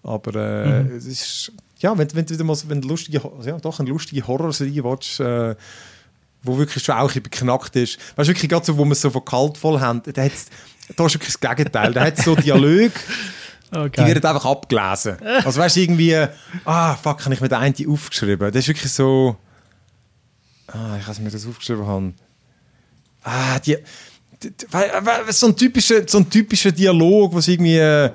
[0.01, 0.95] Aber äh, mhm.
[0.95, 4.81] es ist, ja, wenn, wenn du wieder mal wenn lustige, ja, doch eine lustige Horrorserie
[4.81, 5.55] willst, äh,
[6.43, 7.97] wo wirklich schon auch beknackt ist.
[8.15, 10.47] Weißt du, wirklich gerade so, wo wir so von kaltvoll haben, da, hat's,
[10.95, 11.93] da ist wirklich das Gegenteil.
[11.93, 12.91] Da hat so Dialog,
[13.71, 13.89] okay.
[13.97, 15.17] die werden einfach abgelesen.
[15.43, 16.25] Also weißt du, irgendwie,
[16.65, 18.51] ah, fuck, habe ich mir den einen aufgeschrieben.
[18.51, 19.37] Das ist wirklich so,
[20.67, 22.13] ah, ich weiß nicht, mir das aufgeschrieben habe.
[23.23, 23.77] Ah, die,
[24.41, 28.11] die, die so ein typischer, so ein typischer Dialog, was irgendwie, äh,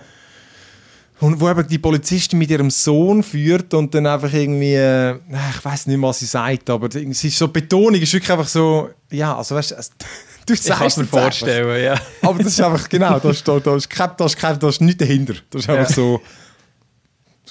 [1.20, 5.14] und wo eben die Polizistin mit ihrem Sohn führt und dann einfach irgendwie, äh,
[5.50, 8.90] ich weiß nicht, was sie sagt, aber es ist so Betonung, ist wirklich einfach so,
[9.10, 9.76] ja, also weißt du,
[10.46, 12.02] du es mir vorstellen, einfach.
[12.22, 12.28] ja.
[12.28, 14.68] Aber das ist einfach, genau, da ist, da, da ist, kein, da ist, kein, da
[14.68, 15.34] ist nichts dahinter.
[15.50, 15.94] Das ist einfach ja.
[15.94, 16.20] so,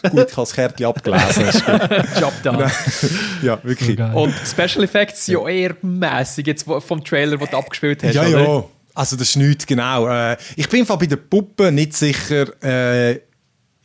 [0.04, 1.44] gut, ich habe das Kärtchen abgelesen.
[2.20, 2.72] Job done.
[3.42, 4.00] ja, wirklich.
[4.14, 8.14] Oh, und Special Effects ja eher mäßig jetzt vom Trailer, den du abgespielt hast.
[8.14, 8.44] Ja, oder?
[8.44, 8.64] ja.
[8.94, 10.08] Also das ist nichts, genau.
[10.08, 13.20] Äh, ich bin bei der Puppe nicht sicher, äh,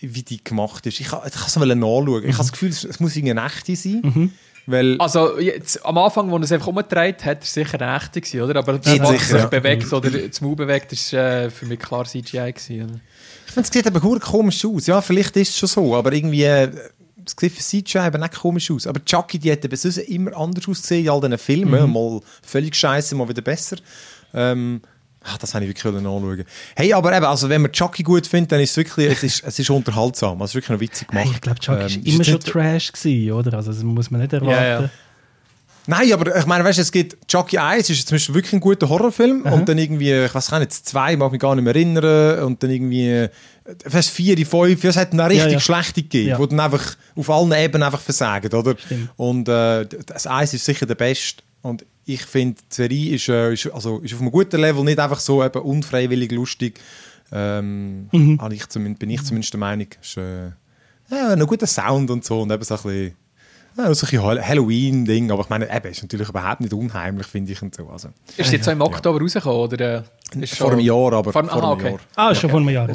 [0.01, 1.01] wie die gemacht ist.
[1.01, 2.23] Ich kann es mal nachschauen.
[2.23, 2.29] Mhm.
[2.29, 4.01] Ich habe das Gefühl, es, muss eine echte sein.
[4.03, 4.33] Mhm.
[4.67, 7.97] Weil also jetzt, am Anfang, als er es einfach umgedreht hat, war es sicher eine
[7.97, 8.59] echte, gewesen, oder?
[8.59, 9.47] Aber das was sich ja.
[9.47, 12.53] bewegt oder das Maul bewegt, ist äh, für mich klar CGI.
[12.53, 13.01] Gewesen, oder?
[13.47, 14.87] Ich finde, es sieht aber komisch aus.
[14.87, 16.45] Ja, vielleicht ist es schon so, aber irgendwie...
[16.45, 16.71] Äh,
[17.27, 18.87] es sieht für CGI eben nicht komisch aus.
[18.87, 21.87] Aber Chucky, die hat eben sonst immer anders ausgesehen in all diesen Filmen.
[21.87, 21.93] Mhm.
[21.93, 23.77] Mal völlig scheiße, mal wieder besser.
[24.33, 24.81] Ähm,
[25.23, 26.45] Ach, das habe ich wirklich anschauen.
[26.75, 29.45] Hey, aber eben, also wenn man Chucky gut findet, dann ist es wirklich, es ist,
[29.45, 30.41] es ist unterhaltsam.
[30.41, 31.27] Also es ist wirklich noch witzig gemacht.
[31.27, 33.55] Hey, ich glaube, Chucky ähm, ist immer schon Trash gewesen, oder?
[33.55, 34.51] Also das muss man nicht erwarten.
[34.51, 34.91] Ja, ja.
[35.87, 38.61] Nein, aber ich meine, weißt du, es gibt Chucky 1 ist zum Beispiel wirklich ein
[38.61, 39.55] guter Horrorfilm Aha.
[39.55, 42.71] und dann irgendwie, ich weiß nicht, zwei mag mich gar nicht mehr erinnern und dann
[42.71, 43.29] irgendwie,
[43.85, 45.61] weißt vier, fünf, es hat eine richtig ja, ja.
[45.61, 46.39] schlechte gegeben, ja.
[46.39, 48.77] wo dann einfach auf allen Ebenen einfach versagen, oder?
[48.79, 49.11] Stimmt.
[49.17, 51.85] Und äh, das 1 ist sicher der beste und
[52.15, 55.21] ich finde, die Serie ist, äh, ist, also, ist auf einem guten Level, nicht einfach
[55.21, 56.81] so eben unfreiwillig lustig.
[57.33, 58.41] Ähm, mhm.
[58.51, 58.67] ich
[58.99, 59.87] bin ich zumindest der Meinung.
[60.01, 60.47] Ist, äh,
[61.11, 63.15] ja, ein guter Sound und so und eben so ein bisschen,
[63.77, 65.31] ja, so ein Halloween-Ding.
[65.31, 67.63] Aber ich meine, eben, ist natürlich überhaupt nicht unheimlich, finde ich.
[67.63, 67.89] Und so.
[67.89, 69.23] also, ist jetzt so im Oktober ja.
[69.23, 69.61] rausgekommen?
[69.61, 70.05] Oder,
[70.35, 71.91] äh, ist vor einem Jahr, aber vor, vor ah, okay.
[71.91, 72.01] Jahr.
[72.17, 72.89] Ah, schon vor einem Jahr.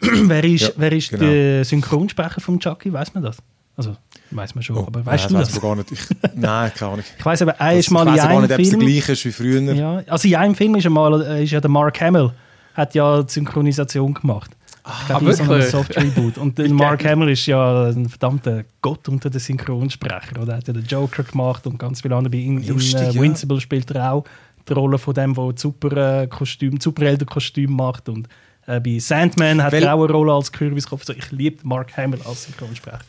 [0.00, 1.24] wer ist, ja, wer ist genau.
[1.24, 2.92] der Synchronsprecher von Chucky?
[2.92, 3.38] Weiß man das?
[3.76, 3.96] Also,
[4.36, 5.60] weiß man schon, oh, aber weißt ja, du das?
[5.60, 5.92] Gar nicht.
[5.92, 6.00] Ich,
[6.34, 7.04] nein, keine Ahnung.
[7.18, 8.80] Ich weiß aber, er ist mal in einem nicht, Film...
[8.82, 9.74] Ich weiß gleich ist wie früher.
[9.74, 12.32] Ja, also in einem Film ist, mal, äh, ist ja der Mark Hamill,
[12.74, 14.50] hat ja Synchronisation gemacht.
[14.86, 15.64] ich glaube, ah, wirklich?
[15.66, 16.38] So Soft Reboot.
[16.38, 20.42] Und Mark Hamill ist ja ein verdammter Gott unter den Synchronsprechern.
[20.42, 20.54] Oder?
[20.54, 22.36] Er hat ja den Joker gemacht und ganz viele andere.
[22.36, 23.60] In, Lustig, in Invincible ja.
[23.60, 24.24] spielt er auch
[24.68, 28.28] die Rolle von dem, der super Kostüm, Superheldenkostüm macht und
[28.66, 31.02] äh, bei Sandman hat er auch eine Rolle als Kürbiskopf.
[31.02, 33.00] Also ich liebe Mark Hamill als Synchronsprecher.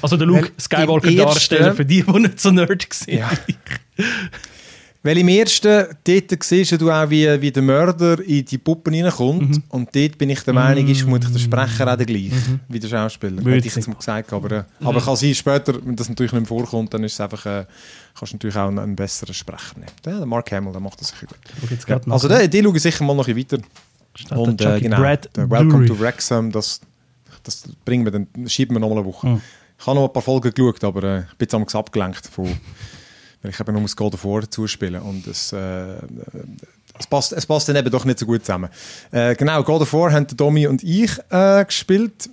[0.00, 3.18] Also der Luke Skywalker darstellen für die, die nicht so nerd sind.
[3.18, 3.30] Ja.
[5.06, 9.50] Weil im ersten, dort siehst du auch, wie, wie der Mörder in die Puppen reinkommt.
[9.50, 9.62] Mhm.
[9.68, 12.32] Und dort bin ich der Meinung, ist vermutlich der Sprecher auch der gleiche
[12.66, 13.36] wie der Schauspieler.
[13.36, 14.32] Würde Hätte ich jetzt mal gesagt.
[14.32, 17.20] Aber, äh, aber kann sein, später, wenn das natürlich nicht mehr vorkommt, dann ist es
[17.20, 17.66] einfach, äh,
[18.18, 19.92] kannst du natürlich auch einen, einen besseren Sprecher nehmen.
[20.04, 21.86] Der Mark Hamill, der macht das sicher gut.
[21.86, 23.68] Ja, also die, die schauen sicher mal noch ein bisschen weiter.
[24.16, 26.80] Statt Und der äh, genau, Brad der Welcome Blue to Wrexham, das,
[27.42, 29.26] das bringen wir dann, schieben wir noch mal eine Woche.
[29.26, 29.40] Mhm.
[29.78, 32.46] Ich habe noch ein paar Folgen geschaut, aber äh, ich bin jetzt abgelenkt von,
[33.42, 35.96] weil ich eben noch muss God of War zuspielen und es, äh,
[36.98, 38.70] es, passt, es passt dann eben doch nicht so gut zusammen.
[39.10, 42.30] Äh, genau, God of War haben Domi und ich äh, gespielt.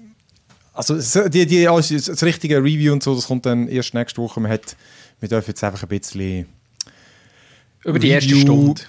[0.74, 3.94] Also so- die, die, also das das richtige Review und so, das kommt dann erst
[3.94, 4.40] nächste Woche.
[4.40, 4.76] Man hat,
[5.20, 6.48] wir dürfen jetzt einfach ein bisschen
[7.84, 8.82] Über die erste Review- Stunde.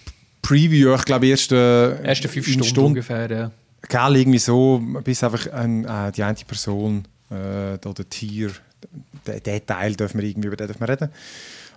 [0.45, 3.51] Preview, ich glaube erste, Erste fünf Stunden, ungefähr, ja.
[3.88, 8.51] Gell, irgendwie so, bis einfach ein, äh, die eine Person äh, oder Tier,
[9.26, 11.09] der, Teil dürfen wir irgendwie über den dürfen wir reden.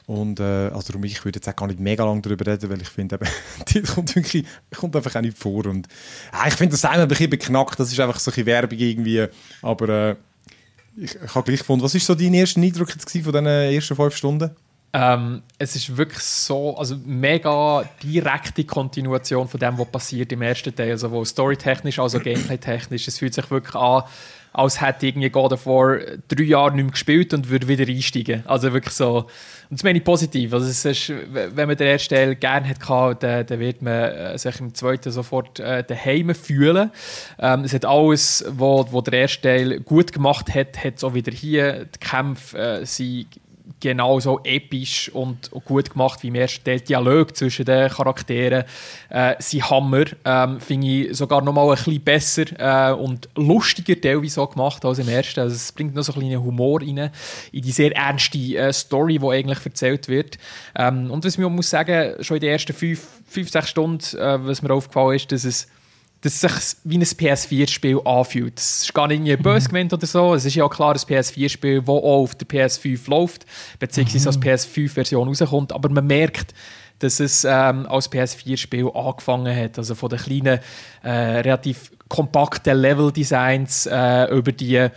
[0.05, 2.81] Und äh, also darum, ich würde jetzt auch gar nicht mega lange darüber reden, weil
[2.81, 3.17] ich finde,
[3.69, 4.45] die kommt wirklich,
[4.75, 5.65] kommt einfach auch nicht vor.
[5.65, 5.87] Und
[6.33, 9.27] äh, ich finde das einmal ein bisschen beknackt, das ist einfach so ein Werbung irgendwie,
[9.61, 10.15] aber äh,
[10.97, 13.95] ich, ich habe gleich gefunden, was ist so dein erster Eindruck jetzt von diesen ersten
[13.95, 14.51] fünf Stunden?
[14.99, 20.75] Ähm, es ist wirklich so, also mega direkte Kontinuation von dem, was passiert im ersten
[20.75, 24.05] Teil, also wo storytechnisch, also gameplay-technisch, es fühlt sich wirklich an,
[24.53, 28.43] als hätte irgendwie God of War drei Jahre nicht mehr gespielt und würde wieder einsteigen.
[28.47, 29.27] Also wirklich so,
[29.69, 33.21] und das meine ich positiv, also es ist, wenn man den ersten Teil gerne hat,
[33.21, 36.89] dann, dann wird man äh, sich im zweiten sofort äh, daheim fühlen.
[37.37, 41.31] Ähm, es hat alles, was der erste Teil gut gemacht hat, hat es auch wieder
[41.31, 41.85] hier.
[41.85, 43.27] Die Kämpfe äh, sind
[43.79, 46.79] genauso episch und gut gemacht wie im ersten Teil.
[46.79, 48.63] Dialog zwischen den Charakteren
[49.09, 50.05] äh, sind Hammer.
[50.25, 54.83] Ähm, Finde ich sogar noch mal ein bisschen besser äh, und lustiger teilweise auch gemacht
[54.83, 55.41] als im ersten.
[55.41, 57.11] Also es bringt noch so ein bisschen Humor rein
[57.51, 60.37] in die sehr ernste äh, Story, die eigentlich erzählt wird.
[60.75, 64.45] Ähm, und was ich muss sagen, schon in den ersten fünf, fünf sechs Stunden, äh,
[64.45, 65.67] was mir aufgefallen ist, dass es
[66.21, 68.59] dass es sich wie ein PS4-Spiel anfühlt.
[68.59, 70.33] Es ist gar nicht irgendwie böse gemeint oder so.
[70.33, 73.45] Es ist ja auch klar ein PS4-Spiel, das auch auf der PS5 läuft,
[73.79, 75.73] beziehungsweise als PS5-Version rauskommt.
[75.73, 76.53] Aber man merkt,
[76.99, 79.77] dass es ähm, als PS4-Spiel angefangen hat.
[79.77, 80.59] Also von den kleinen,
[81.03, 84.87] äh, relativ kompakten Level-Designs äh, über die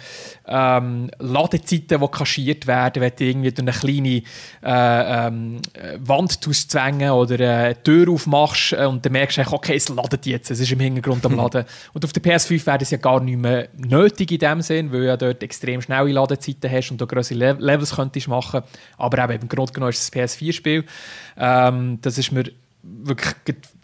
[0.47, 4.23] ähm, Ladezeiten, die kaschiert werden, wenn du irgendwie durch eine kleine
[4.63, 9.77] äh, ähm, äh, Wand zwängen oder eine Tür aufmachst äh, und dann merkst du, okay,
[9.77, 11.65] es ladet jetzt, es ist im Hintergrund am Laden.
[11.93, 15.01] Und auf der PS5 wäre das ja gar nicht mehr nötig in dem Sinn, weil
[15.01, 18.63] du ja dort extrem schnelle Ladezeiten hast und du größere Le Levels könntest machen.
[18.97, 20.85] Aber eben, im Grunde genommen ist es ein PS4-Spiel.
[21.37, 22.45] Ähm, das ist mir
[22.83, 23.35] wirklich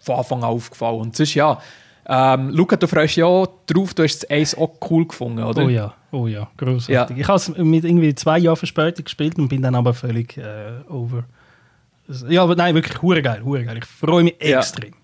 [0.00, 1.00] von Anfang an aufgefallen.
[1.00, 1.60] Und sonst, ja,
[2.08, 3.26] ähm, Luca, du freust dich ja
[3.66, 5.64] drauf, du hast das Eis auch cool gefunden, oder?
[5.64, 7.16] Oh ja, oh ja, großartig.
[7.16, 7.20] Ja.
[7.20, 10.80] Ich habe es mit irgendwie zwei Jahren Verspätung gespielt und bin dann aber völlig äh,
[10.88, 11.24] over.
[12.28, 13.78] Ja, aber nein, wirklich hure geil, hure geil.
[13.78, 14.58] Ich freue mich Ja.
[14.58, 14.94] extrem.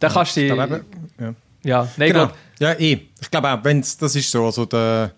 [0.00, 0.80] Da kannst du ja.
[1.64, 2.30] Ja, nein, genau.
[2.58, 2.98] Ja, eh.
[3.20, 5.12] Ich glaube auch, wenn's, das ist so, also der,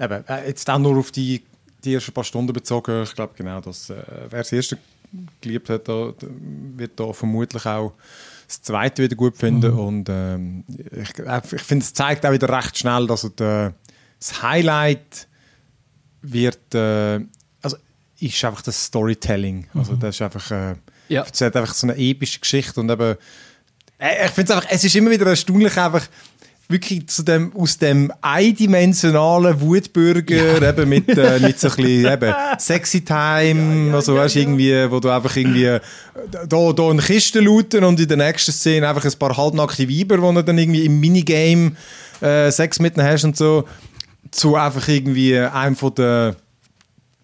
[0.00, 1.44] eben, äh, jetzt auch nur auf die,
[1.84, 3.94] die ersten paar Stunden bezogen, ich glaube genau, dass äh,
[4.28, 4.76] wer das erste
[5.40, 6.12] geliebt hat, da
[6.76, 7.92] wird da vermutlich auch
[8.48, 12.48] das zweite wieder gut finden und ähm, ich, äh, ich finde, es zeigt auch wieder
[12.48, 13.72] recht schnell, dass also
[14.18, 15.28] das Highlight
[16.22, 17.20] wird, äh,
[17.62, 17.76] also
[18.18, 20.74] ist einfach das Storytelling, also das ist einfach, äh,
[21.08, 21.22] Ja.
[21.22, 23.16] erzählt einfach so eine epische Geschichte und eben
[23.98, 26.06] äh, Ich finde es einfach, es ist immer wieder erstaunlich, einfach
[26.68, 32.34] wirklich zu dem, aus dem eindimensionalen Wutbürger, eben mit, äh, mit so ein bisschen, eben,
[32.58, 35.80] Sexy Time, also weißt irgendwie, wo du einfach irgendwie, äh,
[36.46, 40.20] da, da eine Kiste looten und in der nächsten Szene einfach ein paar halbnackte Weiber,
[40.20, 41.72] wo du dann irgendwie im Minigame
[42.20, 43.64] äh, Sex mit hast und so,
[44.30, 46.36] zu einfach irgendwie einem von der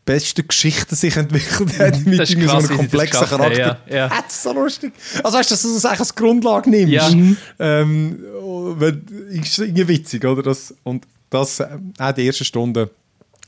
[0.05, 3.79] besten Geschichten sich entwickelt hat, mit Das ist irgendwie so einem komplexen Charakter.
[3.89, 4.07] ja, ja.
[4.07, 4.93] Ah, das ist so lustig.
[5.23, 6.93] Also weißt du, dass du das eigentlich als Grundlage nimmst.
[6.93, 7.11] Ja.
[7.59, 10.43] Ähm, oh, wenn- ist irgendwie witzig, oder?
[10.43, 11.67] Das, und das, äh,
[11.99, 12.91] auch die erste Stunde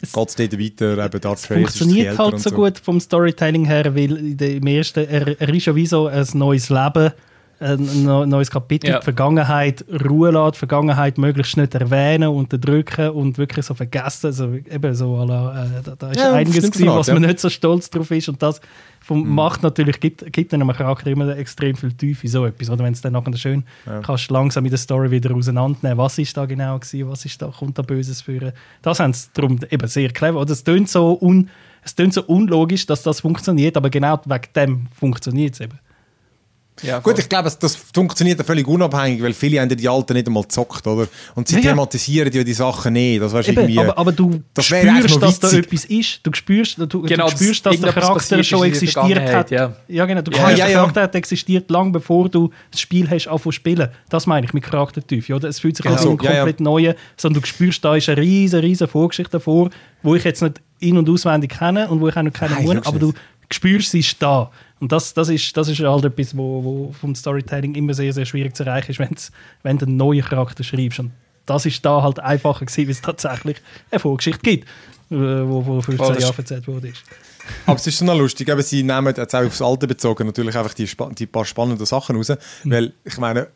[0.00, 3.94] geht es dort weiter, eben Darth Vader funktioniert halt und so gut vom Storytelling her,
[3.94, 7.12] weil im ersten, er, er ist ja wie so ein neues Leben,
[7.58, 8.98] ein neu- neues Kapitel, Ja.
[8.98, 14.52] die Vergangenheit Ruhe lässt, die Vergangenheit möglichst nicht erwähnen, unterdrücken und wirklich so vergessen, also
[14.54, 17.14] eben so, la, äh, da, da ist Ja, einiges gewesen, was ja.
[17.14, 18.60] man nicht so stolz drauf ist und das
[19.00, 19.34] vom Mhm.
[19.34, 23.00] macht natürlich, gibt, gibt einem Charakter immer extrem viel Tiefe, so etwas, oder wenn es
[23.00, 23.64] dann nachher schön
[24.02, 27.40] kannst du langsam mit der Story wieder auseinandernehmen, was ist da genau gewesen, was ist
[27.40, 28.52] da, kommt da Böses für,
[28.82, 31.48] das haben sie darum eben sehr clever, oder es tönt so un,
[31.82, 35.78] es tönt so unlogisch, dass das funktioniert, aber genau wegen dem funktioniert es eben.
[36.82, 40.12] Ja, Gut, ich glaube, das funktioniert ja völlig unabhängig, weil viele haben ja die Alten
[40.12, 41.08] nicht einmal gezockt, oder?
[41.34, 41.70] Und sie Ja, ja.
[41.70, 43.22] thematisieren ja die Sachen nicht.
[43.22, 46.20] Das weißt, Eben, irgendwie, aber, aber du das spürst, dass da etwas ist.
[46.22, 49.50] Du spürst, du, Genau, du spürst dass der Charakter schon existiert hat.
[49.50, 49.72] ja.
[49.88, 50.20] genau.
[50.22, 50.78] Du Ja, spürst, ja, der ja.
[50.80, 53.88] Charakter hat existiert lang bevor du das Spiel hast angefangen zu spielen.
[54.08, 55.34] Das meine ich mit Charaktertiefe.
[55.34, 55.48] Oder?
[55.48, 55.96] Es fühlt sich Genau.
[55.96, 56.36] an wie ein Ja, ja.
[56.40, 59.70] komplett neue, sondern du spürst, da ist eine riesige, riesige Vorgeschichte davor,
[60.02, 62.86] wo ich jetzt nicht in- und auswendig kenne und wo ich auch noch kennen muss,
[62.86, 63.12] aber du
[63.50, 64.50] spürst, sie ist da.
[64.80, 68.26] Und das, das, ist, das ist halt etwas, wo, wo vom Storytelling immer sehr, sehr
[68.26, 69.32] schwierig zu erreichen ist, wenn's,
[69.62, 70.98] wenn du einen neuen Charakter schreibst.
[70.98, 71.12] Und
[71.46, 73.56] das ist da halt einfacher gewesen, weil es tatsächlich
[73.90, 74.64] eine Vorgeschichte gibt,
[75.10, 76.92] äh, wo vor 15 Oh, das- Jahren erzählt wurde.
[77.64, 80.56] Aber es ist schon noch lustig, eben, sie nehmen jetzt auch aufs Alte bezogen natürlich
[80.56, 82.32] einfach die, die paar spannenden Sachen raus,
[82.64, 83.46] weil ich meine,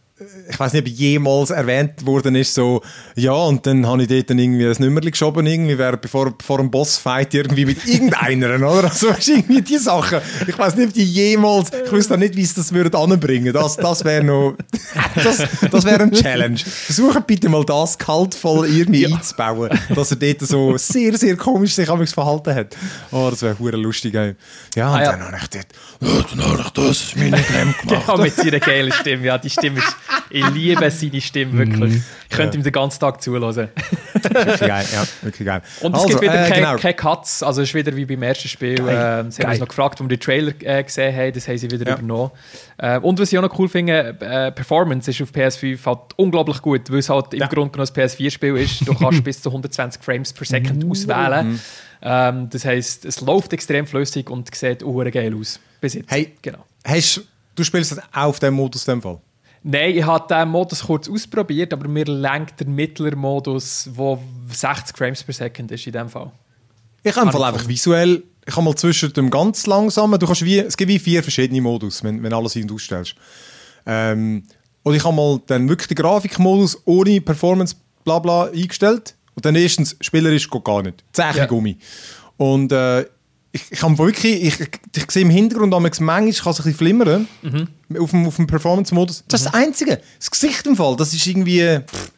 [0.50, 2.82] ich weiß nicht, ob jemals erwähnt worden ist, so,
[3.14, 6.58] ja, und dann habe ich dort dann irgendwie ein Nummerli geschoben, irgendwie, während, bevor, bevor
[6.58, 8.84] einem Bossfight irgendwie mit irgendeiner, oder?
[8.90, 10.18] Also, irgendwie die Sachen.
[10.46, 13.52] Ich weiß nicht, ob die jemals, ich wüsste auch nicht, wie sie das würden anbringen.
[13.52, 14.56] Das, das wäre noch,
[15.14, 16.58] das, das wäre ein Challenge.
[16.58, 21.88] Versucht bitte mal das kaltvoll irgendwie einzubauen, dass er dort so sehr, sehr komisch sich
[21.88, 22.76] amigs verhalten hat.
[23.10, 24.34] Oh, das wäre hure lustig, ey.
[24.74, 25.12] Ja, und Ah, ja.
[25.12, 25.66] dann habe ich dort,
[26.00, 27.76] ja, dann habe ich das mit dem gemacht.
[28.06, 29.24] Genau, mit seiner geilen Stimme.
[29.26, 29.96] Ja, die Stimme ist,
[30.30, 31.94] ich liebe seine Stimme, wirklich.
[31.94, 32.04] Mhm.
[32.30, 33.54] Ich könnte ihm den ganzen Tag zuhören.
[33.54, 35.62] Wirklich geil, ja, wirklich geil.
[35.80, 36.76] Und es Also, gibt wieder äh, keine, genau.
[36.76, 38.76] keine Cuts, also es ist wieder wie beim ersten Spiel.
[38.76, 38.88] Geil.
[39.24, 39.50] Ähm, sie haben Geil.
[39.52, 41.94] uns noch gefragt, wo wir den Trailer äh, gesehen haben, das haben sie wieder Ja.
[41.94, 42.30] übernommen.
[42.78, 46.60] Äh, und was ich auch noch cool finde, äh, Performance ist auf PS5 halt unglaublich
[46.62, 47.46] gut, weil es halt im Ja.
[47.46, 48.86] Grunde genommen ein PS4-Spiel ist.
[48.86, 50.90] Du kannst bis zu 120 Frames per Second Mhm.
[50.90, 51.60] auswählen.
[52.02, 55.60] Ähm, das heisst, es läuft extrem flüssig und sieht auch geil aus.
[55.80, 56.10] Bis jetzt.
[56.10, 56.32] Hey.
[56.42, 56.64] Genau.
[56.86, 57.22] Hast,
[57.54, 59.18] du spielst das auch auf dem Modus in dem Fall?
[59.62, 64.18] Nein, ich habe den Modus kurz ausprobiert, aber mir lenkt der Mittler-Modus, der
[64.50, 66.30] 60 Frames per Second ist in dem Fall.
[67.02, 70.76] Ich habe einfach visuell, ich habe mal zwischen dem ganz langsamen, du kannst wie, es
[70.76, 73.14] gibt wie vier verschiedene Modus, wenn, wenn alles hin und ausstellst.
[73.86, 74.44] Ähm,
[74.82, 79.14] und ich habe mal dann wirklich den Grafikmodus ohne Performance bla bla eingestellt.
[79.34, 81.04] Und dann erstens, spielerisch geht gar nicht.
[81.12, 81.46] Zäche Ja.
[81.46, 81.76] Gummi.
[82.36, 83.04] Und äh,
[83.52, 87.28] ich, ich habe wirklich, ich, ich, sehe im Hintergrund manchmal, kann es ein bisschen flimmern
[87.98, 89.24] auf dem, auf dem Performance-Modus.
[89.28, 90.00] Das ist das Einzige.
[90.18, 91.80] Das Gesicht im Fall, das ist irgendwie...
[91.80, 92.12] Pff,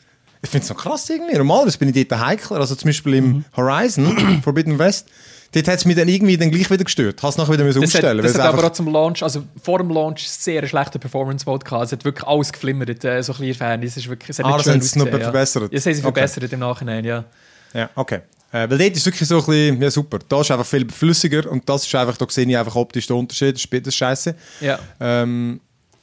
[0.45, 1.37] ich finde es noch krass irgendwie.
[1.37, 2.59] Normalerweise bin ich dort ein Heikler.
[2.59, 5.07] Also zum Beispiel im Horizon, Forbidden West,
[5.53, 7.23] dort hat es mich dann irgendwie dann gleich wieder gestört.
[7.23, 9.45] Hast es nachher wieder müssen Das hat, ausstellen das hat aber auch zum Launch, also
[9.63, 11.87] vor dem Launch sehr einen schlechten Performance-Mode gehabt.
[11.87, 13.83] Es hat wirklich alles geflimmert, äh, so ein bisschen Fern.
[13.85, 15.63] Es ist wirklich, es hat Ah, das haben sie noch verbessert.
[15.63, 15.69] Ja.
[15.69, 16.13] Das haben sie Okay.
[16.13, 17.25] verbessert im Nachhinein, ja.
[17.73, 18.21] Ja, okay.
[18.53, 20.89] Äh, weil dort ist es wirklich so ein bisschen, ja super, da ist einfach viel
[20.91, 23.95] flüssiger und das ist einfach, da sehe ich einfach optisch den Unterschied, das ist das
[23.95, 24.35] scheiße.
[24.61, 24.79] ja.
[25.01, 25.61] Ähm,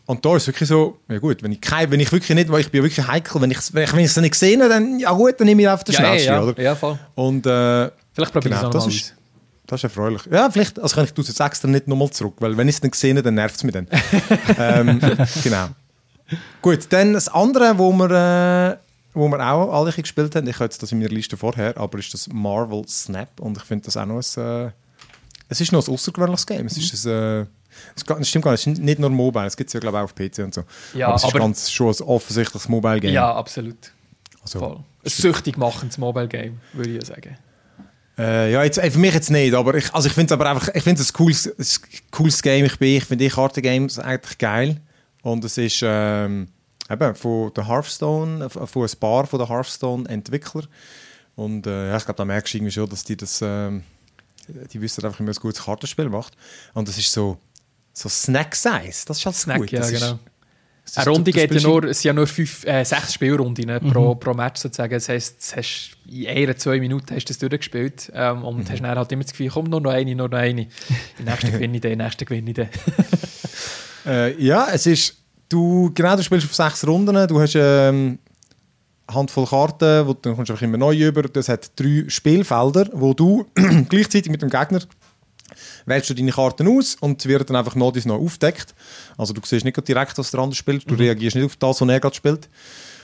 [0.07, 2.51] und da ist es wirklich so, ja gut, wenn ich, kein, wenn ich wirklich nicht,
[2.51, 4.67] weil ich bin wirklich heikel, wenn ich es wenn ich, wenn ich es nicht habe,
[4.67, 6.59] dann, ja gut, dann nehme ich einfach den Ja, schnellsten, ja, oder?
[6.63, 6.97] ja, voll.
[7.13, 9.13] Und äh, Vielleicht probiere ich Genau, es auch das ist-.
[9.67, 10.23] Das ist erfreulich.
[10.31, 12.95] Ja, vielleicht, also kann ich jetzt extra nicht nochmal zurück, weil wenn ich es nicht
[13.03, 13.87] habe, dann nervt es mich dann.
[14.57, 14.99] ähm,
[15.43, 15.67] genau.
[16.63, 20.65] Gut, dann das andere, wo wir, äh, wo wir auch alle gespielt haben, ich habe
[20.65, 23.97] jetzt das in meiner Liste vorher, aber ist das Marvel Snap und ich finde das
[23.97, 24.71] auch noch ein, äh,
[25.49, 26.65] es ist noch ein außergewöhnliches Game.
[26.67, 27.11] Es ist ein,
[27.43, 27.45] äh,
[28.19, 30.01] es stimmt gar nicht, es ist nicht nur Mobile, es gibt es ja glaube ich
[30.01, 30.63] auch auf PC und so.
[30.93, 33.13] Ja, aber es ist aber- ganz schon ein offensichtliches Mobile Game.
[33.13, 33.91] Ja, absolut.
[34.41, 34.79] also, Voll.
[35.03, 37.37] Ein süchtig machendes Mobile-Game, würde ich ja sagen.
[38.17, 40.49] Äh, ja, jetzt, äh, für mich jetzt nicht, aber ich, also ich finde es aber
[40.49, 41.65] einfach, ich finde es ein cooles, ein
[42.11, 42.65] cooles Game.
[42.65, 44.81] Ich, bin, ich finde die Kartengames eigentlich geil.
[45.21, 46.49] Und es ist ähm,
[46.89, 50.63] eben von der Hearthstone, äh, von ein paar von der Hearthstone-Entwickler.
[51.35, 53.83] Und äh, ja, ich glaube, da merkst du irgendwie schon, dass die das, ähm,
[54.47, 56.35] die wissen einfach, wie man ein gutes Kartenspiel macht.
[56.73, 57.37] Und es ist so,
[57.93, 59.05] so Snack-Size.
[59.05, 59.71] Das ist halt Snack, gut.
[59.71, 60.19] ja, das genau.
[60.83, 63.91] das ist- Eine Runde geht ja nur, es sind ja nur fünf, äh, sechs Spielrunden
[63.91, 64.91] pro, pro Match sozusagen.
[64.93, 68.81] Das heisst, das hast, in einer, zwei Minuten hast du das durchgespielt ähm, und hast
[68.81, 70.67] dann halt immer das Gefühl, komm, nur noch eine, nur noch eine.
[71.19, 72.67] Die nächste gewinne ich, die nächste gewinne ich.
[74.05, 75.18] Äh, ja, es ist,
[75.49, 78.19] du, genau, du spielst auf sechs Runden, du hast ähm,
[79.07, 81.23] eine Handvoll Karten, wo, dann kommst du einfach immer neu über.
[81.23, 83.45] Das hat drei Spielfelder, wo du
[83.89, 84.81] gleichzeitig mit dem Gegner
[85.85, 88.75] wählst du deine Karten aus und wird dann einfach noch dies noch aufdeckt.
[89.17, 91.89] Also du siehst nicht direkt, was der andere spielt, du reagierst nicht auf das, was
[91.89, 92.49] er gerade spielt.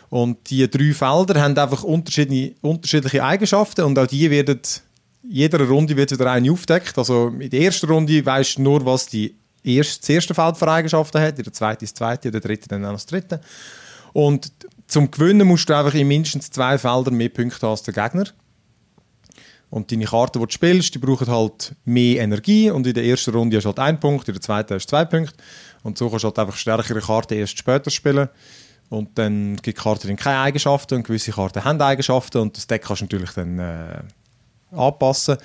[0.10, 4.60] Und die drei Felder haben einfach unterschiedliche, unterschiedliche Eigenschaften und auch die werden,
[5.28, 6.98] jeder Runde wird wieder eine aufdeckt.
[6.98, 9.36] Also in der ersten Runde weißt du nur, was die
[9.66, 12.70] erste, das erste Feld für Eigenschaften hat, in der zweiten das zweite, in der dritten
[12.70, 13.42] dann auch das dritte.
[14.14, 14.52] Und
[14.88, 18.26] zum Gewinnen musst du einfach in mindestens zwei Feldern mehr Punkte als der Gegner.
[19.70, 22.70] Und deine Karten, die du spielst, die brauchen halt mehr Energie.
[22.70, 24.90] Und in der ersten Runde hast du halt einen Punkt, in der zweiten hast du
[24.90, 25.34] zwei Punkte.
[25.84, 28.30] Und so kannst du halt einfach stärkere Karten erst später spielen.
[28.90, 32.68] Und dann gibt die Karte dann keine Eigenschaften und gewisse Karten haben Eigenschaften und das
[32.68, 34.02] Deck kannst du natürlich dann äh,
[34.72, 35.38] anpassen.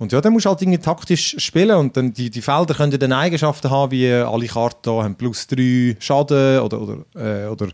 [0.00, 2.98] Und ja, dann musst du halt irgendwie taktisch spielen und dann die, die Felder können
[2.98, 7.68] dann Eigenschaften haben, wie alle Karten haben plus 3 Schaden oder, oder, äh, oder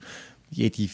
[0.51, 0.89] jede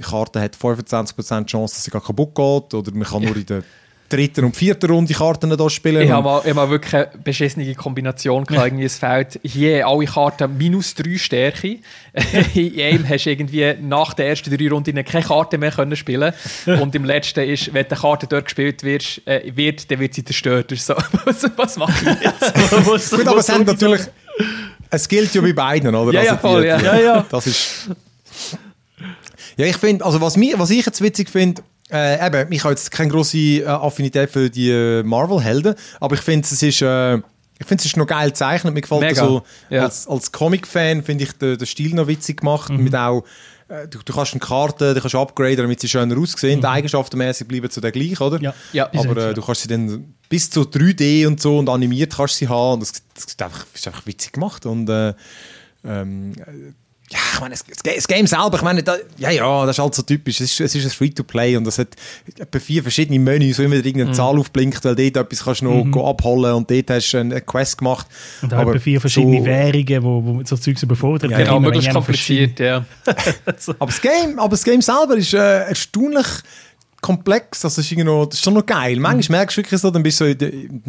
[0.00, 3.64] Karte hat 25% Chance, dass sie gar kaputt geht oder man kann nur in der
[4.08, 6.02] dritten und vierten Runde Karten hier spielen.
[6.02, 8.66] Ich habe mal, ich hab mal wirklich eine beschissene Kombination gehabt.
[8.66, 11.78] Irgendwie es fehlt hier alle Karten minus 3 Stärke.
[12.54, 16.32] in einem hast du irgendwie nach den ersten drei Runden keine Karte mehr können spielen
[16.66, 20.24] Und im letzten ist, wenn die Karte dort gespielt wird, äh, wird dann wird sie
[20.24, 20.72] zerstört.
[20.76, 22.42] So, was, was mache ich jetzt?
[22.86, 24.02] was, Gut, aber es haben natürlich...
[24.88, 26.12] Es gilt ja bei beiden, oder?
[26.12, 26.80] Ja, also ja, voll, die, ja.
[26.80, 27.26] Ja, ja.
[27.28, 27.90] Das ist...
[29.56, 32.72] Ja, ich finde, also was, mir, was ich jetzt witzig finde, äh, eben, ich habe
[32.72, 36.82] jetzt keine große äh, Affinität für die äh, Marvel-Helden, aber ich finde, es ist...
[36.82, 37.18] Äh,
[37.58, 38.74] ich finde, es ist noch geil gezeichnet.
[38.74, 39.14] Mir gefällt Mega.
[39.14, 39.84] so, Ja.
[39.84, 42.70] als, als Comic-Fan finde ich den, den Stil noch witzig gemacht.
[42.70, 43.24] Mit auch,
[43.68, 46.60] äh, du, du kannst eine Karte, die kannst upgraden, damit sie schöner aussehen.
[46.60, 48.42] Die Eigenschaftenmäßig bleiben zu der gleich, oder?
[48.42, 48.54] Ja.
[48.74, 48.90] Ja.
[48.94, 52.46] Aber äh, du kannst sie dann bis zu 3D und so und animiert kannst sie
[52.46, 52.74] haben.
[52.74, 54.66] Und das, das ist, einfach, ist einfach witzig gemacht.
[54.66, 55.14] Und äh,
[55.82, 56.72] ähm, äh,
[57.10, 59.94] ja, ich meine, das, das Game selber, ich meine, da, ja, ja, das ist halt
[59.94, 60.40] so typisch.
[60.40, 61.88] Es ist, es ist ein Free-to-Play und das hat
[62.36, 65.66] etwa vier verschiedene Menüs, wo immer wieder irgendeine Zahl aufblinkt, weil dort etwas kannst du
[65.66, 68.08] noch go abholen und dort hast du eine Quest gemacht.
[68.42, 71.30] Und auch etwa vier verschiedene Währungen, wo, wo so Zeugs überfordert.
[71.30, 72.84] Ja, werden, Genau, immer, möglichst kompliziert, ja.
[73.78, 76.26] Aber das Game, aber das Game selber ist äh, erstaunlich
[77.00, 77.64] komplex.
[77.64, 78.96] Also ist irgendwie noch, das ist schon noch geil.
[78.98, 80.46] Manchmal merkst du wirklich so, dann bist du so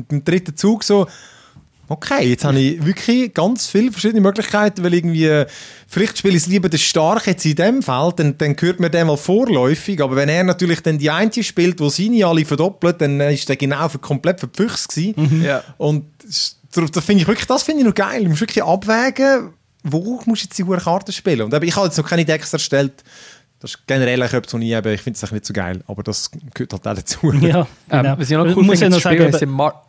[0.10, 1.08] im dritten Zug so,
[1.88, 5.46] okay, jetzt habe ich wirklich ganz viele verschiedene Möglichkeiten, weil irgendwie, äh,
[5.88, 8.90] vielleicht spiele ich es lieber den Stark jetzt in dem Feld, dann, dann gehört mir
[8.90, 13.02] der mal vorläufig, aber wenn er natürlich dann die eine spielt, wo seine alle verdoppelt,
[13.02, 15.44] dann ist der genau für komplett für die Füchse gewesen.
[15.44, 15.64] ja.
[15.78, 16.58] Und das,
[16.92, 18.24] das finde ich wirklich, das finde ich noch geil.
[18.24, 19.54] Du musst wirklich abwägen,
[19.84, 21.42] wo musst du jetzt die hohe Karte spielen.
[21.42, 23.04] Und ich habe jetzt noch keine Decks erstellt.
[23.60, 26.88] Das ist generell etwas, was ich finde es nicht so geil, aber das gehört halt
[26.88, 27.34] auch dazu.
[27.42, 28.20] Ja, Ähm, genau.
[28.20, 29.87] was ich noch Man cool finde, ja noch das Spiel heisst Mar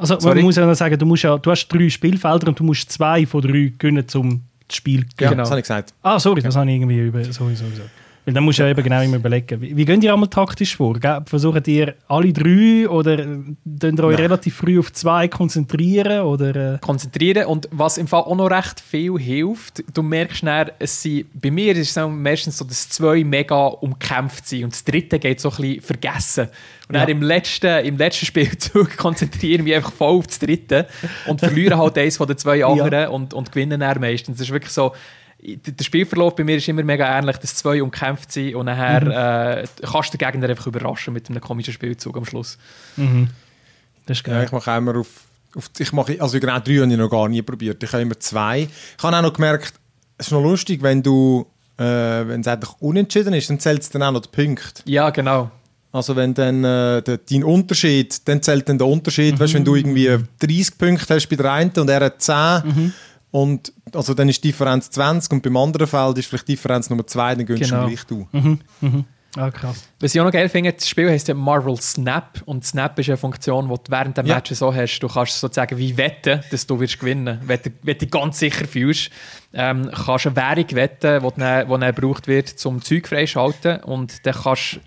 [0.00, 0.36] Also Sorry.
[0.36, 2.90] man muss ja noch sagen, du, musst ja, du hast drei Spielfelder und du musst
[2.90, 5.38] zwei von drei gönnen, um das Spiel zu Ja, gewinnen.
[5.38, 5.92] das habe ich gesagt.
[6.02, 7.22] Ah, sorry, das habe ich irgendwie über...
[7.24, 7.88] Sorry, sorry, sorry.
[8.24, 10.76] Weil dann musst du ja eben genau immer überlegen, wie, wie gehen ihr einmal taktisch
[10.76, 10.94] vor?
[11.00, 11.20] Gell?
[11.24, 14.14] Versuchen ihr alle drei oder tun ihr euch Nein.
[14.14, 16.20] relativ früh auf zwei konzentrieren?
[16.22, 17.46] Oder, äh, konzentrieren.
[17.46, 21.50] Und was im Fall auch noch recht viel hilft, du merkst dann, es sind, bei
[21.50, 25.50] mir ist es meistens so, dass zwei mega umkämpft sind und das dritte geht so
[25.50, 26.48] ein bisschen vergessen.
[26.88, 27.00] Und Ja.
[27.02, 30.86] dann im letzten, im letzten Spielzug konzentrieren wir einfach voll auf das dritte
[31.26, 34.38] und verlieren halt eins von den zwei anderen und, und gewinnen dann meistens.
[34.38, 34.92] Das ist wirklich so,
[35.42, 39.66] der Spielverlauf bei mir ist immer mega ähnlich, dass zwei umkämpft sind und nachher äh,
[39.90, 42.58] kannst du den Gegner einfach überraschen mit einem komischen Spielzug am Schluss.
[42.96, 43.28] mhm.
[44.06, 44.44] Das ist Ja, geil.
[44.46, 45.06] ich mache immer auf,
[45.54, 47.82] auf ich mache, also genau drei habe ich noch gar nie probiert.
[47.82, 48.68] Ich habe immer zwei.
[48.98, 49.74] Ich habe auch noch gemerkt,
[50.18, 51.46] es ist noch lustig, wenn du,
[51.78, 54.82] äh, wenn es eigentlich unentschieden ist, dann zählt es dann auch noch die Punkte.
[54.86, 55.50] Ja, genau.
[55.92, 59.74] Also wenn dann äh, der, dein Unterschied, dann zählt dann der Unterschied, weißt, wenn du
[59.74, 60.08] irgendwie
[60.40, 62.92] 30 Punkte hast bei der einen und er hat 10
[63.30, 66.90] und also dann ist die Differenz 20 und beim anderen Feld ist vielleicht die Differenz
[66.90, 67.82] Nummer 2, dann gönnst Genau.
[67.82, 68.26] du gleich du.
[69.36, 69.84] Ah, krass.
[70.00, 73.08] Was ich auch noch geil finde, das Spiel heisst ja Marvel Snap und Snap ist
[73.10, 74.34] eine Funktion, die du während der Ja.
[74.34, 74.98] Matches so hast.
[74.98, 77.48] Du kannst sozusagen wie wetten, dass du wirst gewinnen wirst.
[77.48, 79.10] Wenn du, wenn du dich ganz sicher fühlst,
[79.52, 83.78] ähm, kannst du eine Währung wetten, die dann, die dann gebraucht wird, zum Zeug freischalten
[83.84, 84.80] und dann kannst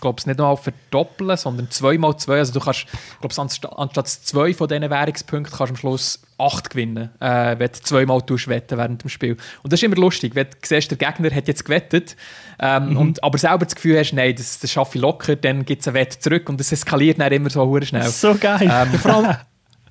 [0.00, 2.38] du es nicht nur verdoppeln, sondern zweimal zwei.
[2.38, 2.86] Also du kannst,
[3.20, 7.70] glaub's, anstatt, anstatt zwei von diesen Währungspunkten kannst du am Schluss acht gewinnen, äh, wenn
[7.70, 9.36] du zweimal tust wetten während dem Spiel.
[9.62, 12.16] Und das ist immer lustig, wenn du siehst, der Gegner hat jetzt gewettet,
[12.58, 15.82] ähm, und, aber selber das Gefühl hast, nein, das, das schaffe ich locker, dann gibt
[15.82, 18.08] es eine Wette zurück und das eskaliert dann immer so schnell.
[18.08, 18.70] So geil.
[18.72, 19.36] Ähm, Vor allem,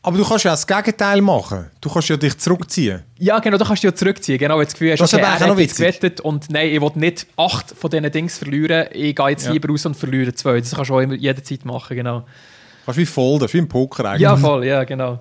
[0.02, 1.68] aber du kannst ja auch das Gegenteil machen.
[1.82, 3.04] Du kannst ja dich zurückziehen.
[3.18, 4.38] Ja, genau, da kannst du ja zurückziehen.
[4.38, 6.82] Genau, wenn du das Gefühl hast, Das okay, er hat jetzt gewettet und nein, ich
[6.82, 9.52] will nicht acht von diesen Dings verlieren, ich gehe jetzt Ja.
[9.52, 10.60] lieber raus und verliere zwei.
[10.60, 12.26] Das kannst du auch immer jederzeit machen, genau.
[12.86, 14.22] Kannst wie voll, das ist wie im Poker eigentlich.
[14.22, 15.20] Ja, voll, ja, genau.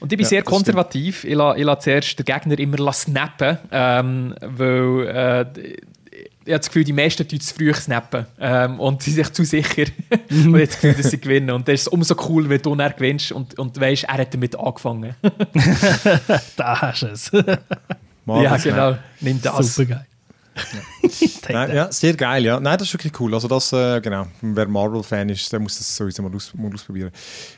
[0.00, 1.24] Und ich bin Ja, sehr konservativ.
[1.24, 5.76] Ich lasse, ich lasse zuerst den Gegner immer snappen, ähm, weil äh,
[6.44, 9.44] ich habe das Gefühl, die meisten tun zu früh snappen ähm, und sind sich zu
[9.44, 9.84] sicher
[10.30, 11.50] und jetzt das Gefühl, dass sie gewinnen.
[11.50, 14.56] Und das ist umso cool, wenn du dann gewinnst und, und weißt, er hat damit
[14.56, 15.14] angefangen.
[16.56, 17.30] da hast du es.
[18.26, 18.96] Ja, genau.
[19.20, 19.74] Nimm das.
[19.74, 20.06] Super geil.
[21.48, 22.60] Nein, ja, sehr geil, ja.
[22.60, 23.34] Nein, das ist wirklich cool.
[23.34, 27.10] Also das, äh, genau, wer Marvel-Fan ist, der muss das sowieso mal, aus, mal ausprobieren.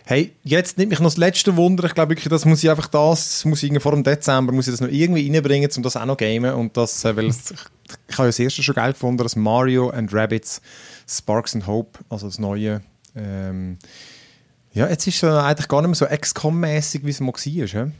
[0.04, 1.84] Hey, jetzt nimmt mich noch das letzte Wunder.
[1.84, 4.66] Ich glaube wirklich, das muss ich einfach das, muss ich irgendwie vor dem Dezember, muss
[4.66, 6.52] ich das noch irgendwie reinbringen, um das auch noch gamen.
[6.54, 7.54] Und das, äh, weil es,
[8.08, 10.60] ich, habe ja das erste schon geil gefunden, das Mario and Rabbids
[11.08, 12.82] Sparks and Hope, also das neue.
[13.14, 13.78] Ähm,
[14.72, 17.66] ja, jetzt ist es eigentlich gar nicht mehr so XCOM-mäßig, wie es mal war.
[17.66, 17.90] Ja?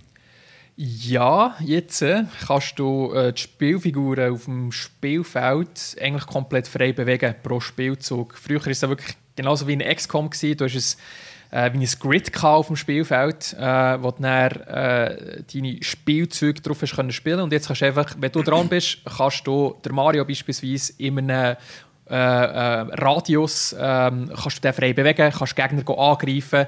[0.79, 7.35] Ja, jetzt äh, kannst du äh, die Spielfiguren auf dem Spielfeld eigentlich komplett frei bewegen
[7.43, 8.37] pro Spielzug.
[8.37, 10.29] Früher war es wirklich genauso wie in XCOM.
[10.29, 10.99] Du hast ein
[11.57, 16.83] äh, wie ein Grid auf dem Spielfeld, äh, wo du dann äh, deine Spielzeuge drauf
[16.83, 17.41] hast können spielen.
[17.41, 21.19] Und jetzt kannst du einfach, wenn du dran bist, kannst du der Mario beispielsweise in
[21.19, 21.57] einem
[22.09, 26.67] äh, äh, Radius ähm, kannst du den frei bewegen, kannst Gegner angreifen,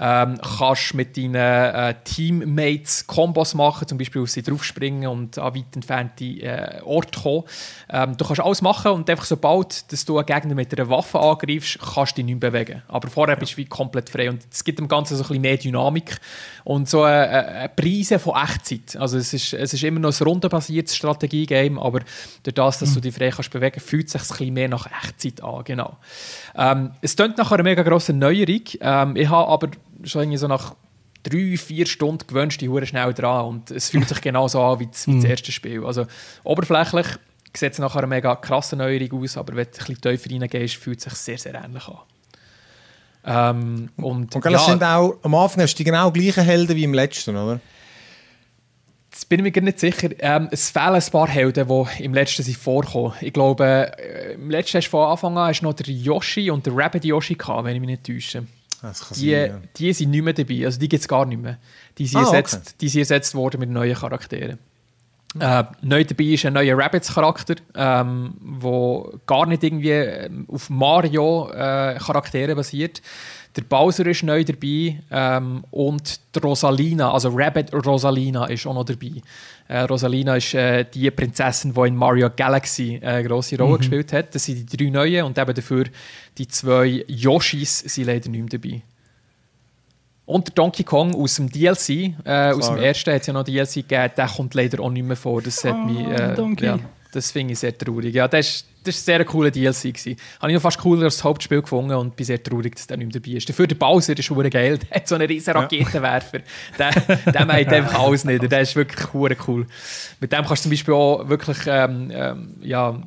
[0.00, 5.54] ähm, kannst mit deinen äh, Teammates Kombos machen, zum Beispiel auf sie draufspringen und an
[5.54, 7.44] weit entfernte äh, Orte kommen.
[7.90, 11.20] Ähm, du kannst alles machen und einfach sobald dass du einen Gegner mit einer Waffe
[11.20, 12.82] angreifst, kannst du dich nicht bewegen.
[12.88, 15.42] Aber vorher bist du wie komplett frei und es gibt dem Ganzen so ein bisschen
[15.42, 16.18] mehr Dynamik
[16.64, 18.96] und so eine, eine Preise von Echtzeit.
[18.96, 22.00] Also es ist, es ist immer noch ein rundenbasiertes Strategiegame, aber
[22.42, 24.86] durch das, dass du dich frei kannst bewegen, fühlt es sich ein bisschen mehr nach
[24.86, 25.62] Echtzeit an.
[25.64, 25.98] Genau.
[26.56, 28.62] Ähm, es klingt nach einer mega grossen Neuerung.
[28.80, 29.68] Ähm, ich habe aber
[30.04, 30.74] schon irgendwie so nach
[31.22, 34.86] drei, vier Stunden gewünscht, die Hure schnell dran und es fühlt sich genauso an wie
[34.86, 35.30] das, wie das Mhm.
[35.30, 35.84] erste Spiel.
[35.84, 36.06] Also
[36.44, 37.06] oberflächlich
[37.54, 40.76] sieht es nachher eine mega krasse Neuerung aus, aber wenn du ein bisschen tiefer reingehst,
[40.76, 41.98] fühlt es sich sehr, sehr ähnlich an.
[43.22, 46.84] Ähm, und Und es sind auch, am Anfang hast du die genau gleichen Helden wie
[46.84, 47.60] im letzten, oder?
[49.12, 50.08] Jetzt bin ich mir gar nicht sicher.
[50.20, 53.12] Ähm, es fehlen ein paar Helden, die im letzten sind vorkommen.
[53.20, 56.50] Ich glaube, äh, im letzten hast du von Anfang an hast du noch der Yoshi
[56.50, 58.46] und der Rabbit Yoshi gehabt, wenn ich mich nicht täusche.
[58.82, 59.60] Die, sein, ja.
[59.76, 61.58] die sind nicht mehr dabei, also die gibt es gar nicht mehr.
[61.98, 62.36] Die sind, Ah, okay.
[62.36, 64.58] ersetzt, die sind ersetzt worden mit neuen Charakteren.
[65.38, 72.56] Äh, neu dabei ist ein neuer Rabbids-Charakter, ähm, wo gar nicht irgendwie ähm, auf Mario-Charakteren
[72.56, 73.00] basiert.
[73.56, 78.84] Der Bowser ist neu dabei ähm, und die Rosalina, also Rabbit Rosalina ist auch noch
[78.84, 79.22] dabei.
[79.70, 84.12] Äh, Rosalina ist äh, die Prinzessin, die in Mario Galaxy äh, eine grosse Rolle gespielt
[84.12, 84.34] hat.
[84.34, 85.84] Das sind die drei neuen und eben dafür
[86.36, 88.82] die zwei Yoshis sind leider nicht mehr dabei.
[90.26, 93.44] Und der Donkey Kong aus dem DLC, äh, aus dem ersten hat es ja noch
[93.44, 95.40] DLC gegeben, der kommt leider auch nicht mehr vor.
[95.40, 96.64] Das hat Ah, mich, äh, Donkey.
[96.66, 96.78] ja,
[97.12, 98.14] das finde ich sehr traurig.
[98.14, 99.82] Ja, das war ein sehr cooler DLC.
[99.82, 100.16] Gewesen.
[100.40, 102.96] Habe ich noch fast cooler als das Hauptspiel gefunden und bin sehr traurig, dass der
[102.96, 103.48] nicht mehr dabei ist.
[103.48, 104.78] Dafür der Bowser ist hure geil.
[104.78, 106.40] Der hat so einen riesen Raketenwerfer.
[106.78, 106.90] Der,
[107.32, 108.50] der meint einfach alles nicht.
[108.50, 109.66] Der ist wirklich cool.
[110.20, 113.00] Mit dem kannst du zum Beispiel auch wirklich ähm, ähm, ja,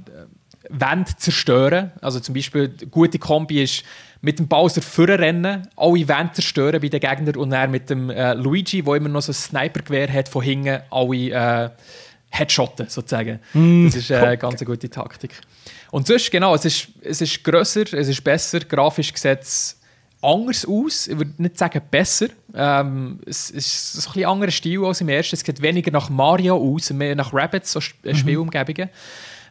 [0.70, 1.92] Wände zerstören.
[2.02, 3.84] Also zum Beispiel eine gute Kombi ist
[4.22, 8.34] mit dem Bowser vorrennen, alle Wände zerstören bei den Gegnern und dann mit dem äh,
[8.34, 11.70] Luigi, der immer noch so ein Snipergewehr hat, von hinten alle äh,
[12.34, 13.40] Headshotten sozusagen.
[13.86, 15.40] das ist äh, eine ganz gute Taktik.
[15.92, 19.78] Und sonst, genau, es ist, es ist grösser, es ist besser, grafisch es
[20.20, 21.08] anders aus.
[21.08, 22.28] Ich würde nicht sagen besser.
[22.56, 25.36] Ähm, es ist so ein bisschen anderer Stil als im ersten.
[25.36, 28.90] Es sieht weniger nach Mario aus, mehr nach Rabbids, so äh, Spielumgebungen.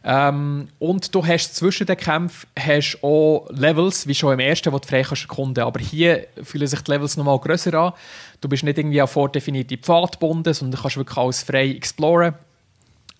[0.03, 4.79] Ähm, und du hast zwischen den Kämpfen hast auch Levels, wie schon im ersten, wo
[4.79, 5.63] du frei kannst erkunden.
[5.63, 7.93] Aber hier fühlen sich die Levels nochmal grösser an.
[8.41, 12.33] Du bist nicht irgendwie an vordefinierte Pfad gebunden, sondern du kannst wirklich alles frei exploren.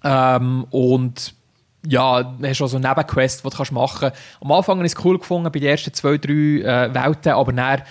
[0.03, 1.33] Ähm, und
[1.85, 4.17] ja, du hast auch so Nebenquests, die du kannst machen kannst.
[4.41, 7.81] Am Anfang ich es cool gefunden, bei den ersten zwei, drei äh, Welten, aber dann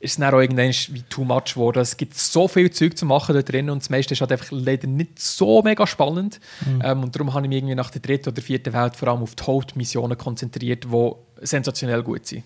[0.00, 1.80] ist es dann auch irgendwann wie too much geworden.
[1.80, 4.50] Es gibt so viel Zeug zu machen da drin und das meiste ist halt einfach
[4.50, 6.40] leider nicht so mega spannend.
[6.82, 9.22] Ähm, und darum habe ich mich irgendwie nach der dritten oder vierten Welt vor allem
[9.22, 11.12] auf die Hauptmissionen konzentriert, die
[11.42, 12.44] sensationell gut sind.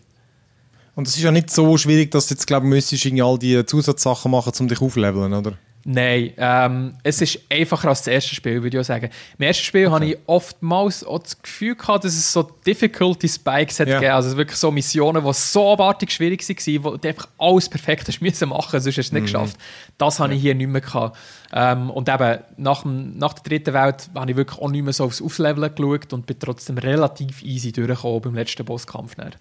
[0.96, 3.38] Und es ist ja nicht so schwierig, dass du jetzt, glaube ich, müsstest irgendwie all
[3.38, 5.54] die Zusatzsachen machen, um dich aufleveln, oder?
[5.86, 9.10] Nein, ähm, es ist einfacher als das erste Spiel, würde ich auch sagen.
[9.38, 13.80] Im ersten Spiel hatte ich oftmals auch das Gefühl gehabt, dass es so Difficulty Spikes
[13.80, 13.96] hat Ja.
[13.96, 14.14] gegeben.
[14.14, 18.20] Also wirklich so Missionen, die so abartig schwierig waren, wo du einfach alles perfekt hast
[18.22, 19.56] müssen machen, sonst hast du es nicht geschafft.
[19.98, 21.18] Das habe ich hier nicht mehr gehabt.
[21.52, 24.92] Ähm, und eben, nach, dem, nach der dritten Welt habe ich wirklich auch nicht mehr
[24.94, 29.14] so aufs Aufleveln geschaut und bin trotzdem relativ easy durchgekommen beim letzten Bosskampf.
[29.16, 29.34] Dann.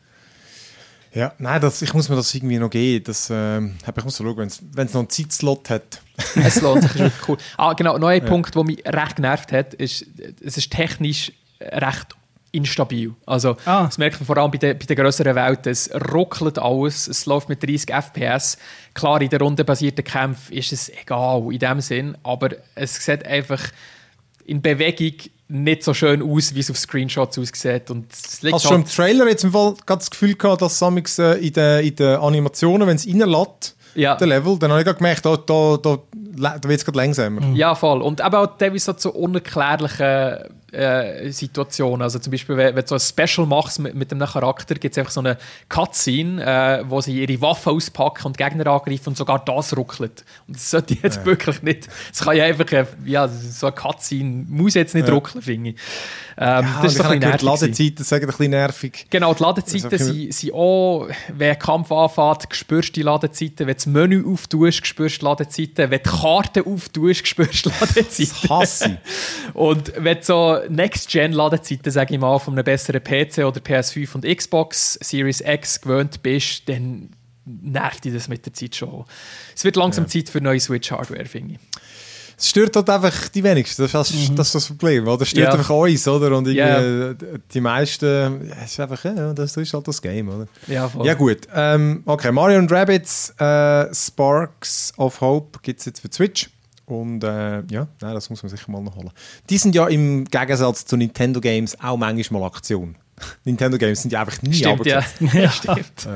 [1.13, 3.03] Ja, nein, das, ich muss mir das irgendwie noch geben.
[3.05, 4.37] Das, ähm, aber ich muss so schauen,
[4.73, 6.01] wenn es noch einen Zeitslot hat.
[6.35, 7.37] Es lohnt sich, ist wirklich cool.
[7.57, 10.05] Ah, genau, noch ein Punkt, der mich recht genervt hat, ist,
[10.43, 11.31] es ist technisch
[11.61, 12.07] recht
[12.51, 13.13] instabil.
[13.25, 13.85] Also, Ah.
[13.85, 15.71] das merkt man vor allem bei den, bei den grösseren Welten.
[15.71, 18.57] Es ruckelt alles, es läuft mit 30 FPS.
[18.93, 23.61] Klar, in den rundenbasierten Kämpfen ist es egal in dem Sinn, aber es sieht einfach
[24.45, 25.13] in Bewegung
[25.49, 27.91] nicht so schön aus, wie es auf Screenshots aussieht.
[27.91, 31.19] Und Hast du schon im halt- Trailer jetzt im Fall das Gefühl gehabt, dass Samix
[31.19, 34.15] äh, in den in den Animationen, wenn es reinlässt, Ja.
[34.15, 37.41] der Level, dann habe ich gemerkt, da, da, da, da wird es gerade langsamer.
[37.53, 38.01] Ja, voll.
[38.01, 40.37] Und eben auch teilweise so zu unerklärlichen
[40.73, 42.01] äh, Situationen.
[42.01, 44.93] Also zum Beispiel, wenn, wenn du so ein Special machst mit, mit einem Charakter, gibt
[44.93, 45.37] es einfach so eine
[45.69, 46.43] Cutscene,
[46.81, 50.23] äh, wo sie ihre Waffen auspacken und Gegner angreifen und sogar das ruckelt.
[50.47, 51.87] Und das sollte jetzt wirklich nicht...
[52.11, 52.71] Es kann ja einfach...
[52.71, 55.13] äh, Ja, so eine Cutscene muss jetzt nicht Ja.
[55.13, 55.75] ruckeln, finde ich.
[56.37, 57.39] Ähm, Ja, das ist ich ein bisschen nervig.
[57.41, 57.45] gewesen.
[57.45, 59.05] Ladezeiten sagen ein bisschen nervig.
[59.09, 63.59] Genau, die Ladezeiten Also, sind, sind auch, wenn ein Kampf anfängt, spürst du die Ladezeiten.
[63.59, 65.91] Wenn du das Menü auftust, spürst du die Ladezeiten.
[65.91, 68.33] Wenn du die Karte auftust, spürst du die Ladezeiten.
[68.41, 68.97] Das hasse
[69.47, 69.55] ich.
[69.55, 74.25] Und wenn du so Next-Gen-Ladezeiten, sage ich mal, von einem besseren PC oder PS5 und
[74.25, 77.09] Xbox Series X gewöhnt bist, dann
[77.45, 79.03] nervt dich das mit der Zeit schon.
[79.55, 81.59] Es wird langsam Zeit für neue Switch-Hardware, finde ich.
[82.35, 83.83] Es stört halt einfach die wenigsten.
[83.83, 85.07] Das ist das, das, ist das Problem.
[85.07, 85.21] Oder?
[85.21, 85.51] Es stört Ja.
[85.53, 86.35] einfach uns, oder?
[86.35, 86.81] Und Ja.
[86.81, 87.15] äh,
[87.53, 90.47] die meisten, ja, es ist einfach, ja, das ist halt das Game, oder?
[90.67, 91.05] Ja, voll.
[91.05, 91.41] Ja, gut.
[91.53, 96.49] Ähm, okay, Mario und Rabbids äh, Sparks of Hope gibt es jetzt für Switch.
[96.85, 99.11] Und äh, ja, nein, das muss man sicher mal noch holen.
[99.49, 102.95] Die sind ja im Gegensatz zu Nintendo Games auch manchmal mal Aktion.
[103.45, 105.03] Nintendo Games sind ja einfach nie Stimmt, ja.
[105.33, 105.51] Ja.
[105.51, 106.07] Stimmt.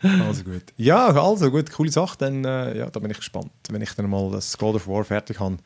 [0.00, 0.62] Also gut.
[0.76, 2.16] Ja, also gut, coole Sache.
[2.18, 3.50] Dann, äh, ja, da bin ich gespannt.
[3.70, 5.56] Wenn ich dann mal das God of War fertig habe,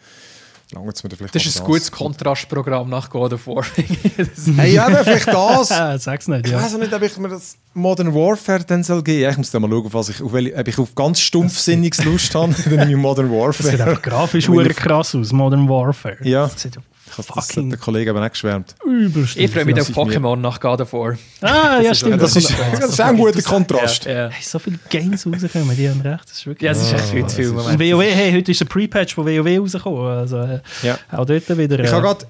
[0.72, 3.64] lange es mir dann vielleicht Das ist ein gutes Kontrastprogramm nach God of War.
[4.56, 5.68] Hey, ja, aber vielleicht das.
[6.05, 6.62] Sag's nicht, Ich ja.
[6.62, 9.30] weiß auch nicht, ob ich mir das Modern Warfare dann soll geben soll.
[9.30, 12.34] Ich muss dann mal schauen, was ich, auf welche, ob ich auf ganz stumpfsinniges Lust
[12.34, 12.55] habe.
[12.64, 13.90] Dann nehme ich Modern Das sieht Warfare.
[13.90, 16.16] einfach grafisch ich- krass aus, Modern Warfare.
[16.22, 16.47] Ja.
[16.48, 18.74] Das sieht ja Ich habe das hat der Kollege aber nicht geschwärmt.
[18.87, 21.16] übelst Ich freue mich auf Pokémon nach God of War.
[21.41, 22.12] Ah, ja, ist- stimmt.
[22.12, 24.05] Ja, das, ist, das ist auch ein guter Kontrast.
[24.05, 24.28] Ja, ja.
[24.28, 26.24] Hey, so viele Games rauskommen, die haben recht.
[26.24, 27.55] Das ist wirklich ja, es ist echt viel zu viel.
[27.55, 30.07] WoW, hey, heute ist ein Pre-Patch von WoW rausgekommen.
[30.07, 30.99] Also, äh, Ja.
[31.11, 31.78] auch dort wieder.
[31.81, 32.27] Äh, Ich habe gerade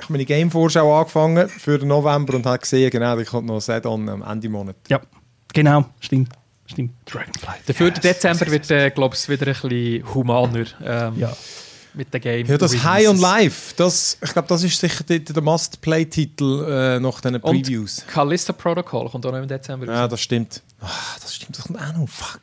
[0.00, 3.66] ich habe meine Game-Vorschau angefangen für den November und habe gesehen, genau, da kommt noch
[3.68, 4.76] ein Add-on am Ende Monat.
[4.88, 5.00] ja,
[5.52, 6.28] genau, stimmt.
[6.66, 6.92] Stimmt.
[7.06, 7.48] Dragonfly.
[7.66, 11.32] Dafür der Dezember wird, äh, glaube ich, wieder ein bisschen humaner ähm, Ja.
[11.98, 12.46] Mit den Game.
[12.46, 12.90] Ja, das Releases.
[12.90, 17.36] High on Life, das, ich glaube, das ist sicher der, der Must-Play-Titel äh, nach diesen
[17.36, 18.04] Und Previews.
[18.06, 19.94] Callisto Protocol kommt auch noch im Dezember raus.
[19.94, 20.62] Ja, das stimmt.
[20.80, 20.88] Ah,
[21.20, 22.08] das stimmt, das kommt auch noch.
[22.08, 22.40] Fuck.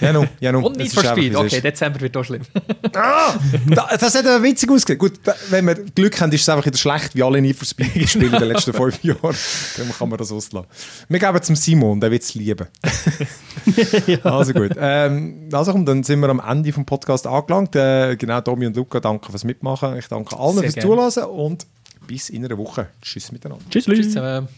[0.00, 0.66] Ja, no, ja, no.
[0.66, 1.60] Und wie es Okay.
[1.60, 2.42] Dezember wird auch schlimm.
[2.92, 4.98] Da, das hat ja witzig ausgesehen.
[4.98, 8.08] Gut, da- wenn wir Glück haben, ist es einfach wieder schlecht, wie alle for Speed
[8.08, 9.34] Spiele in den letzten fünf Jahren.
[9.76, 10.68] Dann kann man das auslassen.
[11.08, 12.66] Wir geben es dem Simon, der wird es lieben.
[14.22, 14.72] Also gut.
[14.78, 17.74] Ähm, also komm, dann sind wir am Ende vom Podcast angelangt.
[17.74, 19.96] Äh, genau, Domi und Luca, danke fürs Mitmachen.
[19.96, 21.10] Ich danke allen Sehr fürs gerne.
[21.10, 21.66] Zuhören und
[22.06, 22.88] bis in einer Woche.
[23.02, 23.64] Tschüss miteinander.
[23.70, 24.48] Tschüss, Tschüss zusammen.